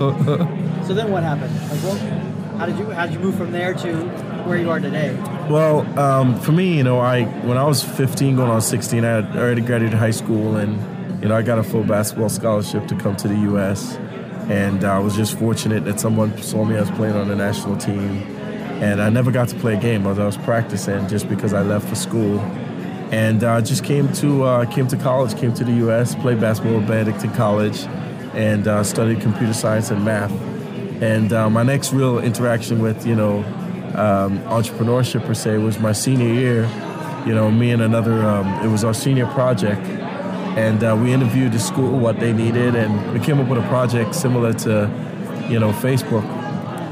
So 0.88 0.94
then 0.94 1.10
what 1.10 1.22
happened? 1.22 1.54
Like, 1.70 1.82
well, 1.82 1.96
how 2.56 2.64
did 2.64 2.78
you 2.78 2.86
how 2.86 3.04
did 3.04 3.12
you 3.12 3.20
move 3.20 3.36
from 3.36 3.52
there 3.52 3.74
to 3.74 3.94
where 4.46 4.56
you 4.56 4.70
are 4.70 4.80
today? 4.80 5.14
well, 5.50 5.80
um, 5.98 6.40
for 6.40 6.52
me, 6.52 6.78
you 6.78 6.82
know, 6.82 6.98
I 6.98 7.24
when 7.44 7.58
I 7.58 7.64
was 7.64 7.84
15 7.84 8.36
going 8.36 8.50
on 8.50 8.62
16, 8.62 9.04
I 9.04 9.08
had 9.20 9.36
already 9.36 9.60
graduated 9.60 9.98
high 9.98 10.12
school 10.12 10.56
and, 10.56 11.22
you 11.22 11.28
know, 11.28 11.36
I 11.36 11.42
got 11.42 11.58
a 11.58 11.62
full 11.62 11.84
basketball 11.84 12.30
scholarship 12.30 12.86
to 12.86 12.96
come 12.96 13.16
to 13.16 13.28
the 13.28 13.36
U.S. 13.50 13.96
And 14.48 14.82
I 14.82 14.98
was 14.98 15.14
just 15.14 15.38
fortunate 15.38 15.84
that 15.84 16.00
someone 16.00 16.40
saw 16.40 16.64
me 16.64 16.74
as 16.76 16.90
playing 16.92 17.16
on 17.16 17.28
the 17.28 17.36
national 17.36 17.76
team. 17.76 18.22
And 18.80 19.02
I 19.02 19.10
never 19.10 19.30
got 19.30 19.48
to 19.50 19.56
play 19.56 19.76
a 19.76 19.80
game, 19.80 20.04
but 20.04 20.18
I 20.18 20.24
was 20.24 20.38
practicing 20.38 21.06
just 21.06 21.28
because 21.28 21.52
I 21.52 21.60
left 21.60 21.86
for 21.86 21.96
school. 21.96 22.38
And 23.10 23.42
uh, 23.42 23.60
just 23.60 23.84
came 23.84 24.12
to 24.14 24.44
uh, 24.44 24.66
came 24.66 24.86
to 24.88 24.96
college, 24.96 25.36
came 25.36 25.54
to 25.54 25.64
the 25.64 25.72
U.S., 25.72 26.14
played 26.16 26.40
basketball 26.40 26.80
at 26.80 26.88
Benedictine 26.88 27.32
College, 27.32 27.84
and 28.34 28.66
uh, 28.68 28.84
studied 28.84 29.20
computer 29.20 29.54
science 29.54 29.90
and 29.90 30.04
math. 30.04 30.32
And 31.02 31.32
uh, 31.32 31.48
my 31.48 31.62
next 31.62 31.92
real 31.92 32.18
interaction 32.18 32.80
with 32.82 33.06
you 33.06 33.14
know 33.14 33.38
um, 33.94 34.40
entrepreneurship 34.40 35.24
per 35.24 35.34
se 35.34 35.58
was 35.58 35.78
my 35.78 35.92
senior 35.92 36.32
year. 36.32 36.70
You 37.26 37.34
know, 37.34 37.50
me 37.50 37.70
and 37.70 37.82
another 37.82 38.26
um, 38.26 38.46
it 38.64 38.68
was 38.70 38.84
our 38.84 38.94
senior 38.94 39.26
project, 39.28 39.80
and 40.56 40.82
uh, 40.84 40.96
we 41.00 41.12
interviewed 41.12 41.52
the 41.52 41.58
school 41.58 41.98
what 41.98 42.20
they 42.20 42.32
needed, 42.32 42.74
and 42.74 43.12
we 43.12 43.20
came 43.20 43.40
up 43.40 43.48
with 43.48 43.58
a 43.58 43.68
project 43.68 44.14
similar 44.14 44.52
to 44.52 44.90
you 45.48 45.58
know 45.58 45.72
Facebook 45.72 46.37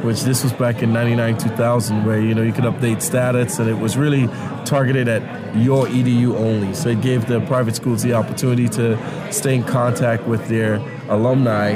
which 0.03 0.23
this 0.23 0.43
was 0.43 0.53
back 0.53 0.83
in 0.83 0.93
99 0.93 1.39
2000 1.39 2.05
where 2.05 2.21
you 2.21 2.35
know 2.35 2.43
you 2.43 2.53
could 2.53 2.65
update 2.65 3.03
status 3.03 3.59
and 3.59 3.69
it 3.69 3.79
was 3.79 3.97
really 3.97 4.27
targeted 4.65 5.09
at 5.09 5.23
your 5.57 5.87
edu 5.87 6.35
only. 6.37 6.75
So 6.75 6.91
it 6.91 7.01
gave 7.01 7.27
the 7.27 7.41
private 7.43 7.77
schools 7.77 8.03
the 8.03 8.15
opportunity 8.15 8.69
to 8.71 9.33
stay 9.33 9.55
in 9.55 9.65
contact 9.65 10.25
with 10.25 10.47
their 10.49 10.77
alumni 11.09 11.71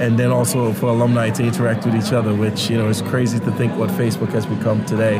and 0.00 0.18
then 0.18 0.30
also 0.30 0.72
for 0.72 0.86
alumni 0.86 1.30
to 1.30 1.42
interact 1.42 1.86
with 1.86 1.94
each 1.94 2.12
other 2.12 2.34
which 2.34 2.68
you 2.68 2.76
know 2.76 2.88
is 2.88 3.00
crazy 3.02 3.38
to 3.38 3.50
think 3.52 3.74
what 3.76 3.90
facebook 3.90 4.28
has 4.28 4.46
become 4.46 4.84
today. 4.84 5.18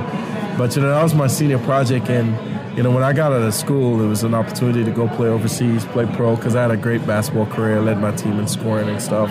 But 0.58 0.76
you 0.76 0.82
know 0.82 0.90
that 0.90 1.02
was 1.02 1.14
my 1.14 1.26
senior 1.26 1.58
project 1.58 2.08
and 2.08 2.28
you 2.76 2.82
know 2.82 2.90
when 2.90 3.02
i 3.02 3.12
got 3.12 3.32
out 3.32 3.40
of 3.40 3.54
school 3.54 4.02
it 4.02 4.06
was 4.06 4.22
an 4.22 4.34
opportunity 4.34 4.84
to 4.84 4.90
go 4.90 5.08
play 5.08 5.28
overseas 5.28 5.86
play 5.86 6.04
pro 6.14 6.36
because 6.36 6.54
i 6.54 6.60
had 6.60 6.70
a 6.70 6.76
great 6.76 7.06
basketball 7.06 7.46
career. 7.46 7.80
Led 7.80 7.98
my 8.00 8.12
team 8.12 8.38
in 8.38 8.46
scoring 8.46 8.88
and 8.88 9.00
stuff. 9.00 9.30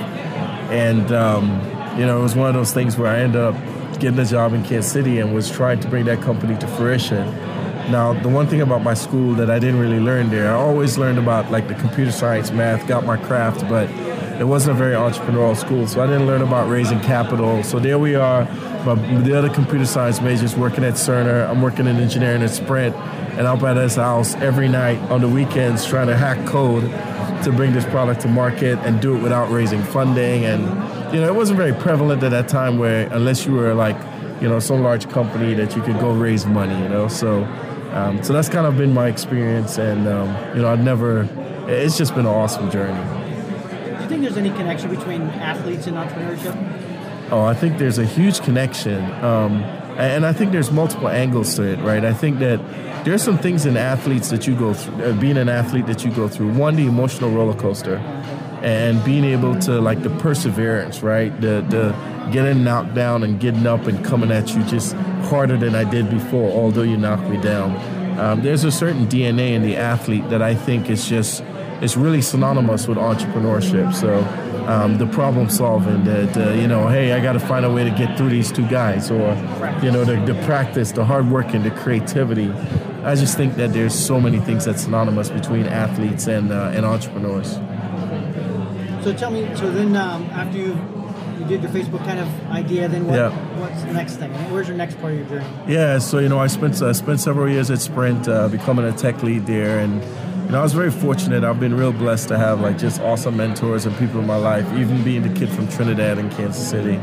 And 0.71 1.11
um, 1.11 1.61
you 1.97 2.05
know, 2.05 2.19
it 2.19 2.23
was 2.23 2.35
one 2.35 2.49
of 2.49 2.55
those 2.55 2.73
things 2.73 2.97
where 2.97 3.09
I 3.09 3.19
ended 3.19 3.41
up 3.41 3.55
getting 3.99 4.19
a 4.19 4.25
job 4.25 4.53
in 4.53 4.63
Kansas 4.63 4.91
City 4.91 5.19
and 5.19 5.33
was 5.33 5.49
trying 5.49 5.79
to 5.79 5.87
bring 5.87 6.05
that 6.05 6.21
company 6.21 6.57
to 6.59 6.67
fruition. 6.67 7.25
Now, 7.91 8.13
the 8.13 8.29
one 8.29 8.47
thing 8.47 8.61
about 8.61 8.81
my 8.81 8.95
school 8.95 9.33
that 9.35 9.49
I 9.49 9.59
didn't 9.59 9.79
really 9.79 9.99
learn 9.99 10.29
there, 10.29 10.51
I 10.51 10.55
always 10.55 10.97
learned 10.97 11.19
about 11.19 11.51
like 11.51 11.67
the 11.67 11.75
computer 11.75 12.11
science, 12.11 12.51
math, 12.51 12.87
got 12.87 13.05
my 13.05 13.15
craft, 13.15 13.61
but 13.69 13.89
it 14.39 14.45
wasn't 14.45 14.75
a 14.75 14.77
very 14.77 14.95
entrepreneurial 14.95 15.55
school, 15.55 15.87
so 15.87 16.01
I 16.01 16.07
didn't 16.07 16.25
learn 16.25 16.41
about 16.41 16.67
raising 16.69 16.99
capital. 16.99 17.63
So 17.63 17.79
there 17.79 17.97
we 17.97 18.15
are, 18.15 18.43
my, 18.85 18.95
the 19.21 19.37
other 19.37 19.49
computer 19.49 19.85
science 19.85 20.19
majors 20.19 20.55
working 20.55 20.83
at 20.83 20.95
Cerner. 20.95 21.47
I'm 21.49 21.61
working 21.61 21.87
in 21.87 21.95
engineering 21.97 22.41
at 22.41 22.49
Sprint, 22.49 22.95
and 23.37 23.47
I'm 23.47 23.63
at 23.63 23.77
his 23.77 23.95
house 23.95 24.35
every 24.35 24.67
night 24.67 24.99
on 25.11 25.21
the 25.21 25.29
weekends 25.29 25.85
trying 25.85 26.07
to 26.07 26.17
hack 26.17 26.45
code 26.47 26.83
to 27.45 27.51
bring 27.51 27.73
this 27.73 27.85
product 27.85 28.21
to 28.21 28.27
market 28.27 28.77
and 28.79 29.01
do 29.01 29.15
it 29.15 29.21
without 29.21 29.49
raising 29.49 29.81
funding 29.83 30.45
and 30.45 30.63
you 31.13 31.21
know, 31.21 31.27
it 31.27 31.35
wasn't 31.35 31.57
very 31.57 31.73
prevalent 31.73 32.21
at 32.23 32.31
that 32.31 32.49
time 32.49 32.77
where 32.77 33.07
unless 33.13 33.45
you 33.45 33.53
were 33.53 33.73
like, 33.73 33.95
you 34.41 34.49
know, 34.49 34.59
some 34.59 34.81
large 34.81 35.09
company 35.09 35.53
that 35.53 35.75
you 35.75 35.81
could 35.81 35.97
go 35.99 36.11
raise 36.11 36.45
money, 36.45 36.77
you 36.81 36.89
know. 36.89 37.07
So, 37.07 37.43
um, 37.93 38.21
so 38.21 38.33
that's 38.33 38.49
kind 38.49 38.67
of 38.67 38.77
been 38.77 38.93
my 38.93 39.07
experience, 39.07 39.77
and 39.77 40.07
um, 40.07 40.27
you 40.55 40.61
know, 40.61 40.67
I've 40.67 40.83
never. 40.83 41.27
It's 41.67 41.97
just 41.97 42.13
been 42.15 42.25
an 42.25 42.33
awesome 42.33 42.69
journey. 42.69 42.93
Do 43.95 44.03
you 44.03 44.09
think 44.09 44.21
there's 44.23 44.37
any 44.37 44.49
connection 44.51 44.89
between 44.89 45.21
athletes 45.21 45.87
and 45.87 45.95
entrepreneurship? 45.95 47.31
Oh, 47.31 47.43
I 47.43 47.53
think 47.53 47.77
there's 47.77 47.97
a 47.97 48.05
huge 48.05 48.41
connection. 48.41 49.01
Um, 49.23 49.63
and 49.97 50.25
I 50.25 50.33
think 50.33 50.51
there's 50.51 50.71
multiple 50.71 51.07
angles 51.07 51.55
to 51.55 51.63
it, 51.63 51.79
right? 51.79 52.03
I 52.03 52.13
think 52.13 52.39
that 52.39 52.59
there's 53.05 53.23
some 53.23 53.37
things 53.37 53.65
in 53.65 53.77
athletes 53.77 54.29
that 54.29 54.47
you 54.47 54.55
go 54.55 54.73
through, 54.73 55.05
uh, 55.05 55.13
being 55.13 55.37
an 55.37 55.47
athlete 55.47 55.85
that 55.85 56.03
you 56.03 56.11
go 56.11 56.27
through. 56.27 56.51
One, 56.53 56.75
the 56.75 56.87
emotional 56.87 57.29
roller 57.29 57.53
coaster, 57.53 57.97
and 58.63 59.03
being 59.05 59.23
able 59.23 59.57
to 59.59 59.79
like 59.79 60.01
the 60.01 60.09
perseverance, 60.09 61.03
right? 61.03 61.29
The 61.39 61.65
the 61.69 61.91
getting 62.31 62.63
knocked 62.63 62.95
down 62.95 63.23
and 63.23 63.39
getting 63.39 63.67
up 63.67 63.85
and 63.85 64.03
coming 64.03 64.31
at 64.31 64.55
you 64.55 64.63
just 64.63 64.93
harder 65.29 65.55
than 65.55 65.75
I 65.75 65.83
did 65.83 66.09
before, 66.09 66.51
although 66.51 66.81
you 66.81 66.97
knocked 66.97 67.29
me 67.29 67.39
down. 67.39 67.75
Um, 68.19 68.41
there's 68.41 68.63
a 68.63 68.71
certain 68.71 69.05
DNA 69.05 69.51
in 69.51 69.61
the 69.61 69.75
athlete 69.75 70.27
that 70.29 70.41
I 70.41 70.55
think 70.55 70.89
is 70.89 71.07
just 71.07 71.43
it's 71.81 71.95
really 71.95 72.21
synonymous 72.21 72.87
with 72.87 72.97
entrepreneurship. 72.97 73.93
So 73.93 74.19
um, 74.67 74.97
the 74.97 75.05
problem 75.05 75.49
solving, 75.49 76.03
that 76.05 76.35
uh, 76.35 76.53
you 76.53 76.67
know, 76.67 76.87
hey, 76.87 77.13
I 77.13 77.21
got 77.21 77.33
to 77.33 77.39
find 77.39 77.65
a 77.65 77.71
way 77.71 77.83
to 77.83 77.91
get 77.91 78.17
through 78.17 78.29
these 78.29 78.51
two 78.51 78.67
guys, 78.67 79.11
or 79.11 79.35
you 79.83 79.91
know, 79.91 80.03
the, 80.03 80.15
the 80.25 80.41
practice, 80.45 80.91
the 80.91 81.05
hard 81.05 81.29
work, 81.29 81.53
and 81.53 81.63
the 81.63 81.71
creativity. 81.71 82.51
I 83.05 83.15
just 83.15 83.37
think 83.37 83.55
that 83.55 83.71
there's 83.71 83.93
so 83.93 84.19
many 84.19 84.39
things 84.39 84.65
that's 84.65 84.83
synonymous 84.83 85.29
between 85.29 85.67
athletes 85.67 86.27
and 86.27 86.51
uh, 86.51 86.71
and 86.75 86.85
entrepreneurs. 86.85 87.53
So 89.03 89.13
tell 89.13 89.29
me, 89.29 89.47
so 89.55 89.71
then 89.71 89.95
um, 89.95 90.23
after 90.31 90.57
you 90.57 90.75
you 91.39 91.45
did 91.45 91.61
your 91.61 91.71
Facebook 91.71 92.03
kind 92.05 92.19
of 92.19 92.27
idea, 92.49 92.87
then 92.87 93.05
what, 93.05 93.15
Yeah. 93.15 93.29
what's 93.59 93.83
the 93.83 93.93
next 93.93 94.15
thing? 94.17 94.31
Where's 94.51 94.67
your 94.67 94.77
next 94.77 94.99
part 94.99 95.13
of 95.13 95.19
your 95.19 95.27
journey? 95.27 95.45
Yeah, 95.67 95.99
so 95.99 96.17
you 96.19 96.29
know, 96.29 96.39
I 96.39 96.47
spent 96.47 96.81
uh, 96.81 96.93
spent 96.93 97.19
several 97.19 97.47
years 97.49 97.69
at 97.69 97.79
Sprint, 97.79 98.27
uh, 98.27 98.47
becoming 98.47 98.85
a 98.85 98.91
tech 98.91 99.21
lead 99.21 99.45
there, 99.45 99.79
and 99.79 100.01
you 100.45 100.51
know, 100.51 100.59
I 100.59 100.63
was 100.63 100.73
very 100.73 100.91
fortunate. 100.91 101.43
I've 101.43 101.59
been 101.59 101.75
real 101.77 101.91
blessed 101.93 102.29
to 102.29 102.37
have 102.37 102.61
like 102.61 102.77
just 102.79 102.99
awesome 103.01 103.37
mentors 103.37 103.85
and 103.85 103.95
people 103.97 104.19
in 104.19 104.25
my 104.27 104.37
life, 104.37 104.65
even 104.73 105.03
being 105.03 105.21
the 105.21 105.33
kid 105.39 105.49
from 105.49 105.67
Trinidad 105.67 106.17
and 106.17 106.31
Kansas 106.31 106.67
City. 106.67 106.99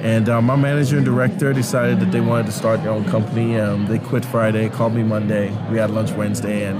And 0.00 0.28
uh, 0.28 0.40
my 0.40 0.54
manager 0.54 0.96
and 0.96 1.04
director 1.04 1.52
decided 1.52 1.98
that 2.00 2.12
they 2.12 2.20
wanted 2.20 2.46
to 2.46 2.52
start 2.52 2.82
their 2.82 2.92
own 2.92 3.04
company. 3.04 3.58
Um, 3.58 3.86
they 3.86 3.98
quit 3.98 4.24
Friday, 4.24 4.68
called 4.68 4.94
me 4.94 5.02
Monday. 5.02 5.50
We 5.70 5.78
had 5.78 5.90
lunch 5.90 6.12
Wednesday, 6.12 6.64
and 6.64 6.78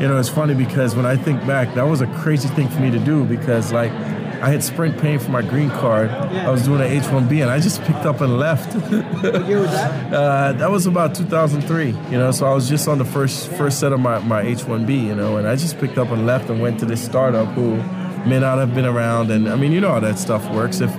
you 0.00 0.08
know, 0.08 0.18
it's 0.18 0.28
funny 0.28 0.54
because 0.54 0.96
when 0.96 1.06
I 1.06 1.16
think 1.16 1.46
back, 1.46 1.74
that 1.74 1.84
was 1.84 2.00
a 2.00 2.08
crazy 2.08 2.48
thing 2.48 2.68
for 2.68 2.80
me 2.80 2.90
to 2.90 2.98
do 2.98 3.24
because 3.24 3.72
like. 3.72 3.92
I 4.42 4.48
had 4.50 4.64
Sprint 4.64 4.98
paying 4.98 5.20
for 5.20 5.30
my 5.30 5.40
green 5.40 5.70
card. 5.70 6.10
Yeah. 6.10 6.48
I 6.48 6.50
was 6.50 6.64
doing 6.64 6.80
an 6.80 6.88
H-1B, 6.88 7.42
and 7.42 7.48
I 7.48 7.60
just 7.60 7.80
picked 7.82 8.04
up 8.04 8.20
and 8.20 8.40
left. 8.40 8.74
What 9.22 9.46
year 9.46 9.60
was 9.60 9.70
that? 9.70 10.12
Uh, 10.12 10.52
that 10.54 10.68
was 10.68 10.86
about 10.86 11.14
2003, 11.14 11.86
you 11.86 11.94
know. 12.18 12.32
So 12.32 12.46
I 12.46 12.52
was 12.52 12.68
just 12.68 12.88
on 12.88 12.98
the 12.98 13.04
first 13.04 13.46
first 13.52 13.78
set 13.78 13.92
of 13.92 14.00
my, 14.00 14.18
my 14.18 14.42
H1B, 14.42 15.06
you 15.06 15.14
know, 15.14 15.36
and 15.36 15.46
I 15.46 15.54
just 15.54 15.78
picked 15.78 15.96
up 15.96 16.10
and 16.10 16.26
left 16.26 16.50
and 16.50 16.60
went 16.60 16.80
to 16.80 16.86
this 16.86 17.00
startup 17.00 17.46
who 17.54 17.76
may 18.28 18.40
not 18.40 18.58
have 18.58 18.74
been 18.74 18.84
around. 18.84 19.30
And 19.30 19.48
I 19.48 19.54
mean, 19.54 19.70
you 19.70 19.80
know 19.80 19.92
how 19.92 20.00
that 20.00 20.18
stuff 20.18 20.44
works. 20.50 20.80
If 20.80 20.90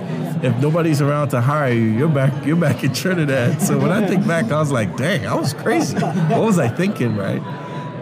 if 0.44 0.56
nobody's 0.60 1.00
around 1.00 1.28
to 1.30 1.40
hire 1.40 1.72
you, 1.72 1.82
you're 1.98 2.08
back 2.08 2.44
you're 2.46 2.56
back 2.56 2.84
in 2.84 2.92
Trinidad. 2.92 3.62
So 3.62 3.78
when 3.78 3.90
I 3.90 4.06
think 4.06 4.26
back, 4.26 4.52
I 4.52 4.58
was 4.58 4.70
like, 4.70 4.96
dang, 4.96 5.26
I 5.26 5.34
was 5.34 5.52
crazy. 5.54 5.96
What 5.98 6.42
was 6.42 6.58
I 6.58 6.68
thinking, 6.68 7.16
right? 7.16 7.42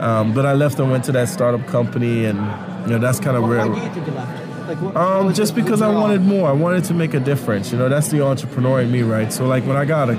Um, 0.00 0.34
but 0.34 0.44
I 0.44 0.52
left 0.54 0.78
and 0.80 0.90
went 0.90 1.04
to 1.04 1.12
that 1.12 1.28
startup 1.28 1.64
company, 1.68 2.24
and 2.24 2.38
you 2.86 2.92
know 2.92 2.98
that's 2.98 3.20
kind 3.20 3.36
of 3.36 3.44
Why 3.44 3.48
where. 3.48 3.64
do 3.68 3.74
you 3.74 3.88
think 3.90 4.06
you 4.06 4.12
left? 4.14 4.68
Like, 4.68 4.80
what, 4.80 4.94
what 4.94 4.96
Um, 4.96 5.26
was 5.26 5.36
just 5.36 5.54
because 5.54 5.80
I 5.82 5.88
wanted 5.88 6.22
more. 6.22 6.48
I 6.48 6.52
wanted 6.52 6.84
to 6.84 6.94
make 6.94 7.14
a 7.14 7.20
difference. 7.20 7.70
You 7.72 7.78
know, 7.78 7.88
that's 7.88 8.08
the 8.08 8.24
entrepreneur 8.24 8.80
in 8.80 8.90
me, 8.90 9.02
right? 9.02 9.32
So, 9.32 9.46
like, 9.46 9.64
when 9.66 9.76
I 9.76 9.84
got 9.84 10.10
a 10.10 10.16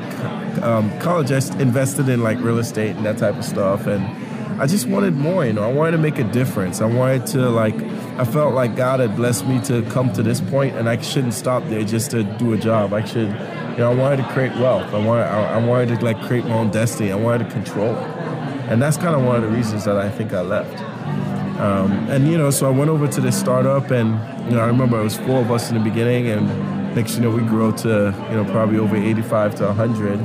um, 0.70 0.98
college, 1.00 1.32
I 1.32 1.38
invested 1.60 2.08
in 2.10 2.24
like 2.24 2.40
real 2.40 2.60
estate 2.60 2.96
and 2.96 3.06
that 3.06 3.18
type 3.18 3.36
of 3.36 3.44
stuff, 3.44 3.88
and 3.88 4.04
I 4.62 4.68
just 4.68 4.88
wanted 4.88 5.16
more. 5.16 5.46
You 5.46 5.54
know, 5.54 5.64
I 5.64 5.72
wanted 5.74 5.92
to 5.92 5.98
make 5.98 6.18
a 6.20 6.24
difference. 6.24 6.80
I 6.82 6.86
wanted 6.86 7.26
to 7.28 7.50
like. 7.50 7.76
I 8.15 8.26
felt 8.26 8.54
like 8.54 8.76
God 8.76 8.99
had 8.99 9.15
blessed 9.15 9.47
me 9.47 9.60
to 9.62 9.82
come 9.89 10.13
to 10.13 10.21
this 10.21 10.39
point, 10.39 10.76
and 10.76 10.88
I 10.88 11.02
shouldn't 11.02 11.34
stop 11.34 11.67
there 11.69 11.84
just 11.84 12.12
to 12.12 12.23
do 12.23 12.54
a 12.54 12.58
job. 12.58 12.93
I 12.93 13.04
should, 13.04 13.30
you 13.30 13.80
know, 13.80 13.91
I 13.91 13.95
wanted 13.95 14.17
to 14.17 14.26
create 14.30 14.56
wealth. 14.58 14.93
I 14.93 15.04
wanted, 15.04 15.23
I, 15.23 15.56
I 15.56 15.58
wanted 15.65 15.97
to 15.97 16.06
like 16.06 16.21
create 16.21 16.45
my 16.45 16.54
own 16.54 16.69
destiny. 16.69 17.12
I 17.12 17.15
wanted 17.15 17.45
to 17.45 17.52
control 17.52 17.95
it, 17.95 18.04
and 18.69 18.80
that's 18.80 18.97
kind 18.97 19.15
of 19.15 19.23
one 19.23 19.38
of 19.38 19.41
the 19.41 19.49
reasons 19.49 19.86
that 19.86 19.97
I 19.97 20.12
think 20.12 20.32
I 20.32 20.41
left. 20.41 20.80
Um, 21.60 21.91
and 22.10 22.28
you 22.28 22.38
know, 22.38 22.52
so 22.52 22.67
I 22.67 22.69
went 22.69 22.91
over 22.91 23.08
to 23.08 23.19
this 23.19 23.36
startup, 23.39 23.89
and 23.89 24.10
you 24.45 24.52
know, 24.58 24.62
I 24.62 24.67
remember 24.67 24.99
it 24.99 25.04
was 25.04 25.17
four 25.17 25.41
of 25.41 25.52
us 25.52 25.71
in 25.71 25.78
the 25.78 25.84
beginning, 25.84 26.28
and 26.28 26.95
next, 26.95 27.15
you 27.15 27.21
know, 27.21 27.32
we 27.32 27.41
grew 27.41 27.71
to 27.78 28.13
you 28.30 28.36
know 28.36 28.45
probably 28.52 28.78
over 28.78 28.95
85 28.95 29.56
to 29.56 29.65
100, 29.65 30.19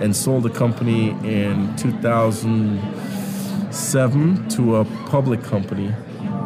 and 0.00 0.16
sold 0.16 0.42
the 0.42 0.50
company 0.50 1.10
in 1.22 1.76
2007 1.76 4.48
to 4.48 4.76
a 4.76 4.84
public 5.06 5.44
company, 5.44 5.94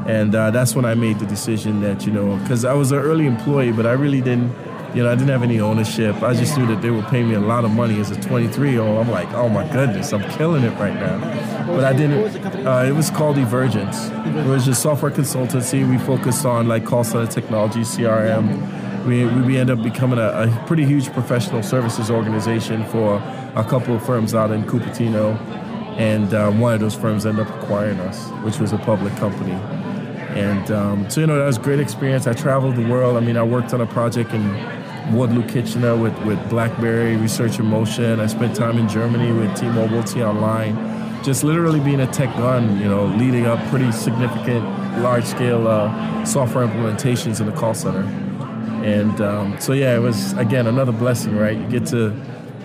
and 0.07 0.35
uh, 0.35 0.51
that's 0.51 0.75
when 0.75 0.85
I 0.85 0.95
made 0.95 1.19
the 1.19 1.27
decision 1.27 1.81
that 1.83 2.07
you 2.07 2.13
know, 2.13 2.37
because 2.39 2.65
I 2.65 2.75
was 2.75 2.93
an 2.93 2.99
early 2.99 3.27
employee, 3.27 3.73
but 3.73 3.87
I 3.87 3.93
really 3.93 4.21
didn't. 4.21 4.53
You 4.95 5.03
know, 5.03 5.11
I 5.11 5.15
didn't 5.15 5.31
have 5.31 5.43
any 5.43 5.59
ownership. 5.59 6.23
I 6.23 6.35
just 6.35 6.59
knew 6.59 6.67
that 6.67 6.83
they 6.83 6.91
would 6.91 7.07
pay 7.07 7.23
me 7.23 7.33
a 7.33 7.41
lot 7.41 7.65
of 7.65 7.71
money 7.71 7.99
as 7.99 8.11
a 8.11 8.21
23 8.21 8.73
year 8.73 8.83
old. 8.83 8.99
I'm 8.99 9.11
like, 9.11 9.33
oh 9.33 9.49
my 9.49 9.67
goodness, 9.73 10.13
I'm 10.13 10.23
killing 10.33 10.65
it 10.65 10.79
right 10.79 10.93
now. 10.93 11.19
But 11.67 11.85
I 11.85 11.95
didn't. 11.95 12.67
Uh, 12.67 12.85
it 12.87 12.93
was 12.93 13.09
called 13.09 13.39
Evergence. 13.39 14.11
It 14.37 14.47
was 14.47 14.69
a 14.69 14.75
software 14.75 15.11
consultancy. 15.11 15.89
We 15.89 15.97
focused 15.97 16.45
on 16.45 16.69
like 16.69 16.85
call 16.85 17.05
center 17.05 17.27
technology, 17.31 17.81
CRM. 17.81 19.07
We, 19.07 19.25
we 19.25 19.57
ended 19.57 19.79
up 19.79 19.83
becoming 19.83 20.19
a, 20.19 20.43
a 20.43 20.65
pretty 20.67 20.85
huge 20.85 21.11
professional 21.13 21.63
services 21.63 22.11
organization 22.11 22.85
for 22.87 23.17
a 23.57 23.65
couple 23.65 23.97
of 23.97 24.05
firms 24.05 24.35
out 24.35 24.51
in 24.51 24.63
Cupertino. 24.65 25.41
And 25.99 26.35
uh, 26.35 26.51
one 26.53 26.75
of 26.75 26.81
those 26.81 26.95
firms 26.95 27.25
ended 27.25 27.47
up 27.47 27.63
acquiring 27.63 27.99
us, 28.01 28.29
which 28.45 28.59
was 28.59 28.73
a 28.73 28.79
public 28.79 29.15
company. 29.17 29.59
And 30.35 30.71
um, 30.71 31.11
so, 31.11 31.21
you 31.21 31.27
know, 31.27 31.39
that 31.39 31.45
was 31.47 31.59
a 31.59 31.61
great 31.61 31.81
experience. 31.81 32.27
I 32.27 32.33
traveled 32.33 32.77
the 32.77 32.87
world. 32.89 33.17
I 33.17 33.21
mean, 33.21 33.37
I 33.37 33.43
worked 33.43 33.75
on 33.75 33.81
a 33.81 33.87
project 33.87 34.33
in 34.33 35.15
Waterloo, 35.15 35.47
Kitchener 35.47 35.97
with, 35.97 36.17
with 36.25 36.39
BlackBerry, 36.49 37.17
Research 37.17 37.59
in 37.59 37.67
Motion. 37.67 38.19
I 38.21 38.27
spent 38.27 38.57
time 38.57 38.79
in 38.79 38.89
Germany 38.89 39.33
with 39.33 39.55
T-Mobile, 39.57 40.03
T-Online. 40.05 41.23
Just 41.23 41.45
literally 41.45 41.81
being 41.81 42.01
a 42.01 42.07
tech 42.07 42.35
gun, 42.37 42.79
you 42.81 42.89
know, 42.89 43.05
leading 43.05 43.47
up 43.47 43.59
pretty 43.69 43.93
significant, 43.93 44.65
large-scale 45.03 45.69
uh, 45.69 46.25
software 46.25 46.67
implementations 46.67 47.41
in 47.41 47.47
the 47.47 47.53
call 47.53 47.75
center. 47.75 48.03
And 48.85 49.21
um, 49.21 49.61
so, 49.61 49.73
yeah, 49.75 49.95
it 49.95 50.01
was, 50.01 50.33
again, 50.33 50.67
another 50.67 50.93
blessing, 50.93 51.37
right? 51.37 51.57
You 51.57 51.69
get 51.69 51.87
to, 51.89 52.13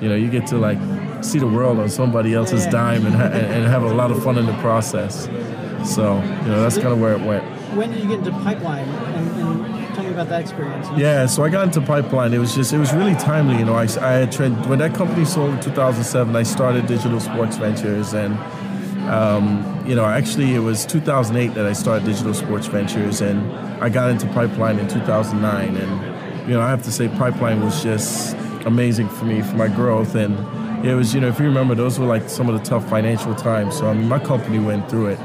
you 0.02 0.10
know, 0.10 0.16
you 0.16 0.30
get 0.30 0.48
to, 0.48 0.58
like, 0.58 0.80
see 1.24 1.38
the 1.38 1.48
world 1.48 1.80
on 1.80 1.90
somebody 1.90 2.34
else's 2.34 2.66
Yeah. 2.66 2.72
dime 2.72 3.06
and, 3.06 3.16
ha- 3.16 3.24
and 3.26 3.68
have 3.68 3.84
a 3.84 3.94
lot 3.94 4.10
of 4.10 4.24
fun 4.24 4.38
in 4.38 4.46
the 4.46 4.58
process. 4.62 5.26
So, 5.86 6.16
you 6.16 6.48
know, 6.48 6.62
that's 6.62 6.78
kind 6.78 6.90
of 6.90 7.00
where 7.00 7.14
it 7.14 7.22
went. 7.22 7.44
When 7.78 7.92
did 7.92 8.02
you 8.02 8.10
get 8.10 8.20
into 8.20 8.32
pipeline? 8.32 8.90
And, 8.90 9.40
and 9.40 9.96
tell 9.96 10.04
me 10.04 10.10
about 10.10 10.30
that 10.30 10.42
experience. 10.42 10.88
Yeah, 10.98 11.28
so 11.28 11.44
I 11.44 11.50
got 11.50 11.68
into 11.68 11.80
pipeline. 11.80 12.34
It 12.34 12.40
was 12.40 12.56
just, 12.56 12.74
it 12.74 12.80
was 12.80 12.92
really 12.92 13.14
timely. 13.14 13.60
You 13.60 13.66
know, 13.66 13.76
I, 13.76 13.84
I 14.02 14.14
had 14.14 14.34
when 14.68 14.80
that 14.80 14.96
company 14.96 15.26
sold 15.26 15.54
in 15.54 15.62
2007, 15.62 16.36
I 16.36 16.42
started 16.42 16.88
Digital 16.88 17.20
Sports 17.20 17.58
Ventures, 17.58 18.14
and 18.14 18.36
um, 19.08 19.84
you 19.88 19.94
know, 19.94 20.06
actually 20.06 20.56
it 20.56 20.60
was 20.60 20.88
2008 20.88 21.54
that 21.54 21.68
I 21.68 21.74
started 21.74 22.06
Digital 22.06 22.34
Sports 22.34 22.66
Ventures, 22.66 23.22
and 23.22 23.40
I 23.80 23.90
got 23.90 24.10
into 24.10 24.26
pipeline 24.28 24.80
in 24.80 24.88
2009, 24.88 25.78
and 25.78 26.50
you 26.50 26.56
know, 26.56 26.62
I 26.62 26.70
have 26.70 26.82
to 26.84 26.92
say, 26.92 27.08
pipeline 27.10 27.64
was 27.64 27.84
just 27.84 28.36
amazing 28.66 29.08
for 29.08 29.26
me 29.26 29.44
for 29.44 29.56
my 29.56 29.68
growth, 29.68 30.16
and 30.16 30.36
it 30.84 30.96
was, 30.96 31.14
you 31.14 31.22
know, 31.22 31.28
if 31.28 31.38
you 31.38 31.46
remember, 31.46 31.76
those 31.76 32.00
were 32.00 32.08
like 32.08 32.28
some 32.28 32.50
of 32.50 32.58
the 32.58 32.66
tough 32.68 32.90
financial 32.90 33.36
times. 33.36 33.78
So 33.78 33.88
I 33.88 33.94
mean, 33.94 34.08
my 34.08 34.20
company 34.20 34.58
went 34.58 34.90
through 34.90 35.08
it. 35.08 35.20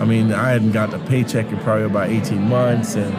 I 0.00 0.04
mean, 0.04 0.32
I 0.32 0.50
hadn't 0.50 0.72
gotten 0.72 1.00
a 1.00 1.06
paycheck 1.06 1.46
in 1.46 1.58
probably 1.58 1.84
about 1.84 2.10
18 2.10 2.48
months, 2.48 2.96
and 2.96 3.12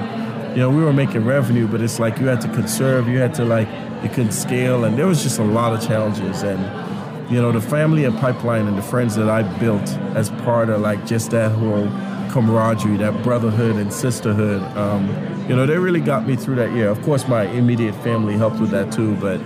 you 0.58 0.64
know, 0.64 0.72
we 0.72 0.84
were 0.84 0.92
making 0.94 1.24
revenue, 1.24 1.68
but 1.68 1.82
it's 1.82 2.00
like 2.00 2.18
you 2.18 2.26
had 2.26 2.42
to 2.42 2.48
conserve, 2.48 3.08
you 3.08 3.20
had 3.20 3.34
to 3.36 3.46
like, 3.46 3.68
you 4.02 4.10
couldn't 4.10 4.32
scale, 4.32 4.86
and 4.86 4.98
there 4.98 5.06
was 5.06 5.22
just 5.22 5.38
a 5.38 5.44
lot 5.44 5.72
of 5.72 5.88
challenges. 5.88 6.42
And, 6.42 7.32
you 7.32 7.40
know, 7.40 7.52
the 7.52 7.62
family 7.62 8.06
at 8.06 8.20
Pipeline 8.20 8.68
and 8.68 8.76
the 8.76 8.82
friends 8.82 9.16
that 9.18 9.30
I 9.30 9.44
built 9.60 9.88
as 10.16 10.30
part 10.32 10.70
of 10.70 10.82
like 10.82 11.06
just 11.06 11.30
that 11.30 11.52
whole 11.52 11.88
camaraderie, 12.32 12.98
that 12.98 13.22
brotherhood 13.22 13.76
and 13.76 13.94
sisterhood, 13.94 14.64
um, 14.76 15.08
you 15.48 15.56
know, 15.56 15.68
they 15.68 15.78
really 15.78 16.02
got 16.02 16.26
me 16.26 16.36
through 16.36 16.56
that 16.56 16.72
year. 16.72 16.90
Of 16.90 17.04
course, 17.04 17.28
my 17.28 17.44
immediate 17.44 17.94
family 18.04 18.36
helped 18.36 18.60
with 18.60 18.72
that 18.72 18.92
too, 18.92 19.16
but, 19.18 19.40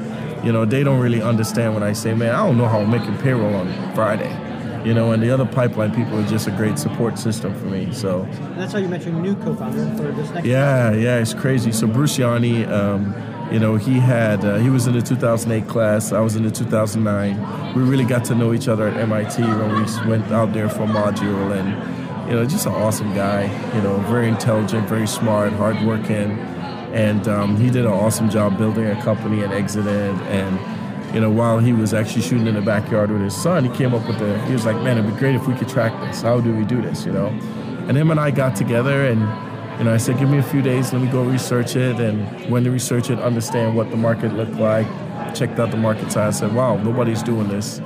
you 0.45 0.53
know, 0.53 0.63
they 0.63 0.81
don't 0.81 1.01
really 1.01 1.21
understand 1.21 1.73
when 1.73 1.83
I 1.83 1.91
say, 1.91 2.13
man, 2.13 2.33
I 2.33 2.45
don't 2.45 2.57
know 2.57 2.69
how 2.69 2.79
I'm 2.79 2.89
making 2.89 3.17
payroll 3.17 3.53
on 3.53 3.95
Friday. 3.95 4.50
You 4.83 4.93
know, 4.95 5.11
and 5.11 5.21
the 5.21 5.29
other 5.29 5.45
pipeline 5.45 5.93
people 5.93 6.17
are 6.19 6.27
just 6.27 6.47
a 6.47 6.51
great 6.51 6.79
support 6.79 7.19
system 7.19 7.53
for 7.59 7.65
me. 7.65 7.93
So, 7.93 8.23
And 8.23 8.59
that's 8.59 8.73
how 8.73 8.79
you 8.79 8.87
met 8.87 9.03
your 9.03 9.13
new 9.13 9.35
co-founder 9.35 9.95
for 9.95 10.11
this 10.11 10.29
next. 10.31 10.47
yeah, 10.47 10.91
yeah, 10.93 11.17
it's 11.19 11.33
crazy. 11.35 11.71
So 11.71 11.85
Bruce 11.85 12.17
Ianni, 12.17 12.67
um, 12.67 13.13
you 13.51 13.59
know, 13.59 13.75
he 13.75 13.99
had 13.99 14.43
uh, 14.43 14.57
he 14.57 14.69
was 14.69 14.87
in 14.87 14.93
the 14.93 15.01
2008 15.01 15.69
class. 15.69 16.11
I 16.11 16.19
was 16.21 16.35
in 16.35 16.43
the 16.43 16.51
2009. 16.51 17.75
We 17.75 17.83
really 17.83 18.05
got 18.05 18.25
to 18.25 18.35
know 18.35 18.53
each 18.53 18.67
other 18.67 18.87
at 18.87 18.97
MIT 18.97 19.43
when 19.43 19.69
we 19.75 20.09
went 20.09 20.31
out 20.31 20.53
there 20.53 20.69
for 20.69 20.83
a 20.83 20.87
module, 20.87 21.51
and 21.51 22.29
you 22.29 22.35
know, 22.37 22.45
just 22.45 22.65
an 22.65 22.73
awesome 22.73 23.13
guy. 23.13 23.43
You 23.75 23.81
know, 23.81 23.97
very 24.09 24.29
intelligent, 24.29 24.87
very 24.87 25.07
smart, 25.07 25.53
hardworking, 25.53 26.39
and 26.93 27.27
um, 27.27 27.57
he 27.57 27.69
did 27.69 27.85
an 27.85 27.91
awesome 27.91 28.29
job 28.29 28.57
building 28.57 28.87
a 28.87 28.99
company 29.03 29.43
and 29.43 29.53
exited. 29.53 30.15
And 30.21 30.57
you 31.13 31.19
know, 31.19 31.29
while 31.29 31.59
he 31.59 31.73
was 31.73 31.93
actually 31.93 32.21
shooting 32.21 32.47
in 32.47 32.55
the 32.55 32.61
backyard 32.61 33.11
with 33.11 33.21
his 33.21 33.35
son, 33.35 33.65
he 33.65 33.75
came 33.75 33.93
up 33.93 34.07
with 34.07 34.19
the. 34.19 34.39
He 34.45 34.53
was 34.53 34.65
like, 34.65 34.77
"Man, 34.77 34.97
it'd 34.97 35.13
be 35.13 35.19
great 35.19 35.35
if 35.35 35.47
we 35.47 35.55
could 35.55 35.69
track 35.69 35.91
this. 36.01 36.21
How 36.21 36.39
do 36.39 36.53
we 36.53 36.63
do 36.63 36.81
this?" 36.81 37.05
You 37.05 37.11
know, 37.11 37.27
and 37.87 37.97
him 37.97 38.11
and 38.11 38.19
I 38.19 38.31
got 38.31 38.55
together 38.55 39.07
and 39.07 39.21
you 39.81 39.85
know, 39.85 39.95
I 39.95 39.97
said, 39.97 40.19
give 40.19 40.29
me 40.29 40.37
a 40.37 40.43
few 40.43 40.61
days, 40.61 40.93
let 40.93 41.01
me 41.01 41.07
go 41.07 41.23
research 41.23 41.75
it. 41.75 41.99
And 41.99 42.51
when 42.51 42.63
to 42.65 42.69
research 42.69 43.09
it, 43.09 43.17
understand 43.17 43.75
what 43.75 43.89
the 43.89 43.97
market 43.97 44.31
looked 44.33 44.53
like. 44.53 44.85
Checked 45.33 45.57
out 45.57 45.71
the 45.71 45.77
market 45.77 46.11
side. 46.11 46.27
I 46.27 46.29
said, 46.29 46.53
wow, 46.53 46.77
nobody's 46.77 47.23
doing 47.23 47.47
this. 47.47 47.79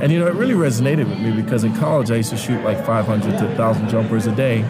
And, 0.00 0.12
you 0.12 0.20
know, 0.20 0.28
it 0.28 0.34
really 0.34 0.54
resonated 0.54 1.08
with 1.08 1.18
me 1.18 1.32
because 1.32 1.64
in 1.64 1.74
college 1.74 2.12
I 2.12 2.16
used 2.16 2.30
to 2.30 2.36
shoot 2.36 2.62
like 2.62 2.86
500 2.86 3.36
to 3.38 3.46
1,000 3.46 3.88
jumpers 3.88 4.28
a 4.28 4.32
day. 4.36 4.62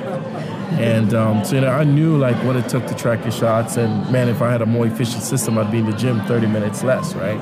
And 0.80 1.12
um, 1.12 1.44
so, 1.44 1.56
you 1.56 1.60
know, 1.60 1.68
I 1.68 1.84
knew 1.84 2.16
like 2.16 2.36
what 2.44 2.56
it 2.56 2.66
took 2.70 2.86
to 2.86 2.94
track 2.94 3.24
your 3.24 3.32
shots. 3.32 3.76
And 3.76 4.10
man, 4.10 4.30
if 4.30 4.40
I 4.40 4.50
had 4.50 4.62
a 4.62 4.66
more 4.66 4.86
efficient 4.86 5.22
system, 5.22 5.58
I'd 5.58 5.70
be 5.70 5.80
in 5.80 5.86
the 5.86 5.96
gym 5.98 6.22
30 6.22 6.46
minutes 6.46 6.82
less, 6.82 7.14
right? 7.14 7.38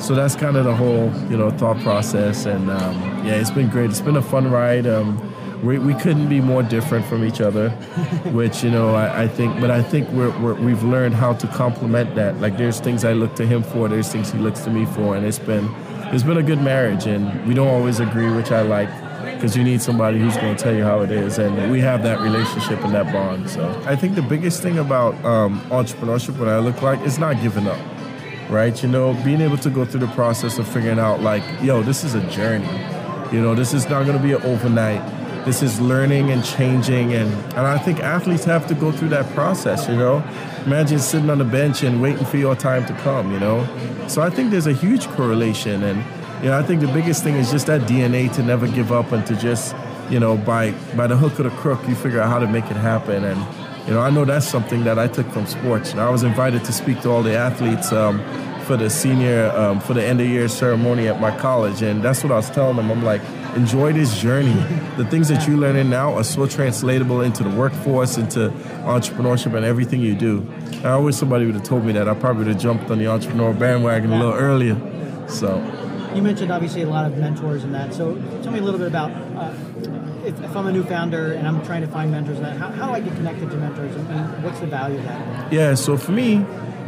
So 0.00 0.14
that's 0.14 0.34
kind 0.34 0.56
of 0.56 0.64
the 0.64 0.74
whole, 0.74 1.12
you 1.30 1.36
know, 1.36 1.50
thought 1.50 1.78
process. 1.80 2.46
And 2.46 2.70
um, 2.70 3.26
yeah, 3.26 3.34
it's 3.34 3.50
been 3.50 3.68
great. 3.68 3.90
It's 3.90 4.00
been 4.00 4.16
a 4.16 4.22
fun 4.22 4.50
ride. 4.50 4.86
Um, 4.86 5.20
we, 5.62 5.78
we 5.78 5.94
couldn't 5.94 6.28
be 6.28 6.40
more 6.40 6.62
different 6.62 7.04
from 7.04 7.22
each 7.22 7.40
other, 7.40 7.68
which, 8.32 8.64
you 8.64 8.70
know, 8.70 8.94
I, 8.94 9.24
I 9.24 9.28
think, 9.28 9.60
but 9.60 9.70
I 9.70 9.82
think 9.82 10.08
we're, 10.08 10.36
we're, 10.40 10.54
we've 10.54 10.82
learned 10.82 11.14
how 11.14 11.34
to 11.34 11.46
complement 11.48 12.14
that. 12.14 12.40
Like 12.40 12.56
there's 12.56 12.80
things 12.80 13.04
I 13.04 13.12
look 13.12 13.34
to 13.36 13.46
him 13.46 13.62
for, 13.62 13.88
there's 13.88 14.10
things 14.10 14.32
he 14.32 14.38
looks 14.38 14.60
to 14.60 14.70
me 14.70 14.86
for. 14.86 15.16
And 15.16 15.26
it's 15.26 15.38
been, 15.38 15.68
it's 16.12 16.24
been 16.24 16.38
a 16.38 16.42
good 16.42 16.62
marriage. 16.62 17.06
And 17.06 17.46
we 17.46 17.52
don't 17.52 17.68
always 17.68 18.00
agree, 18.00 18.30
which 18.30 18.50
I 18.50 18.62
like 18.62 18.88
because 19.40 19.56
you 19.56 19.64
need 19.64 19.80
somebody 19.80 20.18
who's 20.18 20.36
going 20.36 20.54
to 20.54 20.62
tell 20.62 20.74
you 20.74 20.84
how 20.84 21.00
it 21.00 21.10
is, 21.10 21.38
and 21.38 21.72
we 21.72 21.80
have 21.80 22.02
that 22.02 22.20
relationship 22.20 22.78
and 22.84 22.94
that 22.94 23.10
bond. 23.10 23.48
So 23.48 23.82
I 23.86 23.96
think 23.96 24.14
the 24.14 24.22
biggest 24.22 24.62
thing 24.62 24.78
about 24.78 25.14
um, 25.24 25.62
entrepreneurship, 25.70 26.38
what 26.38 26.48
I 26.48 26.58
look 26.58 26.82
like, 26.82 27.00
is 27.06 27.18
not 27.18 27.40
giving 27.40 27.66
up, 27.66 27.78
right? 28.50 28.82
You 28.82 28.88
know, 28.88 29.14
being 29.24 29.40
able 29.40 29.58
to 29.58 29.70
go 29.70 29.84
through 29.84 30.00
the 30.00 30.08
process 30.08 30.58
of 30.58 30.68
figuring 30.68 30.98
out, 30.98 31.20
like, 31.20 31.42
yo, 31.62 31.82
this 31.82 32.04
is 32.04 32.14
a 32.14 32.20
journey. 32.28 32.68
You 33.32 33.40
know, 33.40 33.54
this 33.54 33.72
is 33.72 33.88
not 33.88 34.04
going 34.04 34.16
to 34.16 34.22
be 34.22 34.32
an 34.32 34.42
overnight. 34.42 35.00
This 35.44 35.62
is 35.62 35.80
learning 35.80 36.30
and 36.30 36.44
changing, 36.44 37.14
and 37.14 37.32
and 37.54 37.60
I 37.60 37.78
think 37.78 38.00
athletes 38.00 38.44
have 38.44 38.66
to 38.66 38.74
go 38.74 38.92
through 38.92 39.08
that 39.10 39.26
process. 39.34 39.88
You 39.88 39.96
know, 39.96 40.22
imagine 40.66 40.98
sitting 40.98 41.30
on 41.30 41.38
the 41.38 41.44
bench 41.44 41.82
and 41.82 42.02
waiting 42.02 42.26
for 42.26 42.36
your 42.36 42.54
time 42.54 42.84
to 42.86 42.92
come. 42.94 43.32
You 43.32 43.40
know, 43.40 44.06
so 44.06 44.20
I 44.20 44.28
think 44.28 44.50
there's 44.50 44.66
a 44.66 44.74
huge 44.74 45.06
correlation 45.08 45.82
and 45.82 46.04
you 46.42 46.46
know, 46.46 46.58
I 46.58 46.62
think 46.62 46.80
the 46.80 46.88
biggest 46.88 47.22
thing 47.22 47.36
is 47.36 47.50
just 47.50 47.66
that 47.66 47.82
DNA 47.82 48.32
to 48.34 48.42
never 48.42 48.66
give 48.66 48.92
up 48.92 49.12
and 49.12 49.26
to 49.26 49.36
just, 49.36 49.74
you 50.08 50.18
know, 50.18 50.38
by 50.38 50.72
by 50.96 51.06
the 51.06 51.16
hook 51.16 51.38
or 51.38 51.42
the 51.42 51.50
crook, 51.50 51.86
you 51.86 51.94
figure 51.94 52.18
out 52.18 52.30
how 52.30 52.38
to 52.38 52.46
make 52.46 52.64
it 52.64 52.78
happen. 52.78 53.24
And 53.24 53.38
you 53.90 53.96
know, 53.96 54.02
I 54.02 54.10
know 54.10 54.24
that's 54.24 54.46
something 54.46 54.84
that 54.84 55.00
I 55.00 55.08
took 55.08 55.28
from 55.32 55.46
sports. 55.46 55.90
And 55.90 56.00
I 56.00 56.10
was 56.10 56.22
invited 56.22 56.64
to 56.64 56.72
speak 56.72 57.00
to 57.00 57.10
all 57.10 57.24
the 57.24 57.34
athletes 57.34 57.90
um, 57.90 58.20
for 58.62 58.76
the 58.76 58.88
senior 58.88 59.50
um, 59.50 59.80
for 59.80 59.94
the 59.94 60.04
end 60.04 60.20
of 60.20 60.28
year 60.28 60.46
ceremony 60.46 61.08
at 61.08 61.20
my 61.20 61.36
college, 61.36 61.82
and 61.82 62.00
that's 62.00 62.22
what 62.22 62.30
I 62.30 62.36
was 62.36 62.48
telling 62.50 62.76
them. 62.76 62.88
I'm 62.88 63.02
like, 63.02 63.20
enjoy 63.56 63.92
this 63.92 64.20
journey. 64.20 64.54
The 64.96 65.04
things 65.06 65.26
that 65.26 65.48
you 65.48 65.56
learn 65.56 65.74
in 65.74 65.90
now 65.90 66.14
are 66.14 66.22
so 66.22 66.46
translatable 66.46 67.20
into 67.22 67.42
the 67.42 67.50
workforce, 67.50 68.16
into 68.16 68.50
entrepreneurship, 68.84 69.56
and 69.56 69.64
everything 69.64 70.00
you 70.00 70.14
do. 70.14 70.46
I 70.84 70.96
wish 70.96 71.16
somebody 71.16 71.46
would 71.46 71.56
have 71.56 71.64
told 71.64 71.84
me 71.84 71.92
that. 71.94 72.08
I 72.08 72.14
probably 72.14 72.44
would 72.44 72.52
have 72.52 72.62
jumped 72.62 72.92
on 72.92 72.98
the 72.98 73.08
entrepreneur 73.08 73.52
bandwagon 73.52 74.12
a 74.12 74.18
little 74.20 74.34
earlier. 74.34 74.76
So 75.28 75.58
you 76.14 76.22
mentioned 76.22 76.52
obviously 76.52 76.82
a 76.82 76.88
lot 76.88 77.06
of 77.06 77.18
mentors 77.18 77.64
and 77.64 77.74
that. 77.74 77.92
So 77.92 78.14
tell 78.42 78.52
me 78.52 78.60
a 78.60 78.62
little 78.62 78.78
bit 78.78 78.88
about 78.88 79.10
uh, 79.36 79.52
if, 80.30 80.42
if, 80.42 80.56
I'm 80.56 80.66
a 80.66 80.72
new 80.72 80.84
founder 80.84 81.32
and 81.32 81.46
I'm 81.46 81.64
trying 81.64 81.82
to 81.82 81.88
find 81.88 82.10
mentors, 82.10 82.38
how, 82.38 82.70
how 82.70 82.86
do 82.88 82.92
I 82.94 83.00
get 83.00 83.14
connected 83.14 83.50
to 83.50 83.56
mentors 83.56 83.94
and, 83.96 84.08
and 84.08 84.44
what's 84.44 84.60
the 84.60 84.66
value 84.66 84.98
of 84.98 85.04
that? 85.04 85.52
Yeah, 85.52 85.74
so 85.74 85.96
for 85.96 86.12
me, 86.12 86.44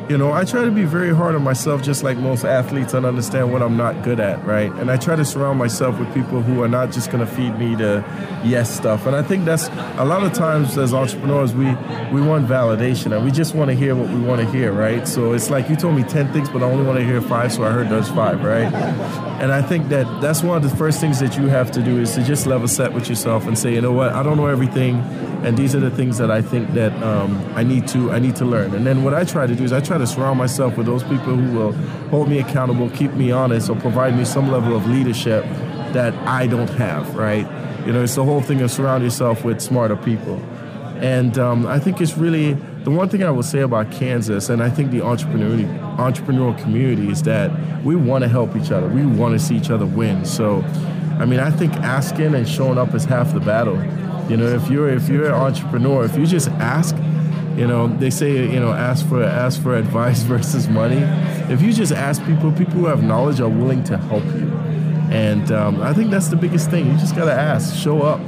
you 0.09 0.19
know, 0.19 0.33
I 0.33 0.45
try 0.45 0.65
to 0.65 0.71
be 0.71 0.85
very 0.85 1.15
hard 1.15 1.35
on 1.35 1.43
myself, 1.43 1.83
just 1.83 2.03
like 2.03 2.19
most 2.19 2.45
athletes, 2.45 2.93
and 2.93 3.07
understand 3.07 3.53
what 3.53 3.63
I'm 3.63 3.77
not 3.77 4.03
good 4.03 4.21
at, 4.21 4.45
right? 4.45 4.71
And 4.73 4.91
I 4.91 4.97
try 4.97 5.17
to 5.17 5.25
surround 5.25 5.59
myself 5.59 5.99
with 5.99 6.13
people 6.13 6.43
who 6.43 6.63
are 6.63 6.69
not 6.69 6.93
just 6.93 7.11
going 7.11 7.25
to 7.25 7.33
feed 7.33 7.57
me 7.59 7.77
the 7.77 8.05
yes 8.45 8.75
stuff. 8.75 9.07
And 9.07 9.15
I 9.15 9.23
think 9.23 9.45
that's 9.45 9.69
a 9.97 10.05
lot 10.05 10.25
of 10.25 10.33
times 10.33 10.77
as 10.77 10.93
entrepreneurs, 10.93 11.55
we 11.55 11.67
we 12.13 12.21
want 12.21 12.47
validation 12.47 13.15
and 13.17 13.25
we 13.25 13.31
just 13.31 13.55
want 13.55 13.71
to 13.71 13.77
hear 13.77 13.95
what 13.95 14.09
we 14.09 14.21
want 14.21 14.41
to 14.41 14.51
hear, 14.51 14.73
right? 14.73 15.07
So 15.07 15.33
it's 15.33 15.51
like 15.51 15.71
you 15.71 15.77
told 15.77 15.95
me 15.95 16.03
ten 16.03 16.33
things, 16.33 16.51
but 16.51 16.63
I 16.63 16.67
only 16.67 16.85
want 16.85 16.99
to 16.99 17.05
hear 17.05 17.23
five, 17.23 17.53
so 17.53 17.63
I 17.63 17.71
heard 17.71 17.89
those 17.89 18.09
five, 18.09 18.43
right? 18.43 19.32
And 19.43 19.53
I 19.53 19.61
think 19.61 19.89
that 19.89 20.21
that's 20.21 20.45
one 20.45 20.57
of 20.57 20.63
the 20.63 20.77
first 20.77 21.01
things 21.01 21.19
that 21.19 21.37
you 21.37 21.49
have 21.49 21.73
to 21.73 21.83
do 21.83 21.99
is 21.99 22.15
to 22.15 22.23
just 22.23 22.47
level 22.47 22.69
set 22.69 22.93
with 22.93 23.09
yourself 23.09 23.45
and 23.49 23.59
say, 23.59 23.75
you 23.75 23.81
know 23.81 23.91
what, 23.91 24.13
I 24.13 24.23
don't 24.23 24.37
know 24.37 24.47
everything, 24.47 25.01
and 25.45 25.59
these 25.59 25.75
are 25.75 25.81
the 25.81 25.91
things 25.91 26.17
that 26.19 26.31
I 26.31 26.41
think 26.41 26.75
that 26.75 26.93
um, 27.03 27.45
I 27.57 27.65
need 27.65 27.89
to 27.89 28.13
I 28.13 28.21
need 28.21 28.37
to 28.37 28.45
learn. 28.45 28.73
And 28.73 28.87
then 28.87 29.03
what 29.03 29.15
I 29.15 29.25
try 29.25 29.49
to 29.49 29.55
do 29.57 29.65
is 29.65 29.73
I 29.73 29.81
try 29.81 29.99
to 29.99 30.07
surround 30.07 30.39
myself 30.39 30.77
with 30.77 30.87
those 30.87 31.03
people 31.03 31.35
who 31.35 31.59
will 31.59 31.73
hold 32.11 32.29
me 32.29 32.39
accountable, 32.39 32.89
keep 32.91 33.15
me 33.15 33.33
honest, 33.33 33.69
or 33.69 33.75
provide 33.75 34.17
me 34.17 34.25
some 34.25 34.49
level 34.49 34.77
of 34.77 34.87
leadership 34.87 35.43
that 35.93 36.15
I 36.25 36.47
don't 36.47 36.71
have, 36.71 37.17
right? 37.17 37.45
You 37.85 37.93
know, 37.93 38.05
it's 38.05 38.15
the 38.15 38.25
whole 38.25 38.43
thing 38.43 38.63
of 38.63 38.71
surround 38.71 39.03
yourself 39.03 39.45
with 39.45 39.61
smarter 39.61 39.97
people. 39.97 40.37
And 41.01 41.37
um, 41.37 41.67
I 41.67 41.81
think 41.81 42.01
it's 42.01 42.17
really 42.17 42.57
the 42.85 42.91
one 42.91 43.09
thing 43.09 43.23
I 43.23 43.31
will 43.31 43.45
say 43.45 43.61
about 43.61 43.93
Kansas, 43.93 44.49
and 44.49 44.63
I 44.63 44.69
think 44.69 44.91
the 44.91 44.99
entrepreneurial 44.99 46.61
community 46.61 47.11
is 47.11 47.23
that 47.23 47.51
we 47.85 47.95
want 47.95 48.23
to 48.23 48.29
help 48.29 48.57
each 48.57 48.73
other. 48.73 48.89
We 48.89 49.07
want 49.07 49.35
to 49.35 49.39
see 49.39 49.57
each 49.57 49.71
other 49.71 49.87
win. 49.87 50.25
So, 50.25 50.63
I 51.19 51.25
mean, 51.25 51.39
I 51.39 51.51
think 51.51 51.73
asking 51.75 52.35
and 52.35 52.49
showing 52.49 52.79
up 52.79 52.93
is 52.95 53.05
half 53.05 53.33
the 53.33 53.41
battle. 53.41 53.77
You 54.29 54.37
know, 54.37 54.47
if 54.47 54.69
you're 54.69 54.89
if 54.89 55.09
you're 55.09 55.27
an 55.27 55.33
entrepreneur, 55.33 56.05
if 56.05 56.17
you 56.17 56.27
just 56.27 56.49
ask, 56.49 56.97
you 57.57 57.69
know, 57.69 57.87
they 57.87 58.11
say 58.11 58.51
you 58.53 58.59
know 58.59 58.73
ask 58.73 59.09
for 59.09 59.23
ask 59.23 59.63
for 59.63 59.77
advice 59.85 60.23
versus 60.23 60.69
money. 60.69 61.03
If 61.53 61.63
you 61.63 61.73
just 61.73 61.93
ask 61.93 62.25
people, 62.25 62.51
people 62.51 62.75
who 62.75 62.87
have 62.87 63.05
knowledge 63.05 63.41
are 63.41 63.49
willing 63.49 63.85
to 63.85 63.97
help 63.97 64.25
you, 64.25 64.51
and 65.13 65.53
um, 65.53 65.81
I 65.81 65.93
think 65.93 66.11
that's 66.11 66.29
the 66.29 66.37
biggest 66.37 66.71
thing. 66.71 66.91
You 66.91 66.99
just 66.99 67.15
gotta 67.15 67.33
ask, 67.33 67.77
show 67.77 68.03
up. 68.03 68.21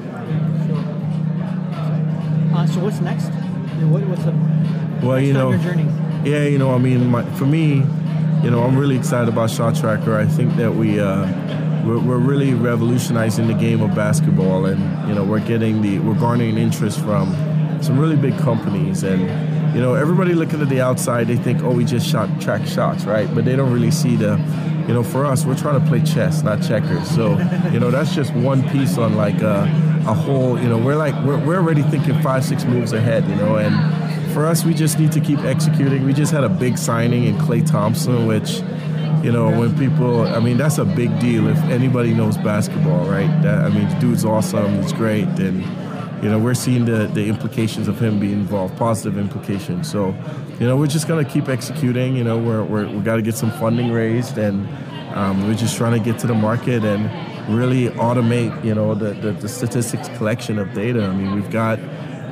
Uh, 2.54 2.66
so 2.68 2.80
what's 2.80 3.00
next? 3.00 3.33
What, 3.82 4.02
what's 4.06 4.24
the 4.24 4.32
well, 5.06 5.20
you 5.20 5.32
know, 5.32 5.50
yeah, 6.24 6.44
you 6.44 6.58
know, 6.58 6.74
I 6.74 6.78
mean, 6.78 7.08
my, 7.08 7.24
for 7.36 7.44
me, 7.44 7.76
you 8.42 8.50
know, 8.50 8.62
I'm 8.62 8.76
really 8.76 8.96
excited 8.96 9.28
about 9.28 9.50
Shot 9.50 9.76
Tracker. 9.76 10.16
I 10.16 10.26
think 10.26 10.56
that 10.56 10.74
we. 10.74 11.00
Uh, 11.00 11.26
we're, 11.84 11.98
we're 11.98 12.18
really 12.18 12.54
revolutionizing 12.54 13.46
the 13.46 13.52
game 13.52 13.82
of 13.82 13.94
basketball, 13.94 14.64
and 14.64 15.08
you 15.08 15.14
know 15.14 15.22
we're 15.22 15.46
getting 15.46 15.82
the 15.82 15.98
we're 15.98 16.14
garnering 16.14 16.56
interest 16.56 16.98
from 17.00 17.34
some 17.82 17.98
really 17.98 18.16
big 18.16 18.38
companies 18.38 19.02
and 19.02 19.28
you 19.74 19.80
know 19.80 19.94
everybody 19.94 20.34
looking 20.34 20.60
at 20.60 20.68
the 20.68 20.80
outside 20.80 21.26
they 21.26 21.36
think 21.36 21.62
oh 21.62 21.72
we 21.72 21.84
just 21.84 22.08
shot 22.08 22.28
track 22.40 22.66
shots 22.66 23.04
right? 23.04 23.32
But 23.34 23.44
they 23.44 23.56
don't 23.56 23.72
really 23.72 23.90
see 23.90 24.16
the 24.16 24.36
you 24.86 24.94
know 24.94 25.02
for 25.02 25.24
us 25.24 25.44
we're 25.44 25.56
trying 25.56 25.80
to 25.80 25.86
play 25.86 26.02
chess 26.02 26.42
not 26.42 26.62
checkers. 26.62 27.08
So 27.10 27.38
you 27.72 27.80
know 27.80 27.90
that's 27.90 28.14
just 28.14 28.32
one 28.34 28.68
piece 28.70 28.98
on 28.98 29.16
like 29.16 29.42
a, 29.42 29.62
a 30.06 30.14
whole 30.14 30.60
you 30.60 30.68
know 30.68 30.78
we're 30.78 30.96
like 30.96 31.14
we're, 31.24 31.44
we're 31.44 31.56
already 31.56 31.82
thinking 31.82 32.20
five 32.22 32.44
six 32.44 32.64
moves 32.64 32.92
ahead 32.92 33.28
you 33.28 33.36
know? 33.36 33.56
And 33.56 34.32
for 34.32 34.46
us 34.46 34.64
we 34.64 34.74
just 34.74 34.98
need 34.98 35.12
to 35.12 35.20
keep 35.20 35.40
executing. 35.40 36.04
We 36.04 36.12
just 36.12 36.32
had 36.32 36.44
a 36.44 36.48
big 36.48 36.78
signing 36.78 37.24
in 37.24 37.36
klay 37.36 37.66
thompson 37.66 38.26
which 38.26 38.62
you 39.24 39.32
know, 39.32 39.48
when 39.58 39.74
people, 39.78 40.20
I 40.26 40.38
mean, 40.38 40.58
that's 40.58 40.76
a 40.76 40.84
big 40.84 41.18
deal 41.18 41.48
if 41.48 41.56
anybody 41.64 42.12
knows 42.12 42.36
basketball, 42.36 43.06
right? 43.06 43.30
That, 43.42 43.64
I 43.64 43.70
mean, 43.70 43.88
the 43.88 43.98
dude's 43.98 44.22
awesome, 44.22 44.82
he's 44.82 44.92
great, 44.92 45.24
and 45.24 45.64
you 46.24 46.30
know, 46.30 46.38
we're 46.38 46.54
seeing 46.54 46.86
the, 46.86 47.06
the 47.08 47.26
implications 47.26 47.86
of 47.86 48.00
him 48.00 48.18
being 48.18 48.32
involved, 48.32 48.78
positive 48.78 49.18
implications. 49.18 49.90
So, 49.90 50.16
you 50.58 50.66
know, 50.66 50.74
we're 50.74 50.86
just 50.86 51.06
going 51.06 51.22
to 51.22 51.30
keep 51.30 51.50
executing. 51.50 52.16
You 52.16 52.24
know, 52.24 52.38
we're, 52.38 52.64
we're, 52.64 52.88
we 52.88 53.00
got 53.00 53.16
to 53.16 53.22
get 53.22 53.34
some 53.34 53.50
funding 53.52 53.92
raised, 53.92 54.38
and 54.38 54.66
um, 55.14 55.46
we're 55.46 55.54
just 55.54 55.76
trying 55.76 55.92
to 55.92 56.02
get 56.02 56.18
to 56.20 56.26
the 56.26 56.34
market 56.34 56.82
and 56.82 57.04
really 57.54 57.90
automate, 57.90 58.64
you 58.64 58.74
know, 58.74 58.94
the, 58.94 59.12
the, 59.12 59.32
the 59.32 59.48
statistics 59.50 60.08
collection 60.16 60.58
of 60.58 60.72
data. 60.72 61.04
I 61.04 61.14
mean, 61.14 61.34
we've 61.34 61.50
got 61.50 61.78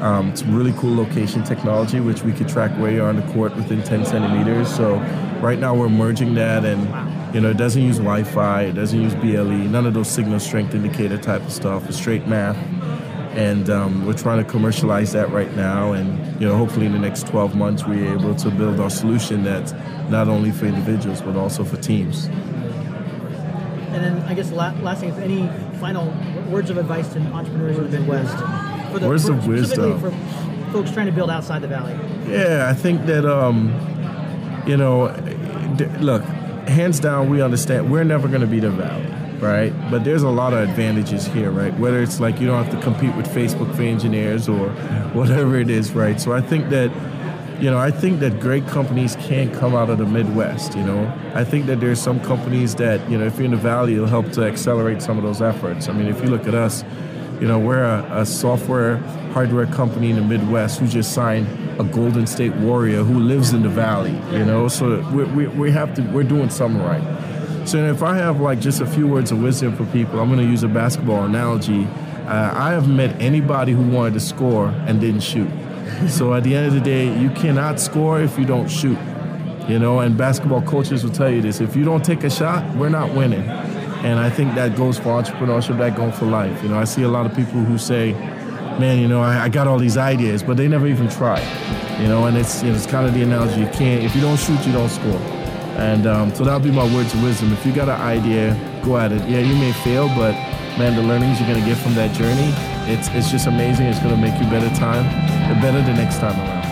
um, 0.01 0.35
some 0.35 0.57
really 0.57 0.73
cool 0.79 0.97
location 0.97 1.45
technology, 1.45 2.01
which 2.01 2.23
we 2.23 2.33
could 2.33 2.49
track 2.49 2.71
where 2.79 2.91
you 2.91 3.03
are 3.03 3.11
on 3.11 3.17
the 3.17 3.33
court 3.35 3.55
within 3.57 3.83
10 3.83 4.07
centimeters. 4.07 4.75
So 4.75 4.97
right 5.43 5.59
now 5.59 5.75
we're 5.75 5.91
merging 5.91 6.33
that 6.37 6.65
and, 6.65 7.35
you 7.35 7.43
know, 7.43 7.51
it 7.51 7.59
doesn't 7.59 7.83
use 7.83 7.99
Wi-Fi, 7.99 8.63
it 8.63 8.73
doesn't 8.73 8.99
use 8.99 9.15
BLE, 9.17 9.69
none 9.69 9.85
of 9.85 9.93
those 9.93 10.09
signal 10.09 10.41
strength 10.41 10.75
indicator 10.75 11.19
type 11.19 11.43
of 11.43 11.53
stuff. 11.53 11.87
It's 11.91 11.99
straight 11.99 12.27
math 12.27 12.57
and 13.35 13.71
um, 13.71 14.07
we're 14.07 14.13
trying 14.13 14.45
to 14.45 14.51
commercialize 14.51 15.13
that 15.13 15.31
right 15.31 15.55
now. 15.57 15.93
And 15.93 16.23
you 16.43 16.49
know 16.49 16.57
hopefully 16.57 16.87
in 16.87 16.93
the 16.93 16.99
next 16.99 17.29
12 17.29 17.55
months 17.55 17.87
we're 17.87 18.13
able 18.13 18.35
to 18.35 18.51
build 18.51 18.81
our 18.81 18.91
solution 18.91 19.45
that's 19.45 19.73
not 20.11 20.27
only 20.27 20.51
for 20.51 20.67
individuals 20.67 21.21
but 21.23 21.37
also 21.37 21.63
for 21.63 21.77
teams. 21.77 22.27
And 23.95 24.03
then 24.03 24.23
i 24.23 24.35
guess 24.35 24.51
last 24.51 25.01
thing 25.01 25.11
is 25.11 25.19
any 25.19 25.47
final 25.79 26.13
words 26.51 26.69
of 26.69 26.79
advice 26.79 27.13
to 27.13 27.21
entrepreneurs 27.21 27.79
in 27.79 27.91
the 27.91 28.01
midwest 28.01 28.37
for 28.93 28.99
the, 28.99 29.09
words 29.09 29.27
for, 29.27 29.35
of 29.35 29.47
wisdom. 29.47 30.01
for 30.01 30.11
folks 30.73 30.91
trying 30.91 31.07
to 31.07 31.13
build 31.13 31.31
outside 31.31 31.63
the 31.63 31.69
valley. 31.69 31.93
Yeah 32.27 32.67
i 32.69 32.75
think 32.75 33.07
that 33.07 33.25
um, 33.25 33.69
you 34.67 34.77
know 34.77 35.15
look 36.01 36.25
hands 36.67 36.99
down 36.99 37.31
we 37.31 37.41
understand 37.41 37.91
we're 37.91 38.03
never 38.03 38.27
going 38.27 38.41
to 38.41 38.47
be 38.49 38.59
the 38.59 38.71
valley 38.71 39.12
right? 39.43 39.73
But 39.91 40.05
there's 40.05 40.23
a 40.23 40.31
lot 40.31 40.55
of 40.55 40.69
advantages 40.69 41.27
here, 41.27 41.51
right? 41.51 41.77
Whether 41.79 42.03
it's 42.03 42.21
like 42.21 42.41
you 42.41 42.47
don't 42.47 42.65
have 42.65 42.73
to 42.75 42.81
compete 42.81 43.15
with 43.17 43.27
Facebook 43.27 43.75
for 43.75 43.83
engineers 43.83 44.49
or 44.49 44.69
whatever 45.13 45.59
it 45.59 45.69
is, 45.69 45.93
right? 45.93 46.21
So 46.21 46.33
I 46.33 46.41
think 46.41 46.71
that, 46.71 46.91
you 47.61 47.71
know, 47.71 47.79
I 47.79 47.91
think 47.91 48.21
that 48.21 48.41
great 48.41 48.67
companies 48.69 49.17
can't 49.17 49.53
come 49.53 49.75
out 49.75 49.91
of 49.91 49.99
the 49.99 50.07
Midwest, 50.07 50.75
you 50.77 50.85
know. 50.85 51.13
I 51.35 51.45
think 51.45 51.67
that 51.67 51.81
there's 51.81 52.01
some 52.01 52.21
companies 52.21 52.77
that, 52.77 53.09
you 53.11 53.19
know, 53.19 53.27
if 53.27 53.37
you're 53.37 53.45
in 53.45 53.51
the 53.51 53.57
Valley, 53.57 53.95
it'll 53.95 54.07
help 54.07 54.31
to 54.33 54.45
accelerate 54.45 55.03
some 55.03 55.19
of 55.19 55.25
those 55.25 55.43
efforts. 55.43 55.89
I 55.89 55.93
mean, 55.93 56.07
if 56.07 56.23
you 56.23 56.31
look 56.31 56.47
at 56.47 56.55
us, 56.55 56.85
You 57.41 57.49
know, 57.49 57.59
we're 57.59 57.83
a, 57.83 58.21
a 58.21 58.25
software 58.25 58.99
hardware 59.35 59.67
company 59.67 60.11
in 60.11 60.17
the 60.17 60.23
Midwest 60.23 60.79
who 60.79 60.87
just 60.87 61.13
signed 61.13 61.49
a 61.81 61.83
Golden 61.83 62.25
State 62.25 62.55
Warrior 62.55 63.03
who 63.03 63.19
lives 63.19 63.53
in 63.53 63.63
the 63.63 63.69
Valley. 63.69 64.13
You 64.31 64.45
know, 64.45 64.69
so 64.69 65.01
we, 65.11 65.25
we, 65.25 65.47
we 65.49 65.71
have 65.73 65.93
to 65.97 66.03
we're 66.13 66.23
doing 66.23 66.51
something 66.51 66.81
right. 66.81 67.03
So 67.65 67.79
if 67.79 68.03
I 68.03 68.17
have 68.17 68.41
like 68.41 68.61
just 68.61 68.81
a 68.81 68.87
few 68.87 69.07
words 69.07 69.31
of 69.31 69.41
wisdom 69.41 69.77
for 69.77 69.85
people, 69.87 70.21
I'm 70.21 70.29
going 70.29 70.41
to 70.41 70.51
use 70.51 70.63
a 70.63 70.69
basketball 70.69 71.25
analogy. 71.25 71.85
Uh, 72.27 72.53
I 72.55 72.71
have 72.73 72.89
met 72.89 73.21
anybody 73.21 73.73
who 73.73 73.83
wanted 73.83 74.15
to 74.15 74.21
score 74.21 74.69
and 74.87 75.01
didn't 75.01 75.21
shoot. 75.21 75.51
So 76.09 76.35
at 76.35 76.43
the 76.43 76.55
end 76.57 76.67
of 76.67 76.75
the 76.75 76.81
day, 76.81 77.17
you 77.21 77.31
cannot 77.31 77.79
score 77.79 78.21
if 78.21 78.39
you 78.39 78.45
don't 78.45 78.69
shoot. 78.69 78.99
You 79.69 79.79
know, 79.79 80.01
and 80.01 80.19
basketball 80.19 80.63
coaches 80.63 81.05
will 81.05 81.13
tell 81.13 81.31
you 81.31 81.41
this: 81.41 81.61
if 81.61 81.77
you 81.77 81.85
don't 81.85 82.05
take 82.05 82.25
a 82.25 82.31
shot, 82.31 82.77
we're 82.77 82.89
not 82.89 83.15
winning. 83.15 83.49
And 84.03 84.19
I 84.19 84.29
think 84.29 84.57
that 84.57 84.77
goes 84.77 84.99
for 84.99 85.23
entrepreneurship, 85.23 85.79
that 85.79 85.97
goes 85.97 86.19
for 86.19 86.25
life. 86.25 86.61
You 86.65 86.71
know, 86.71 86.79
I 86.79 86.85
see 86.85 87.03
a 87.03 87.09
lot 87.09 87.27
of 87.27 87.37
people 87.37 87.61
who 87.61 87.79
say, 87.79 88.13
"Man, 88.81 88.99
you 88.99 89.07
know, 89.07 89.23
I, 89.23 89.45
I 89.45 89.49
got 89.49 89.69
all 89.69 89.79
these 89.79 89.97
ideas," 89.97 90.43
but 90.43 90.57
they 90.57 90.67
never 90.67 90.89
even 90.89 91.09
try. 91.09 91.41
You 92.01 92.09
know, 92.09 92.27
and 92.27 92.37
it's 92.37 92.63
you 92.63 92.71
know, 92.71 92.75
it's 92.75 92.87
kind 92.87 93.07
of 93.07 93.15
the 93.15 93.23
analogy: 93.23 93.61
you 93.61 93.69
can't 93.69 94.03
if 94.03 94.17
you 94.17 94.21
don't 94.21 94.39
shoot, 94.39 94.59
you 94.67 94.73
don't 94.73 94.89
score. 94.89 95.42
And 95.77 96.07
um, 96.07 96.35
so 96.35 96.45
that'll 96.45 96.61
be 96.61 96.71
my 96.71 96.85
words 96.95 97.15
of 97.15 97.23
wisdom. 97.23 97.53
If 97.53 97.65
you 97.65 97.73
got 97.73 97.89
an 97.89 98.01
idea, 98.01 98.55
go 98.85 98.99
at 98.99 99.13
it. 99.13 99.27
Yeah, 99.29 99.41
you 99.41 99.55
may 99.57 99.73
fail, 99.73 100.09
but 100.09 100.33
man, 100.79 100.97
the 100.97 101.03
learnings 101.03 101.41
you're 101.41 101.49
gonna 101.49 101.65
get 101.67 101.79
from 101.79 101.95
that 101.95 102.15
journey, 102.15 102.53
it's 102.93 103.09
it's 103.09 103.31
just 103.31 103.47
amazing. 103.47 103.87
It's 103.87 104.01
gonna 104.01 104.17
make 104.17 104.39
you 104.41 104.49
better 104.51 104.75
time, 104.77 105.05
better 105.61 105.81
the 105.83 105.95
next 105.95 106.19
time 106.19 106.39
around. 106.39 106.63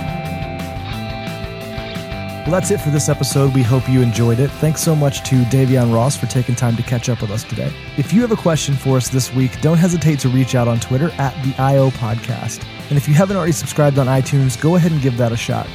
Well, 2.50 2.58
that's 2.58 2.70
it 2.70 2.80
for 2.80 2.90
this 2.90 3.08
episode. 3.08 3.54
We 3.54 3.62
hope 3.62 3.88
you 3.88 4.00
enjoyed 4.00 4.40
it. 4.40 4.50
Thanks 4.50 4.82
so 4.82 4.96
much 4.96 5.22
to 5.28 5.36
Davyeon 5.44 5.94
Ross 5.94 6.16
for 6.16 6.26
taking 6.26 6.54
time 6.54 6.74
to 6.76 6.82
catch 6.82 7.08
up 7.08 7.20
with 7.20 7.30
us 7.30 7.44
today. 7.44 7.70
If 7.96 8.12
you 8.12 8.22
have 8.22 8.32
a 8.32 8.36
question 8.36 8.74
for 8.74 8.96
us 8.96 9.08
this 9.08 9.32
week, 9.32 9.60
don't 9.60 9.76
hesitate 9.76 10.18
to 10.20 10.28
reach 10.28 10.54
out 10.54 10.66
on 10.66 10.80
Twitter 10.80 11.10
at 11.18 11.34
the 11.44 11.54
IO 11.62 11.90
Podcast. 11.90 12.64
And 12.88 12.96
if 12.96 13.06
you 13.06 13.14
haven't 13.14 13.36
already 13.36 13.52
subscribed 13.52 13.98
on 13.98 14.06
iTunes, 14.06 14.60
go 14.60 14.76
ahead 14.76 14.90
and 14.90 15.00
give 15.02 15.16
that 15.18 15.32
a 15.32 15.36
shot. 15.36 15.68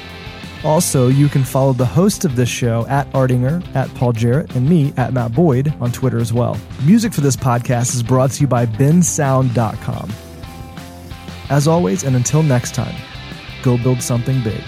Also, 0.64 1.10
you 1.10 1.30
can 1.30 1.44
follow 1.44 1.74
the 1.74 1.86
host 1.86 2.26
of 2.26 2.36
this 2.36 2.50
show 2.50 2.88
at 2.88 3.12
Artinger, 3.14 3.64
at 3.76 3.94
Paul 3.96 4.14
Jarrett, 4.14 4.56
and 4.56 4.68
me 4.68 4.94
at 4.98 5.14
Matt 5.14 5.34
Boyd 5.34 5.74
on 5.80 5.92
Twitter 5.92 6.18
as 6.18 6.34
well. 6.34 6.58
Music 6.86 7.14
for 7.14 7.22
this 7.22 7.36
podcast 7.36 7.94
is 7.94 8.02
brought 8.02 8.32
to 8.32 8.42
you 8.42 8.48
by 8.48 8.66
bensound.com. 8.66 10.12
As 11.50 11.68
always, 11.68 12.04
and 12.04 12.16
until 12.16 12.42
next 12.42 12.74
time, 12.74 12.96
go 13.62 13.78
build 13.78 14.02
something 14.02 14.42
big. 14.44 14.64